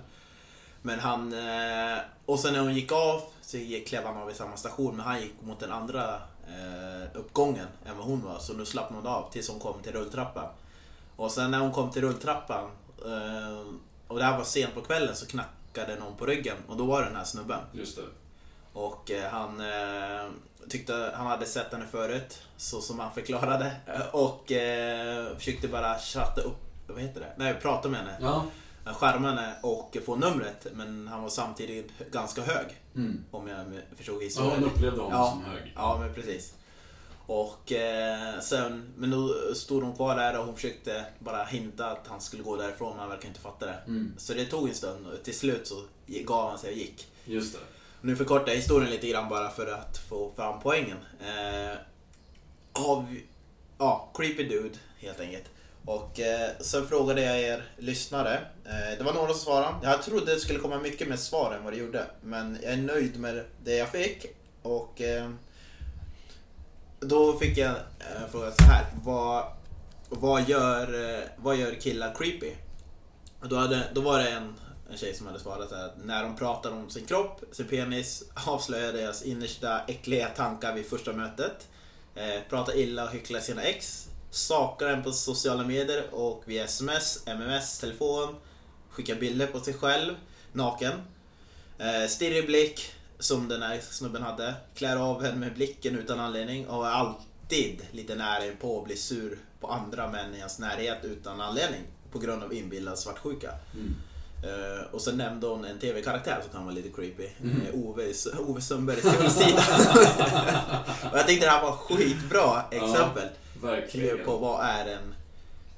Men 0.83 0.99
han... 0.99 1.33
Eh, 1.33 1.99
och 2.27 2.41
sen 2.41 2.53
när 2.53 2.61
hon 2.61 2.75
gick 2.75 2.93
av 2.93 3.23
så 3.41 3.59
klev 3.87 4.05
han 4.05 4.17
av 4.17 4.31
i 4.31 4.35
samma 4.35 4.57
station 4.57 4.97
men 4.97 5.07
han 5.07 5.21
gick 5.21 5.35
mot 5.43 5.61
den 5.61 5.73
andra 5.73 6.15
eh, 6.47 7.19
uppgången 7.19 7.67
än 7.87 7.97
vad 7.97 8.07
hon 8.07 8.23
var. 8.23 8.39
Så 8.39 8.53
nu 8.53 8.67
slappnade 8.67 9.09
hon 9.09 9.17
av 9.17 9.31
tills 9.33 9.49
hon 9.49 9.61
kom 9.61 9.83
till 9.83 9.93
rulltrappan. 9.93 10.49
Och 11.17 11.31
sen 11.31 11.51
när 11.51 11.59
hon 11.59 11.73
kom 11.73 11.91
till 11.91 12.03
rulltrappan 12.03 12.71
och 14.09 14.19
det 14.19 14.25
här 14.25 14.39
var 14.39 14.45
sent 14.45 14.75
på 14.75 14.81
kvällen 14.81 15.17
så 15.17 15.27
knackade 15.27 15.97
någon 15.97 16.17
på 16.17 16.27
ryggen 16.27 16.57
och 16.67 16.77
då 16.77 16.85
var 16.85 17.01
det 17.03 17.09
den 17.09 17.17
här 17.17 17.25
snubben. 17.25 17.61
Just 17.73 17.97
det. 17.97 18.03
Och 18.79 19.11
eh, 19.11 19.31
han 19.31 19.61
eh, 19.61 20.31
tyckte 20.69 21.13
han 21.17 21.27
hade 21.27 21.47
sett 21.47 21.73
henne 21.73 21.87
förut, 21.91 22.43
så 22.57 22.81
som 22.81 22.99
han 22.99 23.15
förklarade. 23.15 23.77
Eh, 23.87 24.15
Och 24.15 24.45
försökte 25.39 25.69
bara 25.69 25.99
chatta 25.99 26.41
upp, 26.41 26.57
vad 26.87 27.01
heter 27.03 27.21
det? 27.21 27.33
Nej, 27.37 27.55
prata 27.63 27.89
med 27.89 28.01
henne. 28.01 28.17
Ja. 28.21 28.45
Henne 29.01 29.55
och 29.63 29.97
få 30.07 30.17
numret. 30.17 30.67
Men 30.73 31.09
han 31.09 31.23
var 31.23 31.29
samtidigt 31.31 31.93
ganska 32.11 32.43
hög. 32.43 32.67
Mm. 32.95 33.25
Om 33.31 33.49
jag 33.49 33.67
förstod 33.97 34.23
historien. 34.23 34.55
hon 34.55 34.65
upplevde 34.65 35.01
honom 35.01 35.13
Ja. 35.21 35.31
som 35.31 35.45
hög. 35.45 35.73
Ja, 35.77 35.99
men 36.01 36.15
precis. 36.15 36.55
Och 37.27 37.73
eh, 37.73 38.41
sen, 38.41 38.93
men 38.97 39.11
då 39.11 39.35
stod 39.55 39.83
hon 39.83 39.97
kvar 39.97 40.17
där 40.17 40.39
och 40.39 40.45
hon 40.47 40.55
försökte 40.55 41.05
bara 41.19 41.45
hinta 41.45 41.87
att 41.91 42.07
han 42.07 42.21
skulle 42.21 42.43
gå 42.43 42.57
därifrån, 42.57 42.91
men 42.91 43.01
han 43.01 43.09
verkar 43.09 43.29
inte 43.29 43.41
fatta 43.41 43.67
det. 43.67 43.79
Mm. 43.87 44.15
Så 44.19 44.35
det 44.35 44.45
tog 44.47 44.69
en 44.69 44.75
stund 44.75 45.07
och 45.07 45.23
till 45.25 45.39
slut 45.39 45.67
så 45.67 45.83
gav 46.07 46.51
han 46.51 46.59
sig 46.59 46.71
och 46.73 46.77
gick. 46.79 47.07
Just 47.25 47.53
det. 47.55 47.61
Nu 48.01 48.17
förkortar 48.17 48.49
jag 48.49 48.57
historien 48.57 48.91
lite 48.91 49.09
grann 49.09 49.29
bara 49.29 49.51
för 49.51 49.67
att 49.67 49.99
få 49.99 50.33
fram 50.37 50.61
poängen. 50.63 50.97
Eh, 51.21 51.79
av, 52.73 53.17
ja, 53.79 54.11
Creepy 54.15 54.49
Dude 54.49 54.79
helt 54.99 55.21
enkelt. 55.21 55.45
Och 55.85 56.21
eh, 56.21 56.51
sen 56.61 56.87
frågade 56.87 57.23
jag 57.23 57.41
er 57.41 57.65
lyssnare. 57.77 58.35
Eh, 58.65 58.99
det 58.99 59.05
var 59.05 59.13
några 59.13 59.29
som 59.29 59.39
svarade. 59.39 59.75
Jag 59.83 60.03
trodde 60.03 60.35
det 60.35 60.41
skulle 60.41 60.59
komma 60.59 60.79
mycket 60.79 61.09
mer 61.09 61.17
svar 61.17 61.55
än 61.55 61.65
vad 61.65 61.73
det 61.73 61.79
gjorde. 61.79 62.07
Men 62.23 62.59
jag 62.63 62.73
är 62.73 62.77
nöjd 62.77 63.21
med 63.21 63.45
det 63.65 63.77
jag 63.77 63.89
fick. 63.89 64.27
Och 64.63 65.01
eh, 65.01 65.31
då 67.01 67.39
fick 67.39 67.59
jag 67.59 67.71
eh, 67.71 68.31
fråga 68.31 68.51
så 68.51 68.65
här. 68.65 68.87
Vad, 69.05 69.45
vad, 70.09 70.49
gör, 70.49 71.15
eh, 71.15 71.25
vad 71.37 71.57
gör 71.57 71.75
killar 71.75 72.15
creepy? 72.15 72.53
Och 73.41 73.49
då, 73.49 73.57
hade, 73.57 73.83
då 73.95 74.01
var 74.01 74.19
det 74.19 74.31
en, 74.31 74.55
en 74.91 74.99
tjej 74.99 75.15
som 75.15 75.27
hade 75.27 75.41
svarat 75.41 75.73
att 75.73 76.05
när 76.05 76.23
de 76.23 76.37
pratar 76.37 76.71
om 76.71 76.91
sin 76.91 77.07
kropp, 77.07 77.41
sin 77.53 77.67
penis, 77.67 78.25
avslöjar 78.47 78.93
deras 78.93 79.23
innersta 79.23 79.81
äckliga 79.85 80.29
tankar 80.29 80.75
vid 80.75 80.87
första 80.87 81.13
mötet. 81.13 81.69
Eh, 82.15 82.41
pratar 82.49 82.77
illa 82.77 83.05
och 83.05 83.11
hycklar 83.11 83.41
sina 83.41 83.63
ex. 83.63 84.09
Sakar 84.31 84.87
en 84.87 85.03
på 85.03 85.13
sociala 85.13 85.65
medier 85.65 86.15
och 86.15 86.43
via 86.47 86.65
sms, 86.65 87.23
mms, 87.27 87.79
telefon. 87.79 88.35
Skickar 88.91 89.15
bilder 89.15 89.47
på 89.47 89.61
sig 89.61 89.75
själv, 89.75 90.15
naken. 90.53 90.93
Eh, 91.79 92.09
stirrig 92.09 92.47
blick, 92.47 92.93
som 93.19 93.49
den 93.49 93.63
här 93.63 93.81
snubben 93.81 94.23
hade. 94.23 94.55
Klär 94.75 94.97
av 94.97 95.23
henne 95.23 95.37
med 95.37 95.55
blicken 95.55 95.99
utan 95.99 96.21
anledning 96.21 96.69
och 96.69 96.87
är 96.87 96.91
alltid 96.91 97.87
lite 97.91 98.15
nära 98.15 98.53
på 98.61 98.77
och 98.77 98.85
blir 98.85 98.97
sur 98.97 99.39
på 99.61 99.67
andra 99.67 100.11
män 100.11 100.35
i 100.35 100.41
hans 100.41 100.59
närhet 100.59 101.05
utan 101.05 101.41
anledning. 101.41 101.83
På 102.13 102.19
grund 102.19 102.43
av 102.43 102.55
inbillad 102.55 102.99
svartsjuka. 102.99 103.53
Mm. 103.75 103.95
Eh, 104.43 104.95
och 104.95 105.03
sen 105.03 105.17
nämnde 105.17 105.47
hon 105.47 105.65
en 105.65 105.79
TV-karaktär 105.79 106.39
som 106.43 106.53
kan 106.53 106.65
vara 106.65 106.75
lite 106.75 106.89
creepy. 106.89 107.29
Mhm. 107.39 107.63
Eh, 107.67 107.75
Ove, 107.75 108.13
Ove 108.39 108.61
Sundberg 108.61 108.99
i 108.99 109.03
Solsidan. 109.03 109.65
och 111.13 111.19
jag 111.19 111.27
tänkte 111.27 111.47
det 111.47 111.51
här 111.51 111.63
var 111.63 111.73
skitbra 111.73 112.63
exempel 112.71 113.29
Verkligen. 113.63 114.25
på 114.25 114.37
vad 114.37 114.65
är 114.65 114.87
en 114.87 115.15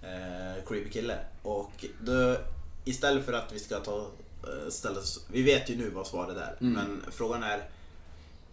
eh, 0.02 0.64
creepy 0.68 0.90
kille. 0.90 1.18
Och 1.42 1.84
då, 2.00 2.36
istället 2.84 3.24
för 3.24 3.32
att 3.32 3.52
vi 3.52 3.58
ska 3.58 3.80
ta 3.80 3.98
eh, 4.42 4.70
ställa 4.70 5.00
Vi 5.32 5.42
vet 5.42 5.70
ju 5.70 5.76
nu 5.76 5.90
vad 5.90 6.06
svaret 6.06 6.36
är. 6.36 6.56
Mm. 6.60 6.72
Men 6.72 7.04
frågan 7.12 7.42
är 7.42 7.62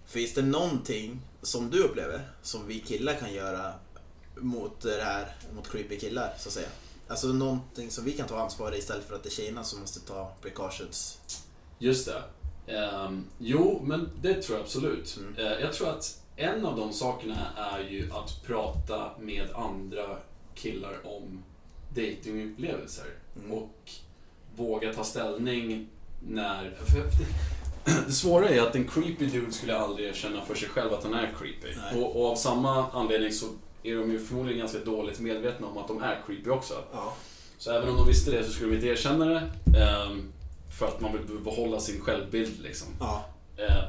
Finns 0.07 0.33
det 0.33 0.41
någonting 0.41 1.21
som 1.41 1.69
du 1.69 1.83
upplever 1.83 2.21
som 2.41 2.67
vi 2.67 2.79
killar 2.79 3.13
kan 3.13 3.33
göra 3.33 3.73
mot 4.35 4.81
det 4.81 5.03
här, 5.03 5.35
mot 5.55 5.71
creepy 5.71 5.99
killar 5.99 6.33
så 6.37 6.49
att 6.49 6.53
säga? 6.53 6.67
Alltså 7.07 7.27
någonting 7.27 7.91
som 7.91 8.05
vi 8.05 8.11
kan 8.11 8.27
ta 8.27 8.39
ansvar 8.39 8.71
i 8.71 8.77
istället 8.77 9.07
för 9.07 9.15
att 9.15 9.23
det 9.23 9.29
är 9.29 9.31
tjejerna 9.31 9.63
som 9.63 9.79
måste 9.79 9.99
ta 9.99 10.31
precautions. 10.41 11.19
Just 11.79 12.05
det. 12.07 12.23
Ehm, 12.73 13.25
jo, 13.37 13.81
men 13.83 14.09
det 14.21 14.41
tror 14.41 14.57
jag 14.57 14.63
absolut. 14.63 15.17
Mm. 15.17 15.35
Eh, 15.37 15.59
jag 15.59 15.73
tror 15.73 15.89
att 15.89 16.21
en 16.35 16.65
av 16.65 16.77
de 16.77 16.93
sakerna 16.93 17.47
är 17.57 17.79
ju 17.79 18.11
att 18.11 18.43
prata 18.45 19.11
med 19.19 19.47
andra 19.55 20.17
killar 20.55 20.93
om 21.03 21.43
datingupplevelser 21.95 23.05
Mm. 23.35 23.51
och 23.51 23.91
våga 24.55 24.93
ta 24.93 25.03
ställning 25.03 25.87
när... 26.27 26.77
Det 28.07 28.11
svåra 28.13 28.49
är 28.49 28.61
att 28.61 28.75
en 28.75 28.87
creepy 28.87 29.25
dude 29.25 29.51
skulle 29.51 29.77
aldrig 29.77 30.07
erkänna 30.07 30.45
för 30.45 30.55
sig 30.55 30.69
själv 30.69 30.93
att 30.93 31.03
han 31.03 31.13
är 31.13 31.33
creepy. 31.39 31.99
Och, 31.99 32.15
och 32.15 32.31
av 32.31 32.35
samma 32.35 32.91
anledning 32.91 33.31
så 33.31 33.45
är 33.83 33.95
de 33.95 34.11
ju 34.11 34.19
förmodligen 34.19 34.59
ganska 34.59 34.79
dåligt 34.79 35.19
medvetna 35.19 35.67
om 35.67 35.77
att 35.77 35.87
de 35.87 36.03
är 36.03 36.23
creepy 36.25 36.49
också. 36.49 36.73
Ja. 36.93 37.13
Så 37.57 37.71
även 37.71 37.89
om 37.89 37.95
de 37.95 38.07
visste 38.07 38.31
det 38.31 38.43
så 38.43 38.51
skulle 38.51 38.69
de 38.69 38.75
inte 38.75 38.87
erkänna 38.87 39.25
det. 39.25 39.49
ehm, 39.79 40.31
för 40.79 40.87
att 40.87 41.01
man 41.01 41.11
vill 41.13 41.39
behålla 41.43 41.79
sin 41.79 42.01
självbild 42.01 42.59
liksom. 42.61 42.87
Ja. 42.99 43.25
Eh, 43.57 43.83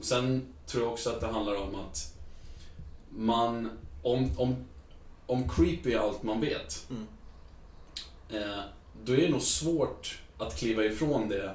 sen 0.00 0.46
tror 0.66 0.82
jag 0.84 0.92
också 0.92 1.10
att 1.10 1.20
det 1.20 1.26
handlar 1.26 1.54
om 1.62 1.74
att 1.74 2.14
man, 3.10 3.70
om, 4.02 4.30
om, 4.36 4.56
om 5.26 5.48
creepy 5.48 5.92
är 5.92 5.98
allt 5.98 6.22
man 6.22 6.40
vet, 6.40 6.86
Mm. 6.90 7.06
eh, 8.30 8.60
då 9.04 9.12
är 9.12 9.16
det 9.16 9.28
nog 9.28 9.42
svårt 9.42 10.18
att 10.38 10.56
kliva 10.58 10.84
ifrån 10.84 11.28
det 11.28 11.54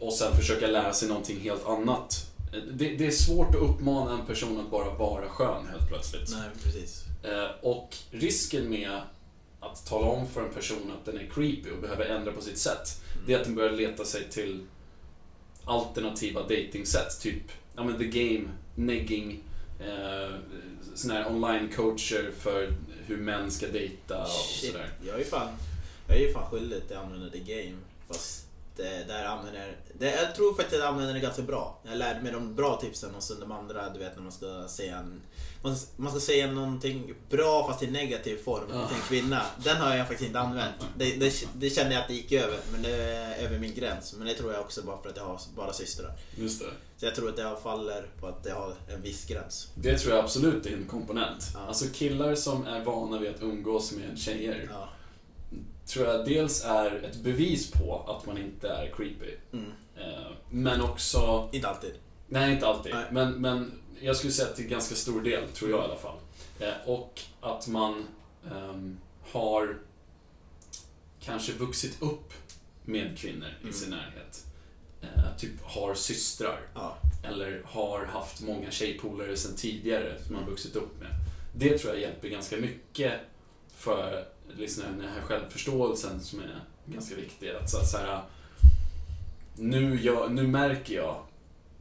och 0.00 0.12
sen 0.12 0.36
försöka 0.36 0.66
lära 0.66 0.92
sig 0.92 1.08
någonting 1.08 1.40
helt 1.40 1.66
annat. 1.66 2.32
Det, 2.52 2.96
det 2.96 3.06
är 3.06 3.10
svårt 3.10 3.54
att 3.54 3.62
uppmana 3.62 4.18
en 4.20 4.26
person 4.26 4.60
att 4.60 4.70
bara 4.70 4.94
vara 4.94 5.28
skön 5.28 5.66
helt 5.66 5.88
plötsligt. 5.88 6.30
Nej, 6.30 6.50
precis. 6.62 7.04
Eh, 7.22 7.50
och 7.62 7.96
risken 8.10 8.68
med 8.70 9.00
att 9.60 9.86
tala 9.86 10.06
om 10.06 10.26
för 10.28 10.44
en 10.44 10.54
person 10.54 10.92
att 10.98 11.04
den 11.04 11.18
är 11.18 11.26
creepy 11.26 11.70
och 11.70 11.80
behöver 11.80 12.04
ändra 12.06 12.32
på 12.32 12.40
sitt 12.40 12.58
sätt, 12.58 13.00
det 13.26 13.34
är 13.34 13.38
att 13.38 13.44
den 13.44 13.54
börjar 13.54 13.72
leta 13.72 14.04
sig 14.04 14.30
till 14.30 14.66
alternativa 15.64 16.42
datingsätt. 16.42 17.20
Typ, 17.20 17.42
ja 17.76 17.84
men 17.84 17.98
the 17.98 18.04
game, 18.04 18.48
negging, 18.74 19.42
eh, 19.80 20.34
såna 20.94 21.14
här 21.14 21.30
online-coacher 21.30 22.30
för 22.38 22.72
hur 23.06 23.16
män 23.16 23.50
ska 23.50 23.66
dejta 23.68 24.22
och 24.22 24.28
Shit, 24.28 24.72
sådär. 24.72 24.90
jag 25.06 25.14
är 25.14 25.18
ju 25.18 25.24
fan, 25.24 25.48
jag 26.08 26.16
är 26.16 26.20
ju 26.20 26.32
fan 26.32 26.50
skyldig 26.50 26.86
till 26.88 26.96
att 26.96 27.04
använda 27.04 27.30
the 27.30 27.38
game. 27.38 27.76
Fast 28.08 28.45
där 28.82 29.22
jag 29.22 29.32
använder 29.32 29.76
det, 29.98 30.14
Jag 30.14 30.34
tror 30.34 30.54
faktiskt 30.54 30.74
att 30.74 30.80
jag 30.80 30.88
använder 30.88 31.14
det 31.14 31.20
ganska 31.20 31.42
bra. 31.42 31.80
Jag 31.88 31.98
lärde 31.98 32.22
mig 32.22 32.32
de 32.32 32.54
bra 32.54 32.80
tipsen 32.80 33.14
och 33.14 33.22
sen 33.22 33.40
de 33.40 33.52
andra, 33.52 33.90
du 33.90 33.98
vet 33.98 34.16
när 34.16 34.22
man 34.22 34.32
ska 34.32 34.68
säga 34.68 34.96
en... 34.96 35.22
Man, 35.62 35.76
man 35.96 36.10
ska 36.10 36.20
säga 36.20 36.46
någonting 36.46 37.14
bra 37.30 37.68
fast 37.68 37.82
i 37.82 37.90
negativ 37.90 38.36
form 38.36 38.66
till 38.66 38.96
en 38.96 39.02
kvinna. 39.08 39.42
Den 39.64 39.76
har 39.76 39.96
jag 39.96 40.08
faktiskt 40.08 40.26
inte 40.26 40.40
använt. 40.40 40.74
Det, 40.96 41.20
det, 41.20 41.46
det 41.54 41.70
kände 41.70 41.94
jag 41.94 42.02
att 42.02 42.08
det 42.08 42.14
gick 42.14 42.32
över, 42.32 42.58
men 42.72 42.82
det 42.82 42.90
är 42.90 43.44
över 43.44 43.58
min 43.58 43.74
gräns. 43.74 44.14
Men 44.18 44.26
det 44.26 44.34
tror 44.34 44.52
jag 44.52 44.60
också 44.60 44.82
bara 44.82 45.02
för 45.02 45.08
att 45.08 45.16
jag 45.16 45.24
har 45.24 45.40
bara 45.56 45.72
systrar. 45.72 46.12
Just 46.36 46.60
det. 46.60 46.66
Så 46.96 47.06
jag 47.06 47.14
tror 47.14 47.28
att 47.28 47.36
det 47.36 47.56
faller 47.62 48.06
på 48.20 48.26
att 48.26 48.44
det 48.44 48.50
har 48.50 48.74
en 48.88 49.02
viss 49.02 49.24
gräns. 49.24 49.68
Det 49.74 49.98
tror 49.98 50.14
jag 50.14 50.24
absolut 50.24 50.66
är 50.66 50.72
en 50.72 50.86
komponent. 50.86 51.44
Ja. 51.54 51.60
Alltså 51.68 51.84
killar 51.92 52.34
som 52.34 52.66
är 52.66 52.84
vana 52.84 53.18
vid 53.18 53.30
att 53.30 53.42
umgås 53.42 53.92
med 53.92 54.18
tjejer 54.18 54.68
Ja. 54.72 54.88
Tror 55.86 56.06
jag 56.06 56.26
dels 56.26 56.64
är 56.64 57.02
ett 57.10 57.16
bevis 57.16 57.70
på 57.70 58.04
att 58.18 58.26
man 58.26 58.38
inte 58.38 58.68
är 58.68 58.90
creepy. 58.96 59.34
Mm. 59.52 59.72
Eh, 59.96 60.26
Men 60.50 60.80
också, 60.80 61.48
Inte 61.52 61.68
alltid. 61.68 61.94
nej 62.28 62.52
inte 62.52 62.66
alltid, 62.66 62.94
Nej. 62.94 63.04
men, 63.10 63.32
men 63.32 63.72
jag 64.00 64.16
skulle 64.16 64.32
säga 64.32 64.48
till 64.48 64.66
ganska 64.68 64.94
stor 64.94 65.22
del, 65.22 65.48
tror 65.48 65.70
jag 65.70 65.80
i 65.80 65.82
alla 65.84 65.96
fall. 65.96 66.16
Eh, 66.60 66.72
Och 66.90 67.20
att 67.40 67.68
man 67.68 68.04
ehm, 68.52 68.98
har 69.32 69.78
kanske 71.20 71.52
vuxit 71.52 72.02
upp 72.02 72.32
med 72.84 73.18
kvinnor 73.18 73.48
i 73.60 73.62
Mm. 73.62 73.72
sin 73.74 73.90
närhet. 73.90 74.46
Eh, 75.02 75.36
Typ 75.38 75.62
har 75.62 75.94
systrar. 75.94 76.60
Ja. 76.74 76.96
eller 77.24 77.62
har 77.64 78.04
haft 78.04 78.42
många 78.42 78.70
tjejpolare 78.70 79.36
sedan 79.36 79.56
tidigare 79.56 80.18
som 80.26 80.34
man 80.36 80.46
vuxit 80.46 80.76
upp 80.76 81.00
med. 81.00 81.08
Det 81.54 81.78
tror 81.78 81.92
jag 81.92 82.02
hjälper 82.02 82.28
ganska 82.28 82.56
mycket 82.56 83.12
för 83.76 84.24
liksom, 84.56 84.84
den 84.98 85.08
här 85.08 85.20
självförståelsen 85.20 86.20
som 86.20 86.40
är 86.40 86.60
ganska 86.86 87.14
viktig. 87.16 87.50
Att, 87.50 87.70
så, 87.70 87.84
så 87.86 87.96
här, 87.96 88.22
nu, 89.56 90.00
jag, 90.02 90.32
nu 90.32 90.46
märker 90.46 90.94
jag 90.94 91.16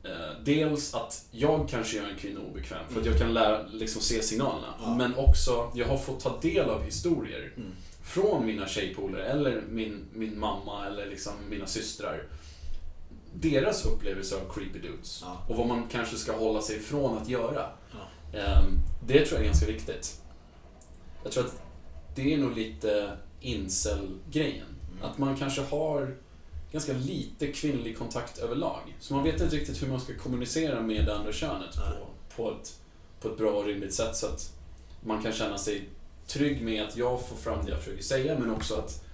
eh, 0.03 0.11
dels 0.43 0.93
att 0.93 1.25
jag 1.31 1.69
kanske 1.69 1.97
gör 1.97 2.09
en 2.09 2.17
kvinna 2.17 2.39
obekväm 2.39 2.83
för 2.89 2.99
att 2.99 3.05
jag 3.05 3.17
kan 3.17 3.33
lära, 3.33 3.67
liksom, 3.67 4.01
se 4.01 4.21
signalerna. 4.21 4.73
Ja. 4.81 4.95
Men 4.95 5.15
också, 5.15 5.71
jag 5.75 5.87
har 5.87 5.97
fått 5.97 6.19
ta 6.19 6.39
del 6.41 6.69
av 6.69 6.83
historier 6.83 7.51
Mm. 7.57 7.71
från 8.03 8.45
mina 8.45 8.67
tjejpolare 8.67 9.25
eller 9.25 9.63
min, 9.69 10.05
min 10.13 10.39
mamma 10.39 10.87
eller 10.87 11.05
liksom 11.05 11.33
mina 11.49 11.67
systrar. 11.67 12.23
Deras 13.33 13.85
upplevelse 13.85 14.35
av 14.35 14.53
creepy 14.53 14.79
dudes. 14.79 15.21
Ja. 15.25 15.37
Och 15.49 15.57
vad 15.57 15.67
man 15.67 15.87
kanske 15.91 16.15
ska 16.15 16.37
hålla 16.37 16.61
sig 16.61 16.75
ifrån 16.75 17.17
att 17.17 17.29
göra. 17.29 17.69
Ja. 17.91 18.39
Ehm, 18.39 18.65
det 19.07 19.25
tror 19.25 19.31
jag 19.39 19.41
är 19.41 19.45
ganska 19.45 19.65
viktigt. 19.65 20.21
Jag 21.23 21.31
tror 21.31 21.45
att 21.45 21.61
det 22.15 22.33
är 22.33 22.37
nog 22.37 22.57
lite 22.57 23.17
incel-grejen. 23.41 24.67
Mm. 24.91 25.03
Att 25.03 25.17
man 25.17 25.37
kanske 25.37 25.61
har 25.61 26.15
ganska 26.71 26.93
lite 26.93 27.47
kvinnlig 27.47 27.97
kontakt 27.97 28.37
överlag. 28.37 28.95
Så 28.99 29.13
man 29.13 29.23
vet 29.23 29.41
inte 29.41 29.55
riktigt 29.55 29.83
hur 29.83 29.87
man 29.87 29.99
ska 29.99 30.17
kommunicera 30.17 30.81
med 30.81 31.05
det 31.05 31.15
andra 31.15 31.33
könet 31.33 31.75
Nej. 31.77 31.97
på, 31.99 32.07
på, 32.35 32.51
ett, 32.51 32.79
på 33.21 33.27
ett 33.27 33.37
bra 33.37 33.51
och 33.51 33.65
rimligt 33.65 33.93
sätt 33.93 34.15
så 34.15 34.25
att 34.25 34.53
man 35.03 35.23
kan 35.23 35.31
känna 35.31 35.57
sig 35.57 35.89
trygg 36.27 36.61
med 36.61 36.83
att 36.83 36.97
jag 36.97 37.27
får 37.27 37.35
fram 37.35 37.65
det 37.65 37.71
jag 37.71 37.79
försöker 37.79 38.03
säga 38.03 38.39
men 38.39 38.51
också 38.51 38.75
att 38.75 39.05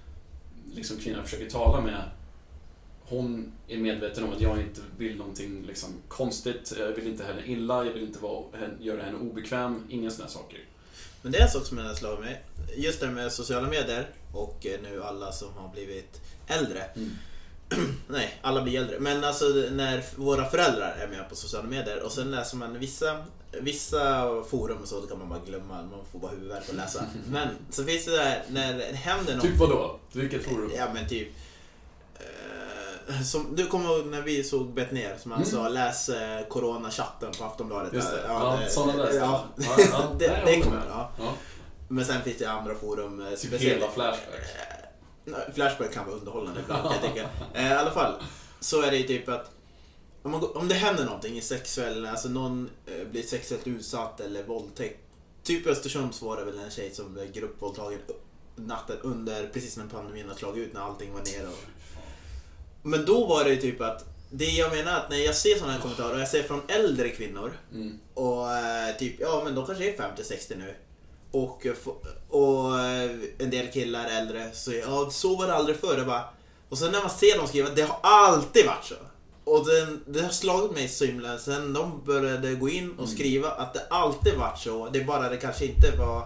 liksom 0.74 0.96
kvinnan 0.96 1.24
försöker 1.24 1.50
tala 1.50 1.80
med 1.80 2.02
hon 3.12 3.52
är 3.68 3.78
medveten 3.78 4.24
om 4.24 4.32
att 4.32 4.40
jag 4.40 4.60
inte 4.60 4.80
vill 4.98 5.16
någonting 5.16 5.62
liksom 5.66 5.90
konstigt, 6.08 6.72
jag 6.78 6.92
vill 6.92 7.06
inte 7.06 7.24
henne 7.24 7.46
illa, 7.46 7.84
jag 7.84 7.92
vill 7.92 8.02
inte 8.02 8.18
vara, 8.18 8.44
göra 8.80 9.02
henne 9.02 9.18
obekväm, 9.18 9.84
inga 9.88 10.10
sådana 10.10 10.30
saker. 10.30 10.60
Men 11.22 11.32
det 11.32 11.38
är 11.38 11.42
en 11.42 11.50
sak 11.50 11.66
som 11.66 11.78
jag 11.78 11.96
slagit 11.96 12.20
mig. 12.20 12.42
Just 12.76 13.00
det 13.00 13.10
med 13.10 13.32
sociala 13.32 13.68
medier 13.68 14.08
och 14.32 14.66
eh, 14.66 14.80
nu 14.82 15.02
alla 15.02 15.32
som 15.32 15.48
har 15.56 15.68
blivit 15.68 16.20
äldre. 16.46 16.84
Mm. 16.96 17.10
Nej, 18.08 18.38
alla 18.42 18.62
blir 18.62 18.80
äldre. 18.80 19.00
Men 19.00 19.24
alltså 19.24 19.44
när 19.70 20.04
våra 20.16 20.50
föräldrar 20.50 20.96
är 21.00 21.08
med 21.08 21.28
på 21.28 21.36
sociala 21.36 21.68
medier 21.68 22.02
och 22.02 22.12
sen 22.12 22.30
läser 22.30 22.56
man 22.56 22.78
vissa, 22.78 23.24
vissa 23.60 24.26
forum 24.44 24.78
och 24.82 24.88
så, 24.88 25.00
då 25.00 25.06
kan 25.06 25.18
man 25.18 25.28
bara 25.28 25.40
glömma. 25.46 25.82
Man 25.82 26.04
får 26.12 26.18
bara 26.18 26.30
huvudvärk 26.30 26.68
att 26.68 26.76
läsa. 26.76 27.04
Men 27.30 27.48
så 27.70 27.84
finns 27.84 28.04
det 28.04 28.16
där 28.16 28.42
när 28.50 28.78
det 28.78 28.84
händer 28.84 29.34
något. 29.34 29.44
Typ 29.44 29.58
vadå? 29.58 29.98
Vilket 30.12 30.44
forum? 30.44 30.70
Ja 30.76 30.86
men 30.94 31.08
typ. 31.08 31.28
Eh, 33.12 33.22
Som, 33.22 33.56
du 33.56 33.66
kommer 33.66 33.84
ihåg 33.96 34.06
när 34.06 34.22
vi 34.22 34.44
såg 34.44 34.74
bett 34.74 34.92
ner 34.92 35.16
som 35.18 35.30
han 35.30 35.40
Mm. 35.42 35.52
sa 35.52 35.68
läs 35.68 36.08
eh, 36.08 36.46
coronachatten 36.48 37.32
på 37.38 37.44
Aftonbladet. 37.44 37.92
Just 37.92 38.10
det. 38.10 38.20
Ja, 38.28 38.58
Ja, 38.62 38.68
sådana 38.68 38.96
där 39.04 39.12
Ja. 39.14 39.44
Ja, 39.56 39.76
ja, 39.92 40.12
det, 40.18 40.42
det 40.46 40.60
kommer. 40.60 40.82
Ja. 40.88 41.10
Ja. 41.18 41.32
Men 41.88 42.04
sen 42.04 42.22
finns 42.22 42.38
det 42.38 42.46
andra 42.50 42.74
forum. 42.74 43.20
eh, 43.20 43.28
Typ 43.30 43.38
speciellt- 43.38 43.62
hela 43.82 43.90
Flashback. 43.90 44.40
Nej, 45.24 45.40
Flashback 45.54 45.92
kan 45.94 46.06
vara 46.06 46.16
underhållande 46.16 46.60
ibland 46.64 46.82
kan 46.82 46.92
jag 46.92 47.00
tänka. 47.02 47.28
Eh, 47.54 47.70
I 47.72 47.74
alla 47.74 47.90
fall, 47.90 48.12
så 48.60 48.82
är 48.82 48.90
det 48.90 48.96
ju 48.96 49.02
typ 49.06 49.28
att 49.28 49.50
om, 50.22 50.30
man, 50.30 50.44
om 50.54 50.68
det 50.68 50.74
händer 50.74 51.04
någonting 51.04 51.38
i 51.38 51.40
sexuell, 51.40 52.06
alltså 52.06 52.28
någon 52.28 52.70
eh, 52.86 53.06
blir 53.08 53.22
sexuellt 53.22 53.66
utsatt 53.66 54.20
eller 54.20 54.42
våldtäkt. 54.42 54.98
Typ 55.42 55.66
i 55.66 55.70
Östersund 55.70 56.14
så 56.14 56.26
var 56.26 56.36
det 56.36 56.44
väl 56.44 56.58
en 56.58 56.70
tjej 56.70 56.94
som 56.94 57.14
blev 57.14 57.32
gruppvåldtagen 57.32 57.98
natten 58.56 58.96
under, 59.02 59.46
precis 59.52 59.76
när 59.76 59.86
pandemin 59.86 60.28
har 60.28 60.34
slagit 60.34 60.66
ut, 60.68 60.72
när 60.74 60.80
allting 60.80 61.12
var 61.12 61.20
nere. 61.20 61.46
Och... 61.46 61.58
Men 62.82 63.04
då 63.04 63.26
var 63.26 63.44
det 63.44 63.50
ju 63.50 63.56
typ 63.60 63.80
att, 63.80 64.04
det 64.30 64.44
jag 64.44 64.76
menar 64.76 64.96
att 64.98 65.10
när 65.10 65.16
jag 65.16 65.34
ser 65.34 65.54
sådana 65.56 65.72
här 65.72 65.80
kommentarer 65.80 66.14
och 66.14 66.20
jag 66.20 66.28
ser 66.28 66.42
från 66.42 66.60
äldre 66.68 67.08
kvinnor 67.08 67.52
Mm. 67.72 67.98
och 68.14 68.50
eh, 68.52 68.96
typ, 68.98 69.16
ja 69.20 69.40
men 69.44 69.54
de 69.54 69.66
kanske 69.66 69.84
är 69.92 69.96
50-60 69.96 70.56
nu. 70.58 70.74
Och, 71.30 71.66
eh, 71.66 71.72
och 72.28 72.80
eh, 72.80 73.10
en 73.38 73.50
del 73.50 73.66
killar 73.72 74.06
äldre 74.10 74.50
så 74.52 74.72
ja, 74.72 75.10
så 75.12 75.36
var 75.36 75.46
det 75.46 75.54
aldrig 75.54 75.76
förr. 75.76 75.98
Jag 75.98 76.06
bara, 76.06 76.24
och 76.68 76.78
sen 76.78 76.92
när 76.92 77.00
man 77.00 77.10
ser 77.10 77.38
dem 77.38 77.46
skriva, 77.48 77.70
det 77.70 77.82
har 77.82 77.98
alltid 78.02 78.66
varit 78.66 78.84
så. 78.84 78.94
Och 79.44 79.66
den, 79.66 80.04
det 80.06 80.20
har 80.22 80.30
slagit 80.30 80.72
mig 80.72 80.88
så 80.88 81.04
himla 81.04 81.38
sen 81.38 81.72
de 81.72 82.02
började 82.06 82.54
gå 82.54 82.68
in 82.68 82.90
och 82.92 82.98
Mm. 83.04 83.10
skriva 83.16 83.50
att 83.50 83.74
det 83.74 83.86
alltid 83.90 84.34
varit 84.34 84.58
så. 84.58 84.88
Det 84.92 84.98
är 85.00 85.04
bara 85.04 85.28
det 85.28 85.36
kanske 85.36 85.64
inte 85.66 85.90
var 85.98 86.24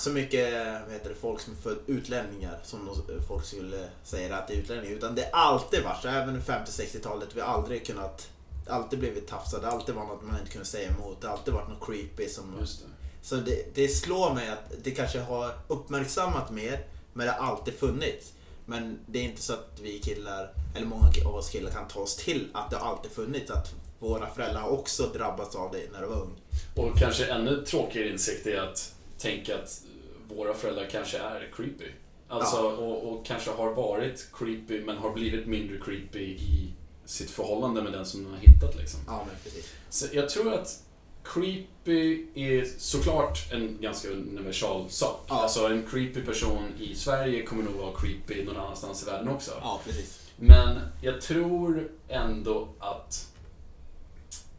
så 0.00 0.10
mycket 0.10 0.52
vad 0.84 0.92
heter 0.92 1.08
det, 1.08 1.14
folk 1.14 1.40
som 1.40 1.52
är 1.52 1.56
född 1.56 1.78
utlänningar 1.86 2.58
som 2.64 2.86
de, 2.86 3.22
folk 3.28 3.44
skulle 3.44 3.88
säga 4.04 4.36
att 4.36 4.48
det 4.48 4.54
är 4.54 4.58
utlänningar. 4.58 4.96
Utan 4.96 5.14
det 5.14 5.30
har 5.32 5.52
alltid 5.52 5.82
varit 5.84 6.02
så. 6.02 6.08
Även 6.08 6.42
50-60-talet. 6.42 7.28
Vi 7.34 7.40
har 7.40 7.48
aldrig 7.48 7.86
kunnat 7.86 8.30
alltid 8.68 8.98
blivit 8.98 9.28
tafsade. 9.28 9.68
Alltid 9.68 9.94
varit 9.94 10.08
något 10.08 10.22
man 10.22 10.40
inte 10.40 10.52
kunde 10.52 10.66
säga 10.66 10.88
emot. 10.88 11.20
Det 11.20 11.26
har 11.26 11.36
alltid 11.36 11.54
varit 11.54 11.68
något 11.68 11.86
creepy 11.86 12.28
som... 12.28 12.56
Just 12.60 12.80
det. 12.80 12.86
Så 13.22 13.36
det, 13.36 13.74
det 13.74 13.88
slår 13.88 14.34
mig 14.34 14.48
att 14.48 14.72
det 14.82 14.90
kanske 14.90 15.20
har 15.20 15.58
uppmärksammat 15.68 16.50
mer, 16.50 16.86
men 17.12 17.26
det 17.26 17.32
har 17.32 17.50
alltid 17.50 17.74
funnits. 17.74 18.32
Men 18.66 18.98
det 19.06 19.18
är 19.18 19.22
inte 19.22 19.42
så 19.42 19.52
att 19.52 19.78
vi 19.82 19.98
killar, 19.98 20.52
eller 20.74 20.86
många 20.86 21.08
av 21.26 21.34
oss 21.34 21.48
killar 21.48 21.70
kan 21.70 21.88
ta 21.88 22.00
oss 22.00 22.16
till 22.16 22.48
att 22.54 22.70
det 22.70 22.76
har 22.76 22.90
alltid 22.90 23.10
funnits. 23.10 23.50
Att 23.50 23.74
våra 23.98 24.30
föräldrar 24.30 24.60
har 24.60 24.68
också 24.68 25.06
drabbats 25.06 25.56
av 25.56 25.72
det 25.72 25.92
när 25.92 26.00
de 26.00 26.10
var 26.10 26.20
ung. 26.20 26.40
Och 26.76 26.98
kanske 26.98 27.26
ännu 27.26 27.64
tråkigare 27.64 28.08
insikt 28.08 28.46
är 28.46 28.60
att 28.60 28.94
tänka 29.18 29.58
att 29.58 29.82
våra 30.28 30.54
föräldrar 30.54 30.88
kanske 30.90 31.18
är 31.18 31.50
creepy. 31.56 31.84
Alltså, 32.28 32.56
Ja. 32.56 32.62
och, 32.62 33.12
och 33.12 33.26
kanske 33.26 33.50
har 33.50 33.74
varit 33.74 34.28
creepy 34.32 34.84
men 34.84 34.96
har 34.96 35.12
blivit 35.12 35.46
mindre 35.46 35.78
creepy 35.84 36.20
i 36.20 36.68
sitt 37.04 37.30
förhållande 37.30 37.82
med 37.82 37.92
den 37.92 38.06
som 38.06 38.24
de 38.24 38.30
har 38.30 38.38
hittat 38.38 38.76
liksom. 38.76 39.00
Ja, 39.06 39.26
men 39.26 39.36
precis. 39.44 39.72
Så 39.90 40.06
jag 40.12 40.28
tror 40.28 40.54
att 40.54 40.82
creepy 41.24 42.26
är 42.34 42.64
såklart 42.78 43.52
en 43.52 43.78
ganska 43.80 44.08
universal 44.08 44.90
sak. 44.90 45.24
Ja. 45.28 45.42
Alltså 45.42 45.66
en 45.66 45.86
creepy 45.86 46.20
person 46.24 46.62
i 46.80 46.94
Sverige 46.94 47.42
kommer 47.42 47.62
nog 47.62 47.74
vara 47.74 47.96
creepy 47.96 48.44
någon 48.44 48.56
annanstans 48.56 49.02
i 49.02 49.06
världen 49.06 49.28
också. 49.28 49.50
Ja, 49.60 49.80
precis. 49.84 50.20
Men 50.36 50.78
jag 51.02 51.20
tror 51.20 51.90
ändå 52.08 52.68
att 52.78 53.32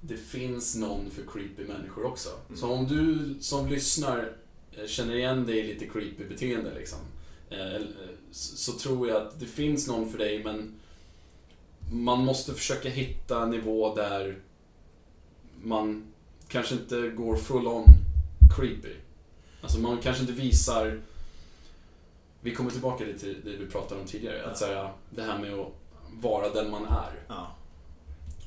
det 0.01 0.17
finns 0.17 0.75
någon 0.75 1.09
för 1.11 1.23
creepy 1.31 1.63
människor 1.73 2.05
också. 2.05 2.29
Mm. 2.47 2.59
Så 2.59 2.67
om 2.71 2.87
du 2.87 3.35
som 3.41 3.67
lyssnar 3.67 4.31
känner 4.85 5.15
igen 5.15 5.45
dig 5.45 5.57
i 5.59 5.67
lite 5.73 5.85
creepy 5.87 6.25
beteende 6.29 6.73
liksom. 6.75 6.99
eh, 7.49 7.75
eh, 7.75 7.81
Så 8.31 8.57
så 8.57 8.71
tror 8.79 9.07
jag 9.09 9.17
att 9.27 9.39
det 9.39 9.45
finns 9.45 9.87
någon 9.87 10.09
för 10.11 10.17
dig 10.17 10.43
men 10.43 10.73
man 11.91 12.25
måste 12.25 12.53
försöka 12.53 12.89
hitta 12.89 13.43
en 13.43 13.49
nivå 13.49 13.95
där 13.95 14.37
man 15.61 16.03
kanske 16.47 16.75
inte 16.75 17.09
går 17.09 17.35
full 17.37 17.67
on 17.67 17.85
creepy. 18.57 18.93
Alltså 19.61 19.79
man 19.79 19.97
kanske 19.97 20.21
inte 20.21 20.33
visar 20.33 21.01
vi 22.41 22.55
kommer 22.55 22.71
tillbaka 22.71 23.05
lite 23.05 23.19
till 23.19 23.41
det 23.43 23.51
vi 23.57 23.65
pratade 23.65 24.01
om 24.01 24.07
tidigare. 24.07 24.45
Att 24.45 24.57
säga 24.57 24.89
det 25.09 25.21
här 25.21 25.39
med 25.39 25.53
att 25.53 25.67
vara 26.21 26.49
den 26.49 26.71
man 26.71 26.85
är. 26.85 27.19
Ja, 27.27 27.55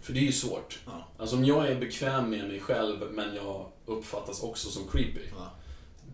För 0.03 0.13
det 0.13 0.19
är 0.21 0.25
ju 0.25 0.33
svårt. 0.33 0.79
ja, 0.87 1.09
Alltså 1.19 1.37
om 1.37 1.45
jag 1.45 1.69
är 1.69 1.81
bekväm 1.81 2.31
med 2.31 2.49
mig 2.49 2.61
själv 2.61 3.13
men 3.13 3.35
jag 3.35 3.67
uppfattas 3.87 4.43
också 4.43 4.71
som 4.71 4.89
creepy. 4.89 5.21
ja. 5.39 5.51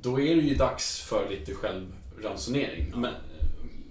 Då 0.02 0.20
är 0.20 0.36
det 0.36 0.42
ju 0.42 0.54
dags 0.54 1.00
för 1.00 1.30
lite 1.30 1.54
självransonering. 1.54 2.88
Ja. 2.92 2.96
Men, 2.98 3.14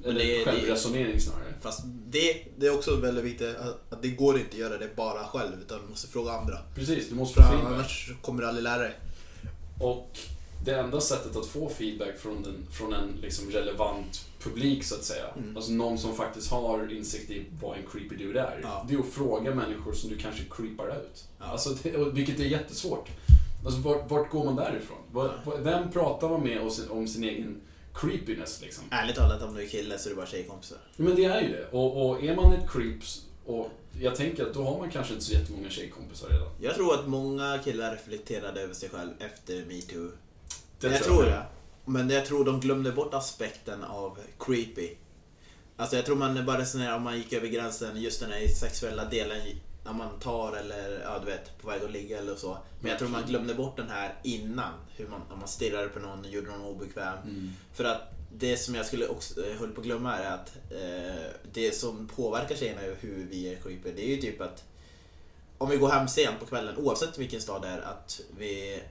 eller 0.05 0.19
det- 0.19 0.37
det- 0.37 0.45
självresonering 0.45 1.19
snarare. 1.19 1.53
Fast 1.61 1.81
det, 1.85 2.43
det 2.57 2.67
är 2.67 2.73
också 2.75 2.95
väldigt 2.95 3.23
viktigt 3.25 3.55
att, 3.89 4.01
det 4.01 4.09
går 4.09 4.37
inte 4.37 4.49
att 4.49 4.57
göra 4.57 4.77
det 4.77 4.95
bara 4.95 5.23
själv, 5.27 5.51
utan 5.65 5.79
du 5.83 5.89
måste 5.89 6.07
fråga 6.07 6.31
andra. 6.31 6.57
Precis, 6.75 7.09
du 7.09 7.15
måste 7.15 7.33
För 7.35 7.43
få 7.43 7.49
feedback. 7.57 7.73
annars 7.73 8.11
kommer 8.21 8.41
du 8.41 8.47
aldrig 8.47 8.63
lära 8.63 8.81
dig. 8.81 8.93
Och 9.81 10.17
det 10.65 10.75
enda 10.75 11.01
sättet 11.01 11.35
att 11.35 11.45
få 11.45 11.69
feedback 11.69 12.17
från 12.19 12.37
en, 12.45 12.67
från 12.71 12.93
en 12.93 13.09
liksom 13.21 13.49
relevant 13.51 14.25
publik 14.39 14.83
så 14.83 14.95
att 14.95 15.03
säga, 15.03 15.25
Mm. 15.37 15.57
alltså 15.57 15.71
någon 15.71 15.97
som 15.97 16.15
faktiskt 16.15 16.51
har 16.51 16.93
insikt 16.93 17.29
i 17.31 17.45
vad 17.61 17.77
en 17.77 17.83
creepy 17.91 18.15
dude 18.15 18.39
är, 18.39 18.59
Ja. 18.63 18.85
det 18.89 18.95
är 18.95 18.99
att 18.99 19.05
fråga 19.13 19.55
människor 19.55 19.93
som 19.93 20.09
du 20.09 20.17
kanske 20.17 20.43
creepar 20.49 20.87
ut. 20.87 21.25
Ja. 21.39 21.45
Alltså, 21.45 21.69
det, 21.83 22.09
vilket 22.13 22.39
är 22.39 22.43
jättesvårt. 22.43 23.09
Alltså, 23.65 23.81
vart, 23.81 24.11
vart 24.11 24.31
går 24.31 24.45
man 24.45 24.55
därifrån? 24.55 24.97
Vem 25.63 25.91
pratar 25.91 26.29
man 26.29 26.43
med 26.43 26.61
om 26.89 27.07
sin, 27.07 27.23
egen 27.23 27.61
creepiness 27.93 28.61
liksom? 28.61 28.83
Ärligt 28.91 29.15
talat, 29.15 29.41
om 29.41 29.55
du 29.55 29.63
är 29.63 29.67
kille 29.67 29.97
så 29.97 30.09
är 30.09 30.11
det 30.11 30.15
bara 30.15 30.25
tjejkompisar. 30.25 30.77
Men 30.95 31.15
det 31.15 31.25
är 31.25 31.41
ju 31.41 31.47
det. 31.47 31.67
Och, 31.71 32.09
och 32.09 32.23
är 32.23 32.35
man 32.35 32.53
ett 32.53 32.71
creeps, 32.71 33.25
och 33.45 33.71
jag 34.01 34.15
tänker 34.15 34.45
att 34.45 34.53
då 34.53 34.63
har 34.63 34.77
man 34.77 34.89
kanske 34.89 35.13
inte 35.13 35.25
så 35.25 35.33
jättemånga 35.33 35.69
tjejkompisar 35.69 36.29
redan. 36.29 36.47
Jag 36.61 36.75
tror 36.75 36.93
att 36.93 37.07
många 37.07 37.59
killar 37.63 37.91
reflekterade 37.91 38.61
över 38.61 38.73
sig 38.73 38.89
själv 38.89 39.09
efter 39.19 39.65
metoo. 39.65 40.11
Det 40.79 40.87
jag 40.87 41.03
tror 41.03 41.23
jag. 41.23 41.33
det. 41.33 41.45
Men 41.85 42.09
jag 42.09 42.25
tror 42.25 42.45
de 42.45 42.59
glömde 42.59 42.91
bort 42.91 43.13
aspekten 43.13 43.83
av 43.83 44.17
creepy. 44.39 44.89
Alltså 45.77 45.95
jag 45.95 46.05
tror 46.05 46.15
man 46.15 46.45
bara 46.45 46.59
resonerar 46.59 46.95
om 46.95 47.03
man 47.03 47.17
gick 47.17 47.33
över 47.33 47.47
gränsen, 47.47 48.01
just 48.01 48.19
den 48.19 48.31
här 48.31 48.47
sexuella 48.47 49.05
delen 49.05 49.37
när 49.85 49.93
man 49.93 50.19
tar 50.19 50.53
eller 50.53 51.01
ja 51.03 51.19
du 51.19 51.25
vet 51.25 51.57
på 51.61 51.67
väg 51.67 51.83
att 51.83 51.91
ligga 51.91 52.17
eller 52.17 52.35
så. 52.35 52.57
Men 52.79 52.89
jag 52.89 52.99
tror 52.99 53.09
man 53.09 53.23
glömde 53.25 53.53
bort 53.53 53.77
den 53.77 53.89
här 53.89 54.15
innan. 54.23 54.73
Hur 54.95 55.07
man, 55.07 55.21
om 55.31 55.39
man 55.39 55.47
stirrade 55.47 55.87
på 55.87 55.99
någon 55.99 56.19
och 56.19 56.29
gjorde 56.29 56.51
någon 56.51 56.61
obekväm. 56.61 57.17
Mm. 57.23 57.51
För 57.73 57.83
att 57.83 58.01
det 58.31 58.57
som 58.57 58.75
jag 58.75 58.85
skulle 58.85 59.07
också, 59.07 59.45
eh, 59.45 59.59
höll 59.59 59.71
på 59.71 59.81
att 59.81 59.87
glömma 59.87 60.17
är 60.17 60.31
att 60.31 60.55
eh, 60.69 61.31
det 61.53 61.75
som 61.75 62.07
påverkar 62.07 62.55
tjejerna 62.55 62.81
hur 62.99 63.27
vi 63.29 63.53
är 63.53 63.55
creepy. 63.55 63.91
Det 63.91 64.01
är 64.01 64.15
ju 64.15 64.21
typ 64.21 64.41
att 64.41 64.63
om 65.57 65.69
vi 65.69 65.77
går 65.77 65.89
hem 65.89 66.07
sent 66.07 66.39
på 66.39 66.45
kvällen, 66.45 66.77
oavsett 66.77 67.17
vilken 67.17 67.41
stad 67.41 67.61
det 67.61 67.67
är, 67.67 67.81
att 67.81 68.21
vi, 68.37 68.83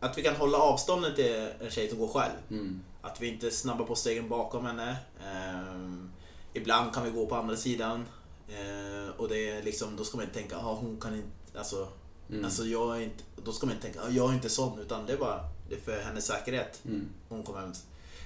att 0.00 0.18
vi 0.18 0.22
kan 0.22 0.36
hålla 0.36 0.58
avståndet 0.58 1.16
till 1.16 1.48
en 1.60 1.70
tjej 1.70 1.88
som 1.88 1.98
går 1.98 2.08
själv. 2.08 2.34
Mm. 2.50 2.80
Att 3.02 3.20
vi 3.20 3.28
inte 3.28 3.50
snabbar 3.50 3.84
på 3.84 3.94
stegen 3.94 4.28
bakom 4.28 4.66
henne. 4.66 4.96
Ehm, 5.26 6.10
ibland 6.52 6.94
kan 6.94 7.04
vi 7.04 7.10
gå 7.10 7.26
på 7.26 7.34
andra 7.34 7.56
sidan. 7.56 8.04
Eh, 8.48 9.10
och 9.16 9.28
det 9.28 9.48
är 9.50 9.62
liksom, 9.62 9.96
då 9.96 10.04
ska 10.04 10.16
man 10.16 10.24
inte 10.26 10.38
tänka, 10.38 10.56
ah, 10.56 10.74
hon 10.74 11.00
kan 11.00 11.14
inte, 11.14 11.28
alltså, 11.58 11.88
Mm. 12.30 12.44
alltså 12.44 12.64
jag 12.64 12.96
är 12.96 13.00
inte, 13.00 13.24
då 13.44 13.52
ska 13.52 13.66
man 13.66 13.74
inte 13.74 13.86
tänka, 13.86 14.02
ah, 14.02 14.08
jag 14.10 14.30
är 14.30 14.34
inte 14.34 14.48
sån, 14.48 14.78
utan 14.78 15.06
det 15.06 15.12
är 15.12 15.16
bara, 15.16 15.40
det 15.68 15.74
är 15.74 15.80
för 15.80 16.00
hennes 16.00 16.26
säkerhet 16.26 16.80
Mm. 16.84 17.08
hon 17.28 17.42
kommer 17.42 17.60
hem. 17.60 17.72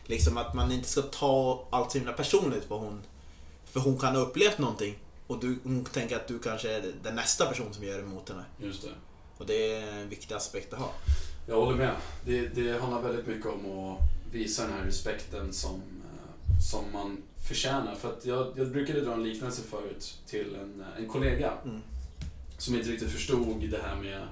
Liksom 0.07 0.37
att 0.37 0.55
man 0.55 0.73
inte 0.73 0.89
ska 0.89 1.03
ta 1.03 1.67
allt 1.71 1.93
så 1.93 1.99
himla 1.99 2.13
personligt 2.13 2.71
vad 2.71 2.81
hon... 2.81 3.01
För 3.65 3.81
hon 3.81 3.99
kan 3.99 4.15
ha 4.17 4.23
upplevt 4.23 4.59
någonting 4.59 4.99
och 5.27 5.41
du, 5.41 5.59
hon 5.63 5.85
tänker 5.85 6.17
att 6.17 6.29
du 6.29 6.39
kanske 6.39 6.71
är 6.77 6.93
den 7.03 7.15
nästa 7.17 7.47
person 7.47 7.75
som 7.75 7.85
gör 7.85 7.99
det 7.99 8.05
mot 8.05 8.29
henne. 8.29 8.45
Just 8.59 8.83
det. 8.83 8.89
Och 9.39 9.47
det 9.47 9.73
är 9.75 9.93
en 9.93 10.09
viktig 10.09 10.35
aspekt 10.35 10.73
att 10.73 10.79
ha. 10.79 10.91
Jag 11.49 11.57
håller 11.57 11.77
med. 11.79 11.97
Det, 12.25 12.49
det 12.49 12.81
handlar 12.81 13.03
väldigt 13.03 13.27
mycket 13.27 13.47
om 13.47 13.67
att 13.91 13.99
visa 14.33 14.63
den 14.63 14.73
här 14.73 14.85
respekten 14.85 15.53
som, 15.53 15.75
eh, 15.75 16.59
som 16.71 16.85
man 16.93 17.23
förtjänar. 17.49 17.95
För 17.95 18.09
att 18.09 18.27
jag, 18.27 18.47
jag 18.57 18.69
brukade 18.71 19.01
dra 19.01 19.13
en 19.13 19.23
liknelse 19.23 19.63
förut 19.63 20.19
till 20.27 20.57
en, 20.63 20.85
en 20.99 21.09
kollega 21.09 21.53
Mm. 21.65 21.81
som 22.59 22.75
inte 22.75 22.91
riktigt 22.91 23.11
förstod 23.11 23.71
det 23.71 23.81
här 23.83 23.97
med 23.97 24.23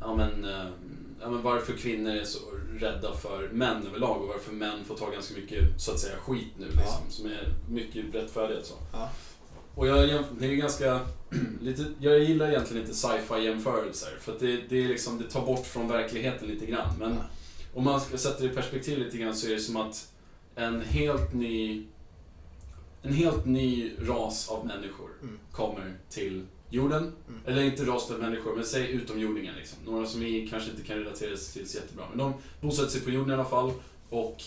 ja, 0.00 0.14
men, 0.14 0.44
eh, 0.44 0.66
ja, 1.20 1.30
men 1.30 1.42
varför 1.42 1.72
kvinnor 1.72 2.10
är 2.12 2.24
så 2.24 2.38
rädda 2.78 3.14
för 3.16 3.48
män 3.52 3.86
överlag 3.86 4.22
och 4.22 4.28
varför 4.28 4.52
män 4.52 4.84
får 4.84 4.96
ta 4.96 5.10
ganska 5.10 5.34
mycket 5.34 5.80
så 5.80 5.92
att 5.92 5.98
säga 5.98 6.16
skit 6.18 6.52
nu 6.58 6.66
liksom, 6.66 6.82
Ja. 6.84 7.10
som 7.10 7.26
är 7.26 7.54
mycket 7.70 8.14
rättfärdigt 8.14 8.66
så. 8.66 8.74
Ja. 8.92 9.10
Och 9.74 9.86
jag, 9.86 10.24
det 10.38 10.46
är 10.46 10.54
ganska, 10.54 11.00
lite, 11.60 11.84
jag 12.00 12.18
gillar 12.20 12.48
egentligen 12.48 12.82
inte 12.82 12.94
sci-fi 12.96 13.44
jämförelser 13.44 14.08
för 14.20 14.36
det, 14.40 14.60
det, 14.68 14.84
är 14.84 14.88
liksom, 14.88 15.18
det 15.18 15.30
tar 15.30 15.46
bort 15.46 15.66
från 15.66 15.88
verkligheten 15.88 16.48
lite 16.48 16.66
grann. 16.66 16.98
Men 16.98 17.10
Ja. 17.14 17.22
om 17.74 17.84
man 17.84 18.00
ska 18.00 18.18
sätta 18.18 18.40
det 18.42 18.46
i 18.46 18.54
perspektiv 18.54 18.98
lite 18.98 19.18
grann 19.18 19.34
så 19.36 19.46
är 19.46 19.50
det 19.54 19.60
som 19.60 19.76
att 19.76 20.12
en 20.54 20.80
helt 20.80 21.34
ny, 21.34 21.86
en 23.02 23.12
helt 23.12 23.46
ny 23.46 23.92
ras 24.00 24.48
av 24.48 24.66
människor 24.66 25.10
Mm. 25.22 25.38
kommer 25.52 25.94
till 26.10 26.46
jorden. 26.70 27.02
Mm. 27.28 27.40
Eller 27.46 27.62
inte 27.62 27.84
ras 27.84 28.10
av 28.10 28.18
människor, 28.18 28.56
men 28.56 28.64
säg 28.64 28.90
utomjordingar 28.90 29.54
liksom. 29.58 29.78
Några 29.84 30.06
som 30.06 30.20
vi 30.20 30.48
kanske 30.48 30.70
inte 30.70 30.82
kan 30.82 30.96
relatera 30.98 31.36
till 31.36 31.68
så 31.68 31.76
jättebra. 31.78 32.04
Men 32.08 32.18
de 32.18 32.34
bosätter 32.60 32.90
sig 32.90 33.00
på 33.00 33.10
jorden 33.10 33.30
i 33.30 33.34
alla 33.34 33.44
fall 33.44 33.72
och 34.10 34.42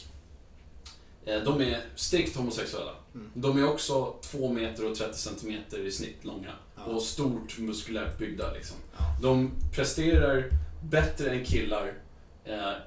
eh, 1.25 1.43
de 1.43 1.61
är 1.61 1.81
strikt 1.95 2.35
homosexuella. 2.35 2.91
Mm. 3.15 3.29
De 3.33 3.57
är 3.57 3.67
också 3.69 4.15
2 4.21 4.53
meter 4.53 4.91
och 4.91 4.95
30 4.97 5.17
centimeter 5.19 5.79
i 5.79 5.91
snitt 5.91 6.25
långa. 6.25 6.51
Ja. 6.75 6.83
Och 6.83 7.01
stort 7.01 7.59
muskulärt 7.59 8.17
byggda 8.17 8.53
liksom. 8.53 8.77
Ja. 8.97 9.03
De 9.21 9.51
presterar 9.75 10.49
bättre 10.83 11.29
än 11.29 11.45
killar 11.45 11.93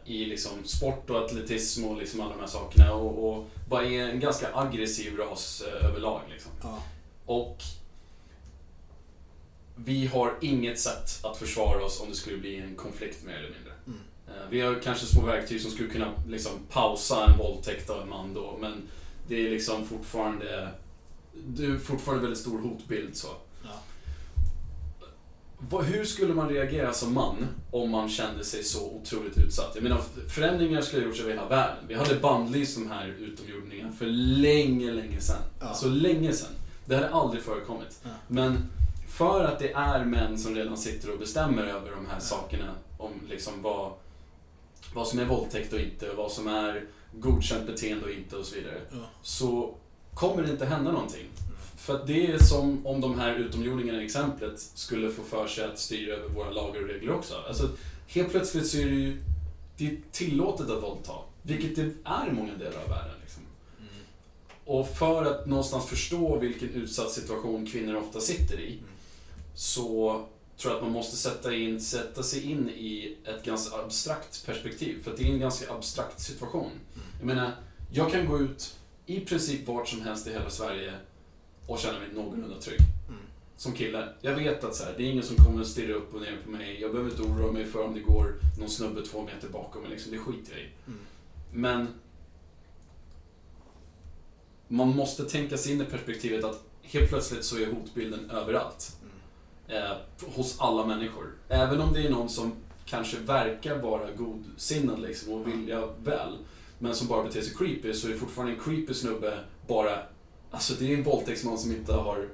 i 0.04 0.24
liksom 0.24 0.64
sport 0.64 1.10
och 1.10 1.24
atletism 1.24 1.84
och 1.84 1.96
liksom 1.96 2.20
alla 2.20 2.30
de 2.34 2.40
här 2.40 2.46
sakerna. 2.46 2.94
Och, 2.94 3.36
och 3.36 3.50
bara 3.68 3.84
är 3.84 4.08
en 4.08 4.20
ganska 4.20 4.54
aggressiv 4.54 5.16
ras 5.16 5.62
eh, 5.66 5.88
överlag. 5.88 6.20
Liksom. 6.30 6.50
Ja. 6.62 6.82
Och 7.26 7.62
vi 9.76 10.06
har 10.06 10.34
inget 10.40 10.80
sätt 10.80 11.24
att 11.24 11.36
försvara 11.36 11.84
oss 11.84 12.00
om 12.00 12.08
det 12.08 12.16
skulle 12.16 12.36
bli 12.36 12.56
en 12.56 12.74
konflikt 12.74 13.24
mer 13.24 13.34
eller 13.34 13.50
mindre. 13.50 13.72
Mm. 13.86 13.98
Eh, 14.28 14.50
Vi 14.50 14.60
har 14.60 14.80
kanske 14.82 15.06
små 15.06 15.26
verktyg 15.26 15.60
som 15.60 15.70
skulle 15.70 15.88
kunna 15.88 16.12
liksom 16.28 16.52
pausa 16.70 17.26
en 17.30 17.38
våldtäkt 17.38 17.90
av 17.90 18.02
en 18.02 18.08
man 18.08 18.34
då, 18.34 18.58
men 18.60 18.82
det 19.28 19.46
är 19.46 19.50
liksom 19.50 19.86
fortfarande 19.86 20.68
det 21.46 21.64
är 21.64 21.78
fortfarande 21.78 22.22
väldigt 22.22 22.40
stor 22.40 22.58
hotbild 22.58 23.16
så. 23.16 23.28
Hur 25.84 26.04
skulle 26.04 26.34
man 26.34 26.48
reagera 26.48 26.92
som 26.92 27.14
man 27.14 27.46
om 27.70 27.90
man 27.90 28.08
kände 28.08 28.44
sig 28.44 28.64
så 28.64 28.90
otroligt 28.90 29.38
utsatt? 29.38 29.70
Jag 29.74 29.82
menar, 29.82 30.00
förändringar 30.28 30.80
skulle 30.80 31.02
ha 31.02 31.08
gjorts 31.08 31.20
över 31.20 31.30
hela 31.30 31.48
världen. 31.48 31.84
Vi 31.88 31.94
hade 31.94 32.14
bannlyst 32.14 32.78
de 32.78 32.90
här 32.90 33.06
utomjordingarna 33.18 33.92
för 33.92 34.06
länge, 34.06 34.92
länge 34.92 35.20
sedan. 35.20 35.42
Ja. 35.60 35.66
Alltså 35.66 35.88
länge 35.88 36.32
sedan. 36.32 36.50
Det 36.86 36.94
hade 36.94 37.10
aldrig 37.10 37.42
förekommit. 37.42 37.98
Ja. 38.02 38.08
Men 38.28 38.70
för 39.08 39.44
att 39.44 39.58
det 39.58 39.72
är 39.72 40.04
män 40.04 40.38
som 40.38 40.54
redan 40.54 40.76
sitter 40.76 41.12
och 41.12 41.18
bestämmer 41.18 41.62
över 41.62 41.90
de 41.90 42.06
här 42.06 42.16
Ja. 42.16 42.20
sakerna 42.20 42.74
om 42.98 43.10
liksom 43.28 43.62
vad, 43.62 43.92
vad 44.94 45.06
som 45.08 45.18
är 45.18 45.24
våldtäkt 45.24 45.72
och 45.72 45.80
inte, 45.80 46.10
och 46.10 46.16
vad 46.16 46.32
som 46.32 46.46
är 46.48 46.84
godkänt 47.14 47.66
beteende 47.66 48.04
och 48.04 48.10
inte 48.10 48.36
och 48.36 48.44
så 48.46 48.54
vidare. 48.54 48.80
Ja. 48.90 48.96
Så 49.22 49.74
kommer 50.14 50.42
det 50.42 50.50
inte 50.50 50.66
hända 50.66 50.92
någonting. 50.92 51.26
För 51.86 51.94
att 51.94 52.06
det 52.06 52.32
är 52.32 52.38
som 52.38 52.86
om 52.86 53.00
de 53.00 53.18
här 53.18 53.34
utomjordingarna 53.34 54.02
i 54.02 54.04
exemplet 54.04 54.60
skulle 54.74 55.10
få 55.10 55.22
för 55.22 55.46
sig 55.46 55.64
att 55.64 55.78
styra 55.78 56.14
över 56.14 56.28
våra 56.28 56.50
lagar 56.50 56.82
och 56.82 56.88
regler 56.88 57.12
också. 57.12 57.34
Alltså, 57.48 57.68
helt 58.06 58.30
plötsligt 58.30 58.66
så 58.66 58.78
är 58.78 58.84
det 58.84 58.94
ju 58.94 59.22
det 59.76 59.86
är 59.86 59.96
tillåtet 60.12 60.70
att 60.70 60.82
våldta. 60.82 61.12
Vilket 61.42 61.76
det 61.76 61.82
är 62.04 62.28
i 62.28 62.32
många 62.32 62.54
delar 62.54 62.82
av 62.82 62.88
världen. 62.88 63.14
Liksom. 63.20 63.42
Mm. 63.80 64.04
Och 64.64 64.88
för 64.88 65.24
att 65.24 65.46
någonstans 65.46 65.86
förstå 65.86 66.38
vilken 66.38 66.68
utsatt 66.68 67.10
situation 67.10 67.66
kvinnor 67.66 67.96
ofta 67.96 68.20
sitter 68.20 68.60
i 68.60 68.78
så 69.54 70.24
tror 70.56 70.72
jag 70.72 70.76
att 70.78 70.84
man 70.84 70.92
måste 70.92 71.16
sätta, 71.16 71.54
in, 71.54 71.80
sätta 71.80 72.22
sig 72.22 72.50
in 72.50 72.68
i 72.68 73.16
ett 73.24 73.44
ganska 73.44 73.76
abstrakt 73.76 74.46
perspektiv. 74.46 75.02
För 75.04 75.10
att 75.10 75.16
det 75.16 75.24
är 75.24 75.32
en 75.32 75.40
ganska 75.40 75.72
abstrakt 75.72 76.20
situation. 76.20 76.70
Jag 77.18 77.26
menar, 77.26 77.52
jag 77.92 78.12
kan 78.12 78.26
gå 78.26 78.38
ut 78.38 78.76
i 79.06 79.20
princip 79.20 79.68
vart 79.68 79.88
som 79.88 80.00
helst 80.00 80.26
i 80.26 80.32
hela 80.32 80.50
Sverige 80.50 80.92
och 81.66 81.78
känna 81.78 81.98
mig 81.98 82.08
någorlunda 82.14 82.60
trygg. 82.60 82.80
Mm. 83.08 83.20
Som 83.56 83.72
kille. 83.72 84.08
Jag 84.20 84.34
vet 84.34 84.64
att 84.64 84.74
så 84.74 84.84
här, 84.84 84.94
det 84.96 85.02
är 85.02 85.10
ingen 85.10 85.24
som 85.24 85.36
kommer 85.36 85.60
att 85.60 85.66
stirra 85.66 85.94
upp 85.94 86.14
och 86.14 86.20
ner 86.20 86.38
på 86.44 86.50
mig. 86.50 86.80
Jag 86.80 86.90
behöver 86.90 87.10
inte 87.10 87.22
oroa 87.22 87.52
mig 87.52 87.64
för 87.64 87.84
om 87.84 87.94
det 87.94 88.00
går 88.00 88.34
någon 88.58 88.70
snubbe 88.70 89.02
två 89.02 89.22
meter 89.22 89.48
bakom 89.48 89.82
mig. 89.82 89.90
Liksom. 89.90 90.12
Det 90.12 90.18
skiter 90.18 90.52
jag 90.52 90.60
i. 90.60 90.68
Mm. 90.86 90.98
Men 91.52 91.88
man 94.68 94.88
måste 94.88 95.24
tänka 95.24 95.58
sig 95.58 95.72
in 95.72 95.80
i 95.80 95.84
perspektivet 95.84 96.44
att 96.44 96.64
helt 96.82 97.08
plötsligt 97.08 97.44
så 97.44 97.58
är 97.58 97.66
hotbilden 97.66 98.30
överallt. 98.30 98.96
Mm. 99.02 99.82
Eh, 99.82 99.96
hos 100.34 100.60
alla 100.60 100.86
människor. 100.86 101.34
Även 101.48 101.80
om 101.80 101.92
det 101.92 102.06
är 102.06 102.10
någon 102.10 102.28
som 102.28 102.52
kanske 102.86 103.16
verkar 103.18 103.78
vara 103.78 104.10
godsinnad 104.10 105.00
liksom, 105.00 105.32
och 105.32 105.46
vilja 105.46 105.86
väl. 106.04 106.38
Men 106.78 106.94
som 106.94 107.08
bara 107.08 107.22
beter 107.22 107.40
sig 107.40 107.54
creepy 107.54 107.94
så 107.94 108.08
är 108.08 108.12
det 108.12 108.18
fortfarande 108.18 108.54
en 108.54 108.60
creepy 108.60 108.94
snubbe 108.94 109.38
bara... 109.66 110.02
Alltså 110.50 110.74
det 110.74 110.92
är 110.92 110.96
en 110.96 111.02
våldtäktsman 111.04 111.58
som 111.58 111.72
inte 111.72 111.92
har 111.92 112.28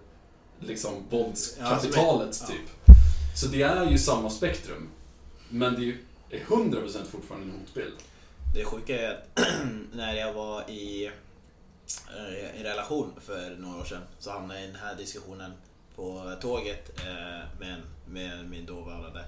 liksom 0.61 0.95
våldskapitalet 1.11 2.39
Ja, 2.41 2.47
typ. 2.47 2.97
Så 3.37 3.47
det 3.47 3.63
är 3.63 3.91
ju 3.91 3.99
samma 3.99 4.31
spektrum. 4.31 4.89
Men 5.49 5.75
det 5.75 5.81
är 5.81 5.85
ju 5.85 6.05
är 6.31 6.39
100% 6.39 7.05
fortfarande 7.05 7.47
en 7.47 7.61
hotbild. 7.61 7.95
Det 8.55 8.65
sjuka 8.65 9.01
är 9.03 9.11
att 9.13 9.39
när 9.93 10.15
jag 10.15 10.33
var 10.33 10.71
i 10.71 11.07
eh, 12.17 12.57
en 12.59 12.63
relation 12.63 13.13
för 13.21 13.57
några 13.59 13.81
år 13.81 13.85
sedan 13.85 14.03
så 14.19 14.31
hamnade 14.31 14.61
jag 14.61 14.69
i 14.69 14.73
den 14.73 14.81
här 14.81 14.95
diskussionen 14.95 15.53
på 15.97 16.35
tåget 16.41 17.01
eh, 17.01 17.61
med, 17.61 17.83
med 18.07 18.51
min 18.51 18.67
dåvarande. 18.67 19.25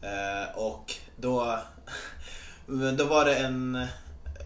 Eh, 0.00 0.58
Och 0.58 0.94
då, 1.16 1.58
då 2.96 3.04
var 3.04 3.24
det 3.24 3.36
en, 3.36 3.86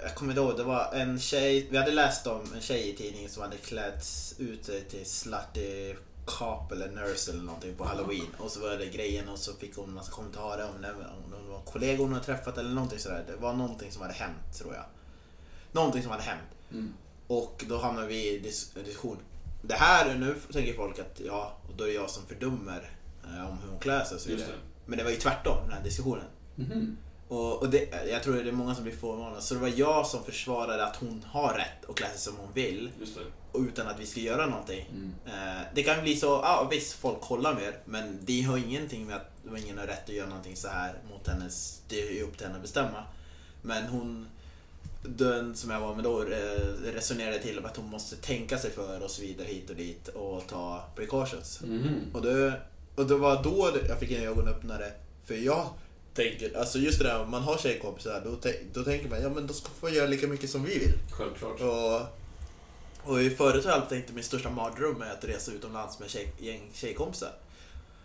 jag 0.03 0.15
kommer 0.15 0.37
ihåg, 0.37 0.57
det 0.57 0.63
var 0.63 0.93
en 0.93 1.21
tjej, 1.21 1.69
vi 1.71 1.77
hade 1.77 1.91
läst 1.91 2.27
om 2.27 2.55
en 2.55 2.61
tjej 2.61 2.89
i 2.89 2.97
tidningen 2.97 3.31
som 3.31 3.43
hade 3.43 3.57
klätts 3.57 4.35
ut 4.39 4.65
sig 4.65 4.85
till 4.85 5.07
slutty 5.07 5.95
cop 6.25 6.73
eller 6.73 6.89
nurse 6.91 7.31
eller 7.33 7.43
någonting 7.43 7.75
på 7.75 7.85
halloween. 7.85 8.27
Och 8.39 8.51
så 8.51 8.61
var 8.61 8.71
det 8.71 8.87
grejen 8.87 9.29
och 9.29 9.39
så 9.39 9.55
fick 9.55 9.77
hon 9.77 9.89
en 9.89 9.95
massa 9.95 10.13
kommentarer 10.13 10.71
om 10.75 10.83
det, 10.83 10.91
om 10.93 11.45
det 11.45 11.51
var 11.53 11.61
kollegor 11.61 12.05
hon 12.05 12.13
hade 12.13 12.25
träffat 12.25 12.59
eller 12.59 12.71
någonting 12.71 12.99
sådär. 12.99 13.25
Det 13.27 13.37
var 13.37 13.53
någonting 13.53 13.93
som 13.93 14.03
hade 14.03 14.15
hänt 14.15 14.59
tror 14.59 14.75
jag. 14.75 14.85
Någonting 15.73 16.03
som 16.03 16.11
hade 16.11 16.23
hänt. 16.23 16.49
Mm. 16.73 16.95
Och 17.27 17.65
då 17.69 17.79
hamnar 17.79 18.07
vi 18.07 18.35
i 18.35 18.39
dis 18.39 18.71
diskussion. 18.71 19.19
Det 19.63 19.75
här, 19.75 20.15
nu 20.15 20.35
tänker 20.53 20.75
folk 20.75 20.99
att 20.99 21.21
ja, 21.27 21.57
och 21.69 21.77
då 21.77 21.85
är 21.85 21.89
det 21.89 21.95
jag 21.95 22.11
som 22.11 22.27
fördömer 22.27 22.91
eh, 23.25 23.51
om 23.51 23.59
hur 23.59 23.71
hon 23.71 23.81
klär 23.81 24.05
sig 24.05 24.15
och 24.15 24.21
så 24.21 24.31
Just 24.31 24.45
vidare. 24.45 24.57
Men 24.87 24.99
det 24.99 25.05
var 25.05 25.11
ju 25.11 25.17
tvärtom, 25.17 25.57
den 25.63 25.73
här 25.73 25.83
diskussionen. 25.83 26.25
Mhm. 26.55 26.97
Och, 27.31 27.63
och 27.63 27.71
det, 27.71 28.09
jag 28.11 28.23
tror 28.23 28.35
det 28.35 28.49
är 28.49 28.53
många 28.53 28.75
som 28.75 28.85
blir 28.85 28.97
förvånade. 28.97 29.41
Så 29.41 29.55
det 29.55 29.61
var 29.61 29.73
jag 29.77 30.07
som 30.07 30.25
försvarade 30.25 30.87
att 30.87 30.97
hon 30.97 31.25
har 31.29 31.55
rätt 31.55 31.91
att 31.91 31.97
klä 31.97 32.09
sig 32.09 32.19
som 32.19 32.37
hon 32.37 32.53
vill. 32.55 32.91
Och 33.53 33.61
utan 33.61 33.89
att 33.89 34.01
vi 34.01 34.07
ska 34.07 34.21
göra 34.21 34.47
någonting. 34.47 34.87
Mm. 34.91 35.13
Eh, 35.27 35.63
det 35.75 35.83
kan 35.83 36.03
bli 36.03 36.17
så, 36.17 36.27
ja 36.27 36.69
visst 36.71 36.93
folk 36.93 37.21
kollar 37.21 37.55
mer. 37.55 37.77
Men 37.85 38.19
det 38.25 38.43
har 38.43 38.59
ingenting 38.59 39.07
med 39.07 39.17
att 39.17 39.59
ingen 39.59 39.79
har 39.79 39.87
rätt 39.87 40.09
att 40.09 40.15
göra 40.15 40.29
någonting 40.29 40.57
så 40.57 40.69
här 40.69 40.95
mot 41.11 41.29
hennes, 41.29 41.83
det 41.89 42.21
är 42.21 42.23
upp 42.23 42.37
till 42.37 42.47
henne 42.47 42.57
att 42.57 42.63
bestämma. 42.63 43.05
Men 43.63 43.87
hon, 43.87 44.27
den 45.03 45.57
som 45.57 45.71
jag 45.71 45.81
var 45.81 45.95
med 45.95 46.05
då, 46.05 46.23
eh, 46.23 46.93
resonerade 46.95 47.39
till 47.39 47.59
om 47.59 47.65
att 47.65 47.77
hon 47.77 47.91
måste 47.91 48.17
tänka 48.17 48.59
sig 48.59 48.71
för 48.71 49.03
och 49.03 49.11
så 49.11 49.23
vidare 49.23 49.47
hit 49.47 49.71
och 49.71 49.77
dit 49.77 50.09
och 50.09 50.47
ta 50.49 50.85
precautions. 50.97 51.61
Mhm. 51.61 52.01
Och 52.13 52.23
det, 52.23 52.61
och 52.95 53.07
det 53.07 53.17
var 53.17 53.43
då 53.43 53.71
jag 53.89 53.99
fick 53.99 54.11
en 54.11 54.23
ögonöppnare. 54.23 54.93
För 55.25 55.35
jag 55.35 55.69
tänker, 56.15 56.57
alltså 56.59 56.79
just 56.79 56.99
det 56.99 57.05
där 57.05 57.21
om 57.21 57.31
man 57.31 57.43
har 57.43 57.59
tjejkompisar, 57.59 58.23
då, 58.25 58.51
då 58.73 58.85
tänker 58.85 59.09
man 59.09 59.23
ja 59.23 59.29
men 59.29 59.47
då 59.47 59.55
ska 59.55 59.69
få 59.81 59.91
göra 59.91 60.07
lika 60.07 60.27
mycket 60.27 60.51
som 60.51 60.65
vi 60.65 60.79
vill. 60.79 60.93
Självklart. 61.11 61.61
Och, 61.61 62.01
och 63.13 63.23
i 63.23 63.31
förut 63.31 63.65
har 63.65 63.73
jag 63.73 63.81
alltid 63.81 63.99
tänkt 63.99 64.09
att 64.09 64.15
min 64.15 64.25
största 64.25 64.51
mardröm 64.51 65.03
är 65.03 65.11
att 65.11 65.25
resa 65.25 65.53
utomlands 65.53 65.99
med 65.99 66.11
tjej, 66.11 66.33
gäng 66.39 66.71
tjejkompisar. 66.73 67.33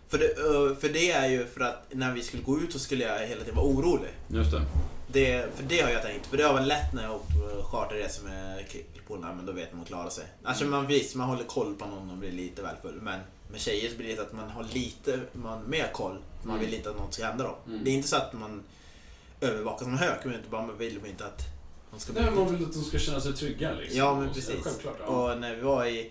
För 0.08 0.18
det, 0.18 0.34
för 0.80 0.88
det 0.88 1.10
är 1.10 1.28
ju 1.28 1.46
för 1.46 1.60
att 1.60 1.86
när 1.90 2.14
vi 2.14 2.22
skulle 2.22 2.42
gå 2.42 2.58
ut 2.58 2.72
så 2.72 2.78
skulle 2.78 3.04
jag 3.04 3.26
hela 3.26 3.40
tiden 3.40 3.56
vara 3.56 3.66
orolig. 3.66 4.10
Just 4.28 4.50
det. 4.50 4.62
Det, 5.08 5.56
för 5.56 5.62
det 5.62 5.80
har 5.80 5.90
jag 5.90 6.02
tänkt. 6.02 6.26
För 6.26 6.36
det 6.36 6.42
har 6.44 6.52
varit 6.52 6.66
lätt 6.66 6.92
när 6.92 7.02
jag 7.02 7.14
åkt 7.14 7.28
på 7.32 7.62
charterresor 7.70 8.24
med 8.28 8.68
killpolarna, 8.68 9.34
men 9.34 9.46
då 9.46 9.52
vet 9.52 9.72
man 9.72 9.82
att 9.82 9.88
klara 9.88 10.10
sig. 10.10 10.24
Alltså 10.44 10.64
man 10.64 10.86
visst, 10.86 11.14
man 11.14 11.28
håller 11.28 11.44
koll 11.44 11.74
på 11.74 11.86
någon 11.86 12.10
och 12.10 12.16
blir 12.16 12.32
lite 12.32 12.62
väl 12.62 12.76
full. 12.82 13.00
Men 13.02 13.20
med 13.50 13.60
tjejer 13.60 13.90
så 13.90 13.96
blir 13.96 14.16
det 14.16 14.22
att 14.22 14.32
man 14.32 14.50
har 14.50 14.64
lite 14.64 15.20
man, 15.32 15.70
mer 15.70 15.90
koll. 15.92 16.18
Man 16.42 16.54
Mm. 16.56 16.66
vill 16.66 16.74
inte 16.74 16.90
att 16.90 16.96
något 16.98 17.14
ska 17.14 17.26
hända 17.26 17.44
dem. 17.44 17.54
Mm. 17.66 17.84
Det 17.84 17.90
är 17.90 17.94
inte 17.94 18.08
så 18.08 18.16
att 18.16 18.32
man 18.32 18.62
övervakar 19.40 19.84
som 19.84 19.92
en 19.92 19.98
hök, 19.98 20.18
men 20.24 20.34
inte 20.34 20.48
bara 20.48 20.62
man 20.62 20.78
vill 20.78 21.00
inte 21.06 21.26
att 21.26 21.42
de 21.90 22.00
ska 22.00 22.12
bli 22.12 22.22
Nej, 22.22 22.30
man 22.30 22.54
vill 22.56 22.64
att 22.66 22.72
de 22.72 22.82
ska 22.84 22.98
känna 22.98 23.20
sig 23.20 23.32
trygga 23.32 23.72
liksom. 23.72 23.98
Ja, 23.98 24.14
men 24.20 24.34
precis. 24.34 24.64
Självklart. 24.64 24.96
Ja. 25.00 25.06
Och 25.32 25.38
när 25.40 25.54
vi 25.54 25.60
var 25.60 25.84
i... 25.84 26.10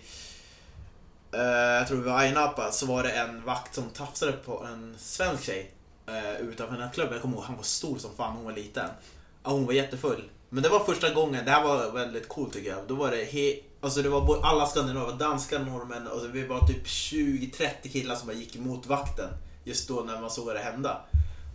eh, 1.32 1.40
jag 1.40 1.88
tror 1.88 1.98
vi 1.98 2.10
var 2.10 2.24
i 2.24 2.32
Napa 2.32 2.72
så 2.72 2.86
var 2.86 3.02
det 3.02 3.10
en 3.10 3.44
vakt 3.44 3.74
som 3.74 3.84
tafsade 3.90 4.32
på 4.32 4.64
en 4.64 4.94
svensk 4.98 5.44
tjej 5.44 5.70
uh, 6.08 6.48
utanför 6.48 6.76
nattklubben. 6.76 7.12
Jag 7.12 7.22
kommer 7.22 7.36
ihåg, 7.36 7.44
han 7.44 7.56
var 7.56 7.62
stor 7.62 7.98
som 7.98 8.10
fan, 8.16 8.36
hon 8.36 8.44
var 8.44 8.52
liten. 8.52 8.88
Ja, 9.44 9.50
hon 9.50 9.66
var 9.66 9.72
jättefull. 9.72 10.24
Men 10.48 10.62
det 10.62 10.68
var 10.68 10.80
första 10.80 11.14
gången, 11.14 11.44
det 11.44 11.50
här 11.50 11.64
var 11.64 11.90
väldigt 11.90 12.28
coolt 12.28 12.52
tycker 12.52 12.70
jag. 12.70 12.78
Då 12.88 12.94
var 12.94 13.10
det 13.10 13.24
he, 13.24 13.54
alltså 13.80 14.02
det 14.02 14.08
var 14.08 14.40
alla 14.42 14.66
skandinaver, 14.66 15.12
danskar, 15.12 15.58
norrmän 15.58 16.06
och 16.06 16.20
så 16.20 16.26
vi 16.26 16.46
var 16.46 16.66
typ 16.66 16.86
20-30 16.86 17.88
killar 17.92 18.14
som 18.14 18.26
bara 18.26 18.36
gick 18.36 18.56
emot 18.56 18.86
vakten. 18.86 19.28
Just 19.64 19.88
då 19.88 19.94
när 19.94 20.20
man 20.20 20.30
såg 20.30 20.46
det 20.54 20.58
hända. 20.58 21.00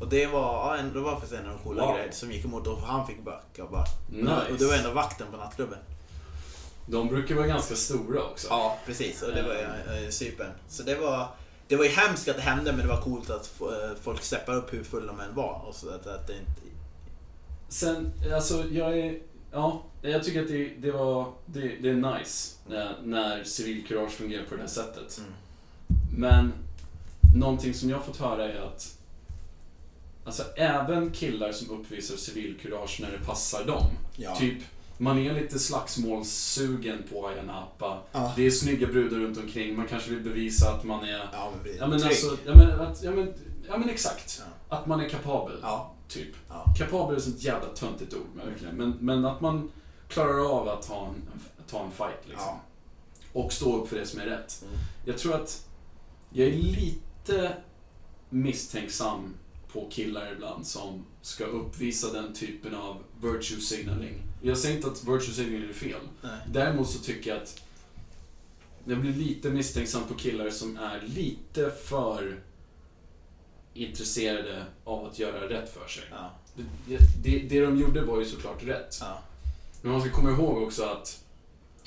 Och 0.01 0.07
det 0.09 0.27
var, 0.27 0.77
ja, 0.77 0.83
det 0.93 0.99
var 0.99 1.11
faktiskt 1.11 1.33
en 1.33 1.47
av 1.47 1.53
de 1.57 1.63
coola 1.63 1.85
Wow. 1.85 1.93
grejerna 1.93 2.13
som 2.13 2.31
gick 2.31 2.45
emot 2.45 2.67
och 2.67 2.81
han 2.81 3.07
fick 3.07 3.23
backa 3.23 3.65
bara. 3.71 3.85
Nice. 4.11 4.51
Och 4.51 4.57
det 4.59 4.65
var 4.65 4.75
ändå 4.75 4.91
vakten 4.91 5.27
på 5.31 5.37
nattklubben. 5.37 5.79
De 6.85 7.07
brukar 7.07 7.35
vara 7.35 7.47
ganska 7.47 7.75
stora 7.75 8.23
också. 8.23 8.47
Ja, 8.49 8.77
precis. 8.85 9.21
Och 9.21 9.33
det 9.33 9.41
var 9.43 9.53
uh, 9.53 10.09
Cypern. 10.09 10.51
Så 10.69 10.83
det 10.83 10.95
var, 10.95 11.27
det 11.71 11.77
var 11.77 11.83
ju 11.83 11.89
hemskt 11.89 12.27
att 12.27 12.35
det 12.35 12.41
hände, 12.41 12.71
men 12.71 12.81
det 12.81 12.87
var 12.87 13.01
coolt 13.01 13.29
att 13.29 13.61
eh, 13.61 13.97
folk 14.01 14.23
steppade 14.23 14.57
upp 14.57 14.73
hur 14.73 14.83
fulla 14.83 15.07
de 15.07 15.19
än 15.19 15.35
var. 15.35 15.65
Och 15.67 15.75
så 15.75 15.89
att, 15.89 16.07
att 16.07 16.27
det 16.27 16.33
inte... 16.33 16.61
Sen, 17.69 18.11
alltså 18.33 18.65
jag 18.71 18.99
är... 18.99 19.19
Ja, 19.51 19.83
jag 20.01 20.23
tycker 20.23 20.41
att 20.41 20.47
det, 20.47 20.69
det 20.77 20.91
var... 20.91 21.33
Det, 21.45 21.75
det 21.81 21.89
är 21.89 22.17
nice 22.17 22.57
när, 22.67 22.95
när 23.03 23.43
civilkurage 23.43 24.11
fungerar 24.11 24.45
på 24.45 24.55
det 24.55 24.61
här 24.61 24.67
sättet. 24.67 25.17
Mm. 25.17 25.31
Men 26.17 26.53
någonting 27.35 27.73
som 27.73 27.89
jag 27.89 28.05
fått 28.05 28.17
höra 28.17 28.51
är 28.51 28.61
att 28.61 28.97
Alltså 30.25 30.43
även 30.55 31.11
killar 31.11 31.51
som 31.51 31.79
uppvisar 31.79 32.15
civilkurage 32.15 32.99
när 33.01 33.11
det 33.11 33.25
passar 33.25 33.65
dem. 33.65 33.85
Ja. 34.15 34.35
Typ, 34.35 34.57
man 35.01 35.17
är 35.19 35.33
lite 35.33 35.59
slagsmålssugen 35.59 37.03
på 37.11 37.27
Ayia 37.27 37.43
Napa. 37.43 38.01
Ja. 38.11 38.33
Det 38.35 38.45
är 38.45 38.51
snygga 38.51 38.87
brudar 38.87 39.17
runt 39.17 39.37
omkring. 39.37 39.77
Man 39.77 39.87
kanske 39.87 40.09
vill 40.09 40.23
bevisa 40.23 40.73
att 40.73 40.83
man 40.83 41.03
är... 41.03 41.29
Ja, 41.33 41.51
men, 41.63 41.75
Ja 41.77 41.87
men 41.87 42.03
alltså, 42.03 42.37
ja 42.45 42.55
men, 42.55 42.79
att, 42.79 43.03
ja, 43.03 43.11
men, 43.11 43.33
ja 43.69 43.77
men 43.77 43.89
exakt. 43.89 44.41
Ja. 44.69 44.77
Att 44.77 44.85
man 44.85 45.01
är 45.01 45.09
kapabel. 45.09 45.57
Ja. 45.61 45.93
Typ. 46.07 46.35
Kapabel 46.77 47.13
är 47.13 47.17
ett 47.17 47.23
sånt 47.23 47.43
jävla 47.43 47.69
töntigt 47.69 48.13
ord, 48.13 48.45
verkligen. 48.45 48.75
Men, 48.75 48.97
men 48.99 49.25
att 49.25 49.41
man 49.41 49.71
klarar 50.07 50.59
av 50.59 50.69
att 50.69 50.87
ta 50.87 51.07
en, 51.07 51.21
ta 51.67 51.85
en 51.85 51.91
fight 51.91 52.27
liksom. 52.27 52.47
Ja. 52.47 52.61
Och 53.41 53.53
stå 53.53 53.81
upp 53.81 53.89
för 53.89 53.97
det 53.97 54.05
som 54.05 54.19
är 54.19 54.25
rätt. 54.25 54.63
Mm. 54.63 54.79
Jag 55.05 55.17
tror 55.17 55.35
att 55.35 55.67
jag 56.29 56.47
är 56.47 56.53
lite 56.53 57.55
misstänksam 58.29 59.33
på 59.73 59.87
killar 59.91 60.31
ibland 60.31 60.67
som 60.67 61.05
ska 61.21 61.45
uppvisa 61.45 62.13
den 62.13 62.33
typen 62.33 62.75
av 62.75 62.97
virtue 63.21 63.61
signaling. 63.61 64.30
Jag 64.41 64.57
säger 64.57 64.75
inte 64.75 64.87
att 64.87 65.03
virtue 65.03 65.33
signaling 65.33 65.69
är 65.69 65.73
fel. 65.73 65.99
Nej. 66.21 66.31
Däremot 66.47 66.89
så 66.89 66.99
tycker 66.99 67.29
jag 67.29 67.41
att 67.43 67.61
jag 68.85 68.99
blir 69.01 69.13
lite 69.13 69.49
misstänksam 69.49 70.03
på 70.07 70.13
killar 70.13 70.49
som 70.49 70.77
är 70.77 71.01
lite 71.05 71.71
för 71.85 72.39
intresserade 73.73 74.65
av 74.83 75.05
att 75.05 75.19
göra 75.19 75.49
rätt 75.49 75.73
för 75.73 75.87
sig. 75.87 76.03
Ja. 76.11 76.31
Det, 76.87 76.97
det, 77.23 77.39
det 77.49 77.61
de 77.65 77.79
gjorde 77.79 78.01
var 78.01 78.19
ju 78.19 78.25
såklart 78.25 78.63
rätt. 78.63 78.97
Ja. 79.01 79.19
Men 79.81 79.91
man 79.91 80.01
ska 80.01 80.09
komma 80.11 80.29
ihåg 80.31 80.63
också 80.63 80.83
att 80.83 81.23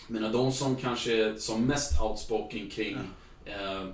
menar, 0.09 0.33
de 0.33 0.53
som 0.53 0.77
kanske 0.77 1.25
är 1.25 1.37
som 1.37 1.63
mest 1.65 2.01
outspoken 2.01 2.71
kring 2.71 2.99
eh, 3.45 3.87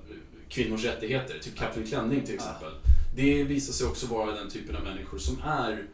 kvinnors 0.48 0.84
rättigheter, 0.84 1.38
typ 1.38 1.56
Kapten 1.56 1.86
Klänning 1.86 2.20
till 2.26 2.34
Ja. 2.34 2.40
exempel. 2.44 2.72
Det 3.16 3.44
visar 3.44 3.72
sig 3.72 3.86
också 3.86 4.06
vara 4.06 4.32
den 4.32 4.50
typen 4.50 4.76
av 4.76 4.82
människor 4.82 5.18
som 5.18 5.42
är 5.44 5.86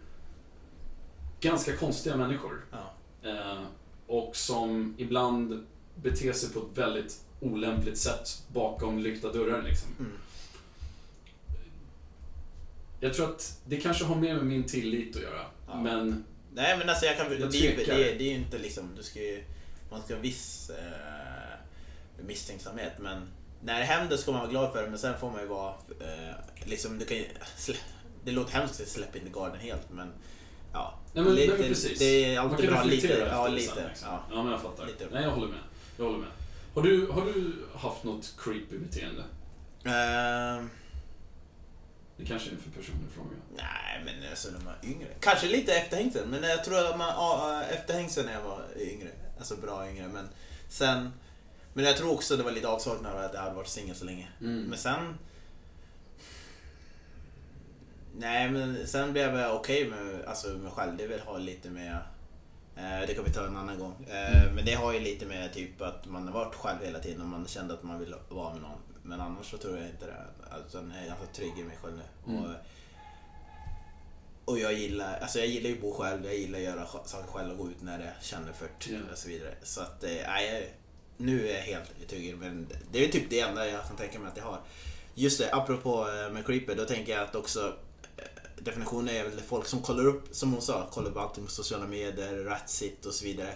ganska 1.41 1.77
konstiga 1.77 2.17
människor. 2.17 2.65
Ja. 2.73 2.95
Eh, 3.31 3.63
och 4.07 4.37
som 4.37 4.95
ibland 4.99 5.67
beter 5.95 6.33
sig 6.33 6.53
på 6.53 6.59
ett 6.59 6.79
väldigt 6.79 7.21
olämpligt 7.41 7.99
sätt 7.99 8.43
bakom 8.49 8.99
lyckta 8.99 9.33
dörrar. 9.33 9.63
Liksom. 9.63 9.89
Mm. 9.99 10.13
Jag 13.01 13.15
tror 13.15 13.31
att 13.31 13.61
det 13.67 13.77
kanske 13.77 14.05
har 14.05 14.17
mer 14.17 14.35
med 14.35 14.47
min 14.47 14.65
tillit 14.65 15.17
att 15.17 15.23
göra. 15.23 15.47
Ja. 15.67 15.81
Men 15.81 16.25
Nej 16.57 16.79
men 16.79 16.89
alltså 16.89 17.07
jag 17.07 17.17
kan... 17.17 17.41
Jag 17.41 17.53
det, 17.53 17.77
det, 17.77 17.85
det, 17.85 17.95
det 17.95 18.25
är 18.25 18.29
ju 18.29 18.35
inte 18.35 18.59
liksom... 18.59 18.91
Du 18.97 19.03
ska 19.03 19.21
ju, 19.21 19.45
man 19.91 20.03
ska 20.03 20.15
ha 20.15 20.21
viss 20.21 20.71
eh, 20.71 22.25
misstänksamhet 22.27 22.93
men 22.99 23.29
när 23.61 23.79
det 23.79 23.85
händer 23.85 24.17
ska 24.17 24.33
man 24.33 24.41
vara 24.41 24.51
glad 24.51 24.73
för 24.73 24.83
det 24.83 24.91
men 24.91 24.99
sen 24.99 25.19
får 25.19 25.31
man 25.31 25.41
ju 25.41 25.47
vara... 25.47 25.75
Eh, 26.01 26.35
liksom, 26.65 26.99
du 26.99 27.05
kan 27.05 27.17
ju, 27.17 27.25
det 28.25 28.33
låter 28.33 28.53
hemskt 28.53 28.71
att 28.71 28.77
säga 28.77 28.89
släpp 28.89 29.17
in 29.17 29.23
the 29.23 29.31
garden 29.31 29.61
helt 29.61 29.91
men... 29.91 30.13
Ja. 30.77 30.95
Nej, 31.13 31.25
men, 31.25 31.35
lite, 31.35 31.53
nej, 31.53 31.59
men 31.61 31.69
precis. 31.69 31.99
Det 31.99 32.35
är 32.35 32.41
alltid 32.41 32.69
bra 32.71 32.83
lite. 32.83 33.07
Ja, 33.09 33.47
efter 33.47 33.49
lite. 33.51 33.75
sen, 33.75 33.85
liksom. 33.89 34.09
Ja. 34.11 34.23
ja, 34.31 34.43
men 34.43 34.53
jag 34.53 34.61
fattar. 34.63 34.87
Lite. 34.87 35.07
Nej, 35.13 35.23
jag 35.23 35.31
håller 35.31 35.49
med. 35.49 35.59
Jag 35.97 36.05
håller 36.05 36.19
med. 36.19 36.29
Har 36.75 36.83
du, 36.83 37.07
har 37.11 37.23
du 37.25 37.53
haft 37.75 38.05
något 38.05 38.35
creepy 38.39 38.79
beteende? 38.79 39.25
Ehm, 39.85 40.71
Det 42.17 42.25
kanske 42.25 42.51
är 42.51 42.53
en 42.53 42.59
för 42.61 42.71
personlig 42.71 43.11
fråga. 43.15 43.37
nej, 43.57 44.03
men 44.05 44.31
alltså 44.31 44.49
när 44.51 44.61
man 44.65 44.75
är 44.83 44.87
yngre. 44.89 45.09
Kanske 45.21 45.47
lite 45.47 45.75
efterhängsen, 45.75 46.29
men 46.31 46.43
jag 46.43 46.65
tror 46.65 46.87
att 46.87 46.99
man 46.99 47.09
ja, 47.09 47.63
efterhängsen 47.71 48.27
när 48.27 48.33
jag 48.33 48.43
var 48.43 48.61
yngre. 48.79 49.09
Alltså 49.39 49.57
bra 49.57 49.91
yngre, 49.91 50.09
men 50.09 50.29
sen... 50.69 51.13
Men 51.75 51.85
jag 51.85 51.97
tror 51.97 52.13
också 52.13 52.37
det 52.37 52.43
var 52.43 52.51
lite 52.51 52.69
avsaknad 52.69 53.13
av 53.13 53.21
att 53.25 53.35
jag 53.35 53.41
hade 53.41 53.55
varit 53.55 53.69
singel 53.69 53.97
så 53.97 54.05
länge. 54.05 54.29
Mm. 54.41 54.63
Men 54.63 54.79
sen... 54.79 55.19
Nej, 58.19 58.51
men 58.51 58.87
sen 58.87 59.13
blev 59.13 59.37
jag 59.39 59.57
okej 59.57 59.91
med 59.91 60.25
alltså, 60.27 60.49
mig 60.49 60.71
själv. 60.73 60.97
Det 60.97 61.07
vill 61.07 61.21
ha 61.21 61.39
lite 61.39 61.71
med... 61.71 61.93
Eh, 62.77 63.07
det 63.07 63.15
kan 63.15 63.25
vi 63.25 63.31
ta 63.31 63.47
en 63.47 63.57
annan 63.57 63.79
gång. 63.79 64.05
Eh, 64.11 64.53
men 64.55 64.65
det 64.65 64.75
har 64.75 64.93
ju 64.93 65.01
lite 65.01 65.27
med 65.27 65.53
typ 65.55 65.83
att 65.83 66.07
man 66.07 66.27
har 66.29 66.35
varit 66.45 66.55
själv 66.55 66.79
hela 66.85 66.99
tiden 66.99 67.21
och 67.23 67.29
man 67.29 67.47
kände 67.47 67.75
att 67.75 67.83
man 67.83 67.99
vill 67.99 68.15
vara 68.29 68.53
med 68.53 68.63
någon. 68.63 68.79
Men 69.03 69.21
annars 69.21 69.51
så 69.51 69.57
tror 69.59 69.77
jag 69.79 69.87
inte 69.89 70.07
det. 70.07 70.17
Alltså, 70.51 70.79
jag 70.79 71.03
är 71.03 71.07
ganska 71.07 71.27
trygg 71.27 71.59
i 71.59 71.65
mig 71.65 71.77
själv 71.83 71.97
nu. 71.97 72.33
Mm. 72.33 72.45
Och, 72.45 72.51
och 74.45 74.59
jag 74.59 74.73
gillar, 74.73 75.19
alltså 75.21 75.39
jag 75.39 75.49
gillar 75.49 75.69
ju 75.71 75.75
att 75.77 75.83
bo 75.83 75.93
själv, 75.95 76.25
jag 76.25 76.35
gillar 76.37 76.59
att 76.59 76.65
göra 76.65 76.87
saker 77.05 77.29
själv 77.33 77.51
och 77.51 77.59
gå 77.59 77.71
ut 77.71 77.83
när 77.83 77.99
det 77.99 78.13
känner 78.21 78.53
för 78.53 78.67
det 78.87 78.93
Ja. 78.93 78.99
och 79.13 79.19
så 79.19 79.29
vidare. 79.29 79.55
Så 79.63 79.81
att, 79.81 80.05
eh, 80.05 80.11
nej, 80.27 80.53
jag- 80.55 80.65
nu 81.17 81.49
är 81.49 81.55
jag 81.55 81.63
helt 81.63 82.09
trygg. 82.09 82.37
Men 82.37 82.67
det 82.93 83.05
är 83.05 83.09
typ 83.09 83.31
det 83.31 83.41
enda 83.41 83.69
jag 83.69 83.87
kan 83.87 83.97
tänka 83.97 84.19
mig 84.19 84.29
att 84.31 84.37
jag 84.37 84.45
har. 84.45 84.61
Just 85.15 85.39
det, 85.39 85.53
apropå 85.55 86.05
med 86.33 86.47
Creeper, 86.47 86.75
då 86.75 86.85
tänker 86.85 87.13
jag 87.13 87.23
att 87.23 87.35
också 87.35 87.75
definitionen 88.61 89.09
är 89.15 89.25
väl 89.25 89.41
folk 89.49 89.67
som 89.67 89.83
kollar 89.83 90.07
upp, 90.07 90.25
som 90.33 90.53
hon 90.53 90.63
sa, 90.63 90.87
kollar 90.93 91.11
upp 91.11 91.17
allting 91.17 91.45
på 91.45 91.51
sociala 91.51 91.87
medier, 91.87 92.45
Ratsit 92.45 93.07
och 93.07 93.15
så 93.15 93.25
vidare. 93.25 93.55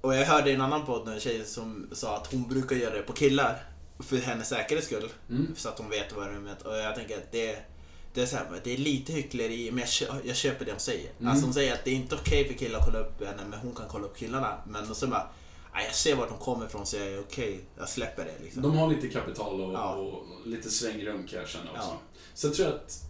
Och 0.00 0.16
jag 0.16 0.26
hörde 0.26 0.50
i 0.50 0.54
en 0.54 0.60
annan 0.60 0.86
podd 0.86 1.08
en 1.08 1.20
tjej 1.20 1.44
som 1.44 1.88
sa 1.92 2.16
att 2.16 2.32
hon 2.32 2.48
brukar 2.48 2.76
göra 2.76 2.94
det 2.94 3.02
på 3.02 3.12
killar. 3.12 3.64
för 3.98 4.16
hennes 4.16 4.48
säkerhets 4.48 4.86
skull. 4.86 5.12
Mm. 5.30 5.54
Så 5.56 5.68
att 5.68 5.78
hon 5.78 5.90
vet 5.90 6.12
vad 6.16 6.28
rummet 6.28 6.62
Och 6.62 6.76
jag 6.76 6.94
tänker 6.94 7.16
att 7.16 7.32
det, 7.32 7.58
det, 8.14 8.22
är 8.22 8.26
så 8.26 8.36
här, 8.36 8.60
det 8.64 8.72
är 8.74 8.78
lite 8.78 9.12
hyckleri, 9.12 9.70
men 9.70 9.78
jag, 9.78 9.88
kö- 9.88 10.20
jag 10.24 10.36
köper 10.36 10.64
det 10.64 10.70
hon 10.70 10.80
säger. 10.80 11.10
Mm. 11.18 11.30
Alltså 11.30 11.46
hon 11.46 11.54
säger 11.54 11.72
att 11.74 11.84
det 11.84 11.90
är 11.90 11.94
inte 11.94 12.14
okej 12.14 12.48
för 12.48 12.54
killar 12.54 12.78
att 12.78 12.84
kolla 12.86 12.98
upp 12.98 13.24
henne, 13.24 13.42
men 13.50 13.58
hon 13.58 13.74
kan 13.74 13.88
kolla 13.88 14.04
upp 14.06 14.16
killarna. 14.16 14.58
Men 14.66 14.88
då 14.88 14.94
så 14.94 15.06
bara, 15.06 15.28
"Nej, 15.74 15.84
jag 15.86 15.94
ser 15.94 16.16
vart 16.16 16.28
de 16.28 16.38
kommer 16.38 16.66
ifrån 16.66 16.86
så 16.86 16.96
jag 16.96 17.06
är 17.06 17.20
okej, 17.20 17.60
jag 17.78 17.88
släpper 17.88 18.24
det 18.24 18.44
liksom. 18.44 18.62
De 18.62 18.76
har 18.78 18.88
lite 18.88 19.08
kapital 19.08 19.60
och, 19.60 19.74
Ja. 19.74 19.94
och 19.94 20.24
lite 20.46 20.70
svängrum 20.70 21.26
kan 21.26 21.38
jag 21.38 21.48
känna 21.48 21.70
också. 21.70 21.82
Ja. 21.82 22.00
Sen 22.34 22.52
tror 22.52 22.68
jag 22.68 22.76
att 22.76 23.02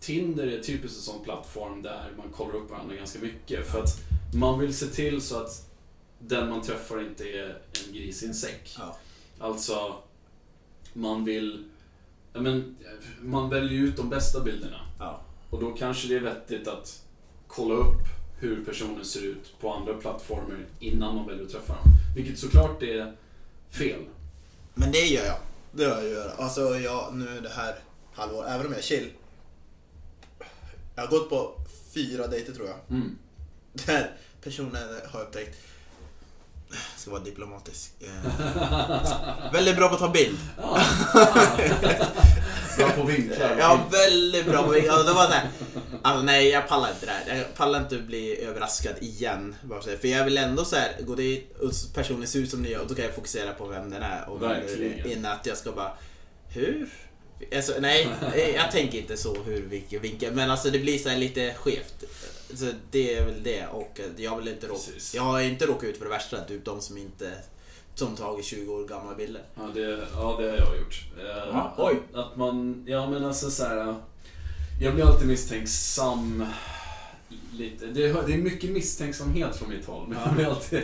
Tinder 0.00 0.46
är 0.46 0.62
typiskt 0.62 0.96
en 0.96 1.02
sån 1.02 1.24
plattform 1.24 1.82
där 1.82 2.12
man 2.16 2.28
kollar 2.32 2.54
upp 2.54 2.70
varandra 2.70 2.96
ganska 2.96 3.18
mycket. 3.18 3.66
För 3.66 3.82
att 3.82 4.00
man 4.34 4.58
vill 4.58 4.76
se 4.76 4.86
till 4.86 5.22
så 5.22 5.36
att 5.36 5.70
den 6.18 6.50
man 6.50 6.62
träffar 6.62 7.00
inte 7.00 7.24
är 7.24 7.58
en 7.86 7.92
gris 7.92 8.22
i 8.22 8.26
en 8.26 8.34
säck. 8.34 8.76
Ja. 8.78 8.96
Alltså, 9.38 9.94
man 10.92 11.24
vill... 11.24 11.64
Men, 12.32 12.76
man 13.20 13.50
väljer 13.50 13.80
ut 13.80 13.96
de 13.96 14.10
bästa 14.10 14.40
bilderna. 14.40 14.80
Ja. 14.98 15.20
Och 15.50 15.60
då 15.60 15.70
kanske 15.70 16.08
det 16.08 16.16
är 16.16 16.20
vettigt 16.20 16.68
att 16.68 17.02
kolla 17.46 17.74
upp 17.74 18.02
hur 18.40 18.64
personen 18.64 19.04
ser 19.04 19.22
ut 19.22 19.54
på 19.60 19.72
andra 19.72 19.94
plattformar 19.94 20.66
innan 20.80 21.16
man 21.16 21.26
väljer 21.26 21.44
att 21.44 21.50
träffa 21.50 21.72
dem. 21.72 21.84
Vilket 22.16 22.38
såklart 22.38 22.82
är 22.82 23.16
fel. 23.70 24.00
Men 24.74 24.92
det 24.92 24.98
gör 25.06 25.24
jag. 25.24 25.38
Det 25.72 25.82
gör 25.82 26.02
jag. 26.02 26.32
Alltså 26.38 26.60
jag, 26.60 27.14
nu 27.14 27.40
det 27.40 27.48
här 27.48 27.74
halvår, 28.12 28.48
även 28.48 28.66
om 28.66 28.72
jag 28.72 28.78
är 28.78 28.82
chill. 28.82 29.10
Jag 30.94 31.02
har 31.02 31.10
gått 31.10 31.28
på 31.30 31.60
fyra 31.94 32.26
dejter 32.26 32.52
tror 32.52 32.68
jag. 32.68 32.76
Mm. 32.90 33.18
Där 33.72 34.10
personen 34.42 34.82
har 35.12 35.20
upptäckt, 35.20 35.56
jag 36.70 36.78
ska 36.96 37.10
vara 37.10 37.22
diplomatisk, 37.22 37.92
eh, 38.00 39.52
väldigt 39.52 39.76
bra 39.76 39.88
på 39.88 39.94
att 39.94 40.00
ta 40.00 40.08
bild. 40.08 40.38
Ja. 40.56 40.80
Bra 42.76 42.90
på 42.90 43.02
vinklar. 43.02 43.56
Ja, 43.58 43.86
väldigt 43.90 44.46
bra 44.46 44.62
på. 44.62 44.72
Alltså, 44.72 45.02
det 45.02 45.12
var 45.12 45.28
här, 45.28 45.48
alltså, 46.02 46.22
nej 46.22 46.48
jag 46.48 46.68
pallar 46.68 46.90
inte 46.90 47.06
det 47.06 47.12
här. 47.12 47.38
Jag 47.38 47.54
pallar 47.54 47.80
inte 47.80 47.96
att 47.96 48.02
bli 48.02 48.40
överraskad 48.40 48.94
igen. 49.00 49.56
För 50.00 50.08
jag 50.08 50.24
vill 50.24 50.38
ändå 50.38 50.64
så 50.64 50.76
här, 50.76 50.96
gå 51.00 51.14
dit 51.14 51.56
och 51.60 51.72
personen 51.94 52.26
ser 52.26 52.38
ut 52.38 52.50
som 52.50 52.62
den 52.62 52.72
gör 52.72 52.80
och 52.80 52.88
då 52.88 52.94
kan 52.94 53.04
jag 53.04 53.14
fokusera 53.14 53.52
på 53.52 53.66
vem 53.66 53.90
den 53.90 54.02
är. 54.02 54.28
Och 54.28 54.42
Verkligen. 54.42 55.06
Innan 55.06 55.32
att 55.32 55.46
jag 55.46 55.56
ska 55.56 55.72
bara, 55.72 55.92
hur? 56.48 56.88
Alltså, 57.56 57.72
nej, 57.80 58.08
jag 58.54 58.70
tänker 58.72 58.98
inte 58.98 59.16
så 59.16 59.34
hur 59.46 59.62
vilken 59.62 60.02
vinkel. 60.02 60.34
Men 60.34 60.50
alltså 60.50 60.70
det 60.70 60.78
blir 60.78 60.98
så 60.98 61.16
lite 61.16 61.54
skevt. 61.54 62.04
Så 62.54 62.66
det 62.90 63.14
är 63.14 63.24
väl 63.24 63.42
det 63.42 63.66
och 63.66 64.00
jag 64.16 64.36
vill 64.36 64.48
inte 64.48 64.66
råka, 64.66 64.80
Precis. 64.94 65.14
jag 65.14 65.22
har 65.22 65.40
inte 65.40 65.66
råkat 65.66 65.84
ut 65.84 65.96
för 65.98 66.04
det 66.04 66.10
värsta, 66.10 66.40
typ 66.44 66.64
de 66.64 66.80
som 66.80 66.96
inte 66.98 67.32
som 67.94 68.16
tagit 68.16 68.44
20 68.44 68.72
år 68.74 68.88
gamla 68.88 69.14
bilder. 69.14 69.42
Ja, 69.54 69.62
det, 69.74 69.80
ja, 70.14 70.36
det 70.40 70.50
har 70.50 70.56
jag 70.56 70.78
gjort. 70.78 71.04
Eh, 71.20 71.24
Ja, 71.26 71.74
oj. 71.78 71.96
Att 72.14 72.36
man, 72.36 72.84
ja 72.88 73.10
men 73.10 73.24
alltså 73.24 73.50
så 73.50 73.64
här. 73.64 73.94
Jag 74.80 74.94
blir 74.94 75.04
alltid 75.04 75.28
misstänksam. 75.28 76.46
Lite. 77.58 77.86
Det, 77.86 78.06
är- 78.06 78.26
det 78.26 78.34
är 78.34 78.38
mycket 78.38 78.70
misstänksamhet 78.70 79.56
från 79.56 79.68
mitt 79.68 79.86
håll. 79.86 80.08
Men 80.08 80.18
jag, 80.24 80.34
blir 80.34 80.46
alltid, 80.46 80.80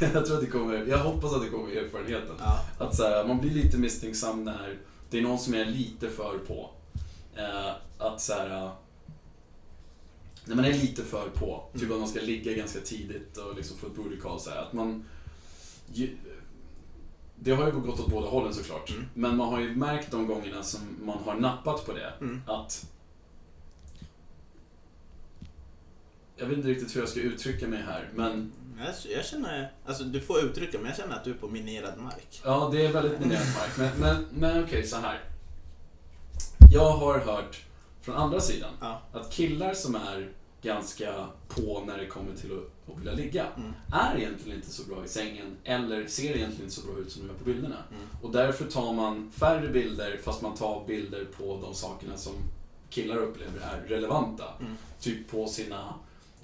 jag 0.14 0.26
tror 0.26 0.34
att 0.36 0.40
det 0.40 0.46
kommer, 0.50 0.86
jag 0.86 0.98
hoppas 0.98 1.34
att 1.34 1.42
det 1.42 1.48
kommer 1.48 1.76
erfarenheten. 1.76 2.34
Ja. 2.38 2.64
Att 2.78 2.96
så 2.96 3.02
här, 3.02 3.24
man 3.24 3.40
blir 3.40 3.50
lite 3.50 3.76
misstänksam 3.78 4.44
när 4.44 4.74
det 5.14 5.20
är 5.20 5.22
någon 5.22 5.38
som 5.38 5.54
är 5.54 5.64
lite 5.64 6.10
för 6.10 6.38
på. 6.38 6.70
Eh, 7.36 7.72
att 7.98 8.20
så 8.20 8.32
här, 8.32 8.70
när 10.44 10.56
man 10.56 10.64
är 10.64 10.72
lite 10.72 11.04
för 11.04 11.28
på, 11.28 11.64
typ 11.78 11.90
att 11.90 11.98
man 11.98 12.08
ska 12.08 12.20
ligga 12.20 12.52
ganska 12.52 12.80
tidigt 12.80 13.36
och 13.36 13.56
liksom 13.56 13.76
få 13.76 13.86
ett 13.86 13.96
booty 13.96 14.16
call. 14.16 14.40
Så 14.40 14.50
här, 14.50 14.56
att 14.56 14.72
man, 14.72 15.04
ju, 15.92 16.16
det 17.36 17.50
har 17.50 17.66
ju 17.66 17.72
gått 17.72 18.00
åt 18.00 18.10
båda 18.10 18.26
hållen 18.28 18.54
såklart. 18.54 18.90
Mm. 18.90 19.04
Men 19.14 19.36
man 19.36 19.48
har 19.48 19.60
ju 19.60 19.76
märkt 19.76 20.10
de 20.10 20.26
gångerna 20.26 20.62
som 20.62 20.80
man 21.04 21.18
har 21.18 21.34
nappat 21.34 21.86
på 21.86 21.92
det, 21.92 22.12
Mm. 22.20 22.42
att 22.46 22.86
jag 26.36 26.46
vet 26.46 26.56
inte 26.56 26.68
riktigt 26.68 26.96
hur 26.96 27.00
jag 27.00 27.08
ska 27.08 27.20
uttrycka 27.20 27.68
mig 27.68 27.82
här, 27.82 28.10
men 28.14 28.52
Jag, 28.78 29.12
jag 29.16 29.24
känner, 29.24 29.72
alltså 29.86 30.04
du 30.04 30.20
får 30.20 30.40
uttrycka 30.40 30.78
men 30.78 30.86
jag 30.86 30.96
känner 30.96 31.14
att 31.16 31.24
du 31.24 31.30
är 31.30 31.34
på 31.34 31.48
minerad 31.48 31.98
mark. 31.98 32.40
Ja, 32.44 32.68
det 32.72 32.86
är 32.86 32.92
väldigt 32.92 33.20
minerad 33.20 33.46
mark. 33.46 33.70
Men, 33.78 34.00
men, 34.00 34.26
men 34.32 34.64
okej, 34.64 34.86
så 34.86 34.96
här. 34.96 35.20
Jag 36.72 36.90
har 36.90 37.18
hört 37.18 37.60
från 38.02 38.14
andra 38.16 38.40
sidan 38.40 38.70
Ja. 38.80 39.00
att 39.12 39.30
killar 39.32 39.74
som 39.74 39.94
är 39.94 40.32
ganska 40.62 41.26
på 41.48 41.82
när 41.86 41.98
det 41.98 42.06
kommer 42.06 42.34
till 42.34 42.50
att, 42.52 42.92
att 42.94 42.98
vilja 43.00 43.12
ligga 43.12 43.46
Mm. 43.56 43.72
är 43.92 44.16
egentligen 44.18 44.56
inte 44.58 44.70
så 44.70 44.82
bra 44.84 45.04
i 45.04 45.08
sängen 45.08 45.56
eller 45.64 46.06
ser 46.06 46.24
egentligen 46.36 46.62
inte 46.62 46.74
så 46.74 46.86
bra 46.86 46.98
ut 46.98 47.12
som 47.12 47.22
de 47.22 47.28
gör 47.28 47.34
på 47.38 47.44
bilderna. 47.44 47.76
Mm. 47.90 48.02
Och 48.22 48.32
därför 48.32 48.64
tar 48.64 48.92
man 48.92 49.30
färre 49.30 49.68
bilder 49.68 50.20
fast 50.24 50.42
man 50.42 50.54
tar 50.54 50.84
bilder 50.86 51.24
på 51.38 51.60
de 51.62 51.74
sakerna 51.74 52.16
som 52.16 52.32
killar 52.90 53.16
upplever 53.16 53.60
är 53.60 53.88
relevanta. 53.88 54.44
Mm. 54.60 54.76
Typ 55.00 55.30
på 55.30 55.46
sina 55.46 55.94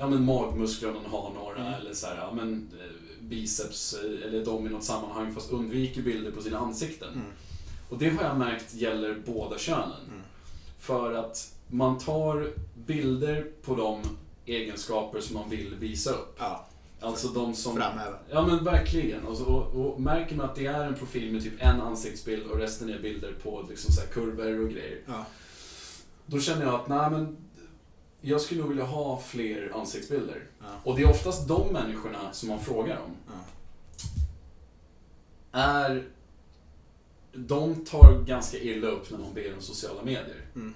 ja, 0.01 0.09
men 0.09 0.27
de 0.27 1.05
har 1.11 1.35
några 1.35 1.57
Mm. 1.61 1.75
eller 1.75 1.95
så 1.95 2.07
här, 2.07 2.17
ja, 2.17 2.33
men, 2.35 2.69
eh, 2.81 3.25
biceps 3.25 3.95
eh, 3.95 4.27
eller 4.29 4.45
de 4.45 4.67
i 4.67 4.71
något 4.71 4.85
sammanhang 4.85 5.35
fast 5.35 5.51
undviker 5.53 6.03
bilder 6.03 6.31
på 6.31 6.43
sina 6.43 6.59
ansikten. 6.59 7.09
Mm. 7.13 7.27
Och 7.89 7.99
det 7.99 8.09
har 8.11 8.25
jag 8.25 8.39
märkt 8.39 8.75
gäller 8.75 9.23
båda 9.27 9.59
könen. 9.59 9.91
Mm. 10.09 10.21
För 10.79 11.13
att 11.15 11.55
man 11.67 11.99
tar 11.99 12.51
bilder 12.75 13.47
på 13.63 13.75
de 13.75 14.01
egenskaper 14.47 15.21
som 15.21 15.35
man 15.37 15.51
vill 15.51 15.75
visa 15.75 16.11
upp. 16.11 16.37
Ja, 16.39 16.67
Alltså 17.03 17.29
de 17.29 17.55
som... 17.55 17.77
framhäva. 17.77 18.17
Ja 18.31 18.47
men 18.47 18.65
verkligen. 18.65 19.25
Och, 19.27 19.37
så, 19.37 19.45
och, 19.45 19.87
och 19.87 20.01
märker 20.01 20.37
man 20.37 20.47
att 20.47 20.55
det 20.55 20.67
är 20.67 20.85
en 20.85 20.95
profil 20.95 21.33
med 21.33 21.43
typ 21.43 21.53
en 21.59 21.81
ansiktsbild 21.81 22.47
och 22.47 22.59
resten 22.59 22.91
är 22.91 22.99
bilder 22.99 23.35
på 23.43 23.67
liksom 23.69 23.93
så 23.95 24.01
kurvor 24.03 24.61
och 24.65 24.71
grejer. 24.71 24.99
Ja. 25.07 25.25
Då 26.27 26.41
känner 26.41 26.67
jag 26.67 26.75
att 26.75 26.89
nej 26.89 27.11
men 27.11 27.37
jag 28.21 28.41
skulle 28.41 28.61
nog 28.61 28.69
vilja 28.69 28.85
ha 28.85 29.21
fler 29.21 29.73
ansiktsbilder. 29.75 30.43
Ja. 30.61 30.67
Och 30.85 30.97
det 30.97 31.03
är 31.03 31.11
oftast 31.11 31.49
de 31.49 31.73
människorna 31.73 32.33
som 32.33 32.49
man 32.49 32.61
frågar 32.61 32.97
om. 32.99 33.11
Ja. 33.27 33.33
Är... 35.61 36.05
De 37.33 37.85
tar 37.85 38.25
ganska 38.27 38.59
illa 38.59 38.87
upp 38.89 39.11
när 39.11 39.19
man 39.19 39.35
ber 39.35 39.55
om 39.55 39.61
sociala 39.63 40.03
medier. 40.03 40.47
Mm. 40.55 40.75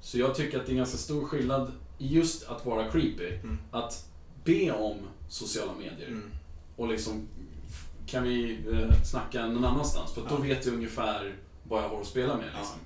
Så 0.00 0.18
jag 0.18 0.34
tycker 0.34 0.58
att 0.60 0.66
det 0.66 0.70
är 0.70 0.72
en 0.72 0.78
ganska 0.78 0.98
stor 0.98 1.24
skillnad 1.24 1.72
just 1.98 2.48
att 2.48 2.66
vara 2.66 2.90
creepy. 2.90 3.28
Mm. 3.28 3.58
Att 3.70 4.08
be 4.44 4.72
om 4.72 4.96
sociala 5.28 5.72
medier. 5.74 6.08
Mm. 6.08 6.30
Och 6.76 6.88
liksom, 6.88 7.28
kan 8.06 8.22
vi 8.22 8.58
eh, 8.72 9.02
snacka 9.02 9.46
någon 9.46 9.64
annanstans? 9.64 10.12
För 10.12 10.22
att 10.22 10.28
då 10.28 10.34
Ja. 10.34 10.40
vet 10.40 10.66
jag 10.66 10.74
ungefär 10.74 11.36
vad 11.68 11.82
jag 11.82 11.88
har 11.88 12.00
att 12.00 12.06
spela 12.06 12.36
med. 12.36 12.50
Liksom. 12.58 12.78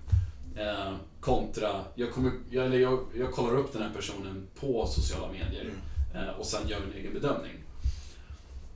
Eh, 0.56 0.94
kontra, 1.21 1.85
jag, 1.95 2.12
kommer, 2.12 2.33
jag, 2.51 2.66
eller 2.66 2.79
jag, 2.79 3.01
jag 3.18 3.33
kollar 3.33 3.57
upp 3.57 3.73
den 3.73 3.83
här 3.83 3.91
personen 3.95 4.47
på 4.61 4.87
sociala 4.87 5.33
medier 5.33 5.71
Mm. 6.14 6.29
eh, 6.29 6.35
och 6.35 6.47
sen 6.47 6.68
gör 6.68 6.81
en 6.83 6.93
egen 6.93 7.12
bedömning. 7.12 7.53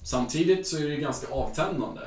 Samtidigt 0.02 0.66
så 0.66 0.76
är 0.76 0.80
det 0.88 0.94
ju 0.94 1.00
ganska 1.00 1.32
avtändande 1.32 2.00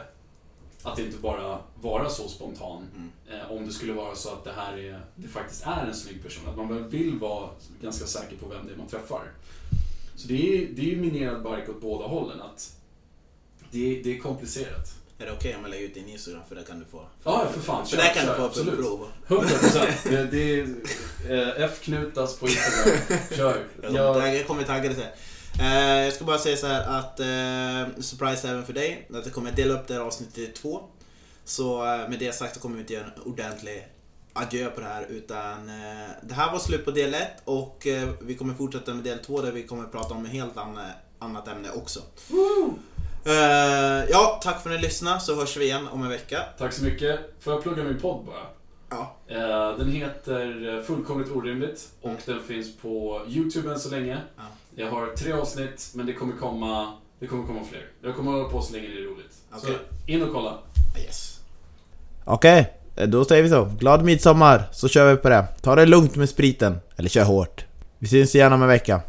att 0.83 0.99
inte 0.99 1.17
bara 1.17 1.59
vara 1.81 2.09
så 2.09 2.27
spontan. 2.27 2.83
Mm. 2.95 3.11
Eh, 3.41 3.51
om 3.51 3.65
det 3.65 3.73
skulle 3.73 3.93
vara 3.93 4.15
så 4.15 4.29
att 4.29 4.43
det 4.43 4.51
här 4.55 4.77
är, 4.77 5.05
det 5.15 5.27
faktiskt 5.27 5.63
är 5.67 5.85
en 5.87 5.95
snygg 5.95 6.23
person. 6.23 6.49
Att 6.49 6.57
man 6.57 6.89
vill 6.89 7.19
vara 7.19 7.49
ganska 7.81 8.05
säker 8.05 8.35
på 8.37 8.47
vem 8.47 8.67
det 8.67 8.73
är 8.73 8.77
man 8.77 8.87
träffar. 8.87 9.31
Så 10.15 10.27
det 10.27 10.33
är, 10.33 10.67
det 10.67 10.81
är 10.81 10.85
ju 10.85 10.95
minerad 11.01 11.43
bark 11.43 11.69
åt 11.69 11.81
båda 11.81 12.07
hållen. 12.07 12.41
Att 12.41 12.77
det, 13.71 14.01
det 14.03 14.17
är 14.17 14.19
komplicerat. 14.19 14.95
Är 15.19 15.25
det 15.25 15.31
okej 15.31 15.55
om 15.55 15.61
jag 15.61 15.69
lägger 15.69 15.85
ut 15.85 15.93
din 15.93 16.09
Instagram? 16.09 16.41
För 16.47 16.55
det 16.55 16.63
kan 16.63 16.79
du 16.79 16.85
få. 16.85 17.01
Ja, 17.23 17.47
för 17.53 17.59
fan. 17.61 17.85
För 17.85 17.97
Kör, 17.97 18.03
där 18.03 18.13
kan 18.13 18.25
kör, 18.25 18.31
du 18.31 18.37
få 18.37 18.45
absolut. 18.45 18.79
prov. 18.79 19.07
100%. 19.27 19.87
Det, 20.09 20.23
det 20.23 20.59
är 20.59 21.57
eh, 21.57 21.63
F 21.63 21.79
Knutas 21.81 22.39
på 22.39 22.47
Instagram. 22.47 22.99
Kör. 23.31 23.63
Jag, 23.81 23.93
Jag, 23.93 24.35
jag 24.35 24.47
kommer 24.47 24.63
tagga 24.63 24.89
det 24.89 24.95
sen. 24.95 25.07
Eh, 25.59 26.03
jag 26.03 26.13
ska 26.13 26.25
bara 26.25 26.37
säga 26.37 26.57
så 26.57 26.67
här 26.67 26.99
att 26.99 27.19
eh, 27.19 28.01
surprise 28.01 28.49
även 28.49 28.65
för 28.65 28.73
dig. 28.73 29.07
Att 29.13 29.25
jag 29.25 29.33
kommer 29.33 29.51
dela 29.51 29.73
upp 29.73 29.87
det 29.87 29.93
här 29.93 30.01
avsnittet 30.01 30.37
i 30.37 30.47
två. 30.47 30.81
Så 31.45 31.85
eh, 31.85 32.09
med 32.09 32.19
det 32.19 32.35
sagt 32.35 32.53
så 32.55 32.59
kommer 32.59 32.75
vi 32.75 32.81
inte 32.81 32.93
göra 32.93 33.05
en 33.05 33.21
ordentlig 33.31 33.87
adjö 34.33 34.69
på 34.69 34.81
det 34.81 34.87
här 34.87 35.05
utan 35.09 35.69
eh, 35.69 36.09
det 36.23 36.33
här 36.33 36.51
var 36.51 36.59
slut 36.59 36.85
på 36.85 36.91
del 36.91 37.13
ett 37.13 37.41
och 37.45 37.87
eh, 37.87 38.09
vi 38.21 38.35
kommer 38.35 38.53
fortsätta 38.53 38.93
med 38.93 39.03
del 39.03 39.19
två 39.19 39.41
där 39.41 39.51
vi 39.51 39.67
kommer 39.67 39.85
prata 39.85 40.13
om 40.13 40.25
ett 40.25 40.31
helt 40.31 40.57
anna, 40.57 40.91
annat 41.19 41.47
ämne 41.47 41.69
också. 41.71 41.99
Eh, 42.29 42.67
ja, 44.11 44.39
tack 44.43 44.63
för 44.63 44.69
att 44.69 44.75
ni 44.75 44.81
lyssnade 44.81 45.19
så 45.19 45.35
hörs 45.35 45.57
vi 45.57 45.65
igen 45.65 45.87
om 45.87 46.03
en 46.03 46.09
vecka. 46.09 46.39
tack 46.57 46.73
så 46.73 46.83
mycket. 46.83 47.19
Får 47.39 47.53
jag 47.53 47.63
plugga 47.63 47.83
min 47.83 47.99
podd 47.99 48.25
bara? 48.25 48.35
Ja, 48.89 49.13
Eh, 49.29 49.77
Den 49.77 49.91
heter 49.91 50.75
eh, 50.77 50.83
Fullkomligt 50.83 51.31
Orimligt 51.31 51.87
och 52.01 52.09
Mm. 52.09 52.21
den 52.25 52.43
finns 52.43 52.77
på 52.77 53.21
YouTube 53.27 53.71
än 53.71 53.79
så 53.79 53.89
länge. 53.89 54.17
Ja. 54.37 54.43
Jag 54.75 54.91
har 54.91 55.07
tre 55.07 55.31
avsnitt, 55.33 55.89
men 55.93 56.05
det 56.05 56.13
kommer 56.13 56.33
komma, 56.37 56.93
det 57.19 57.27
kommer 57.27 57.47
komma 57.47 57.59
fler. 57.69 57.85
Jag 58.01 58.15
kommer 58.15 58.31
hålla 58.31 58.49
på 58.49 58.61
så 58.61 58.73
länge 58.73 58.87
det 58.87 58.93
är 58.93 59.03
roligt. 59.03 59.33
Okej. 59.51 59.77
Så 60.05 60.11
in 60.11 60.21
och 60.23 60.33
kolla. 60.33 60.57
yes. 61.05 61.39
Okej, 62.25 62.73
då 63.07 63.25
säger 63.25 63.43
vi 63.43 63.49
så. 63.49 63.65
Glad 63.79 64.03
midsommar, 64.05 64.63
så 64.71 64.87
kör 64.87 65.11
vi 65.11 65.17
på 65.17 65.29
det. 65.29 65.45
Ta 65.61 65.75
det 65.75 65.85
lugnt 65.85 66.15
med 66.15 66.29
spriten, 66.29 66.79
eller 66.97 67.09
kör 67.09 67.23
hårt. 67.23 67.65
Vi 67.99 68.07
syns 68.07 68.35
igen 68.35 68.53
om 68.53 68.61
en 68.61 68.67
vecka. 68.67 69.01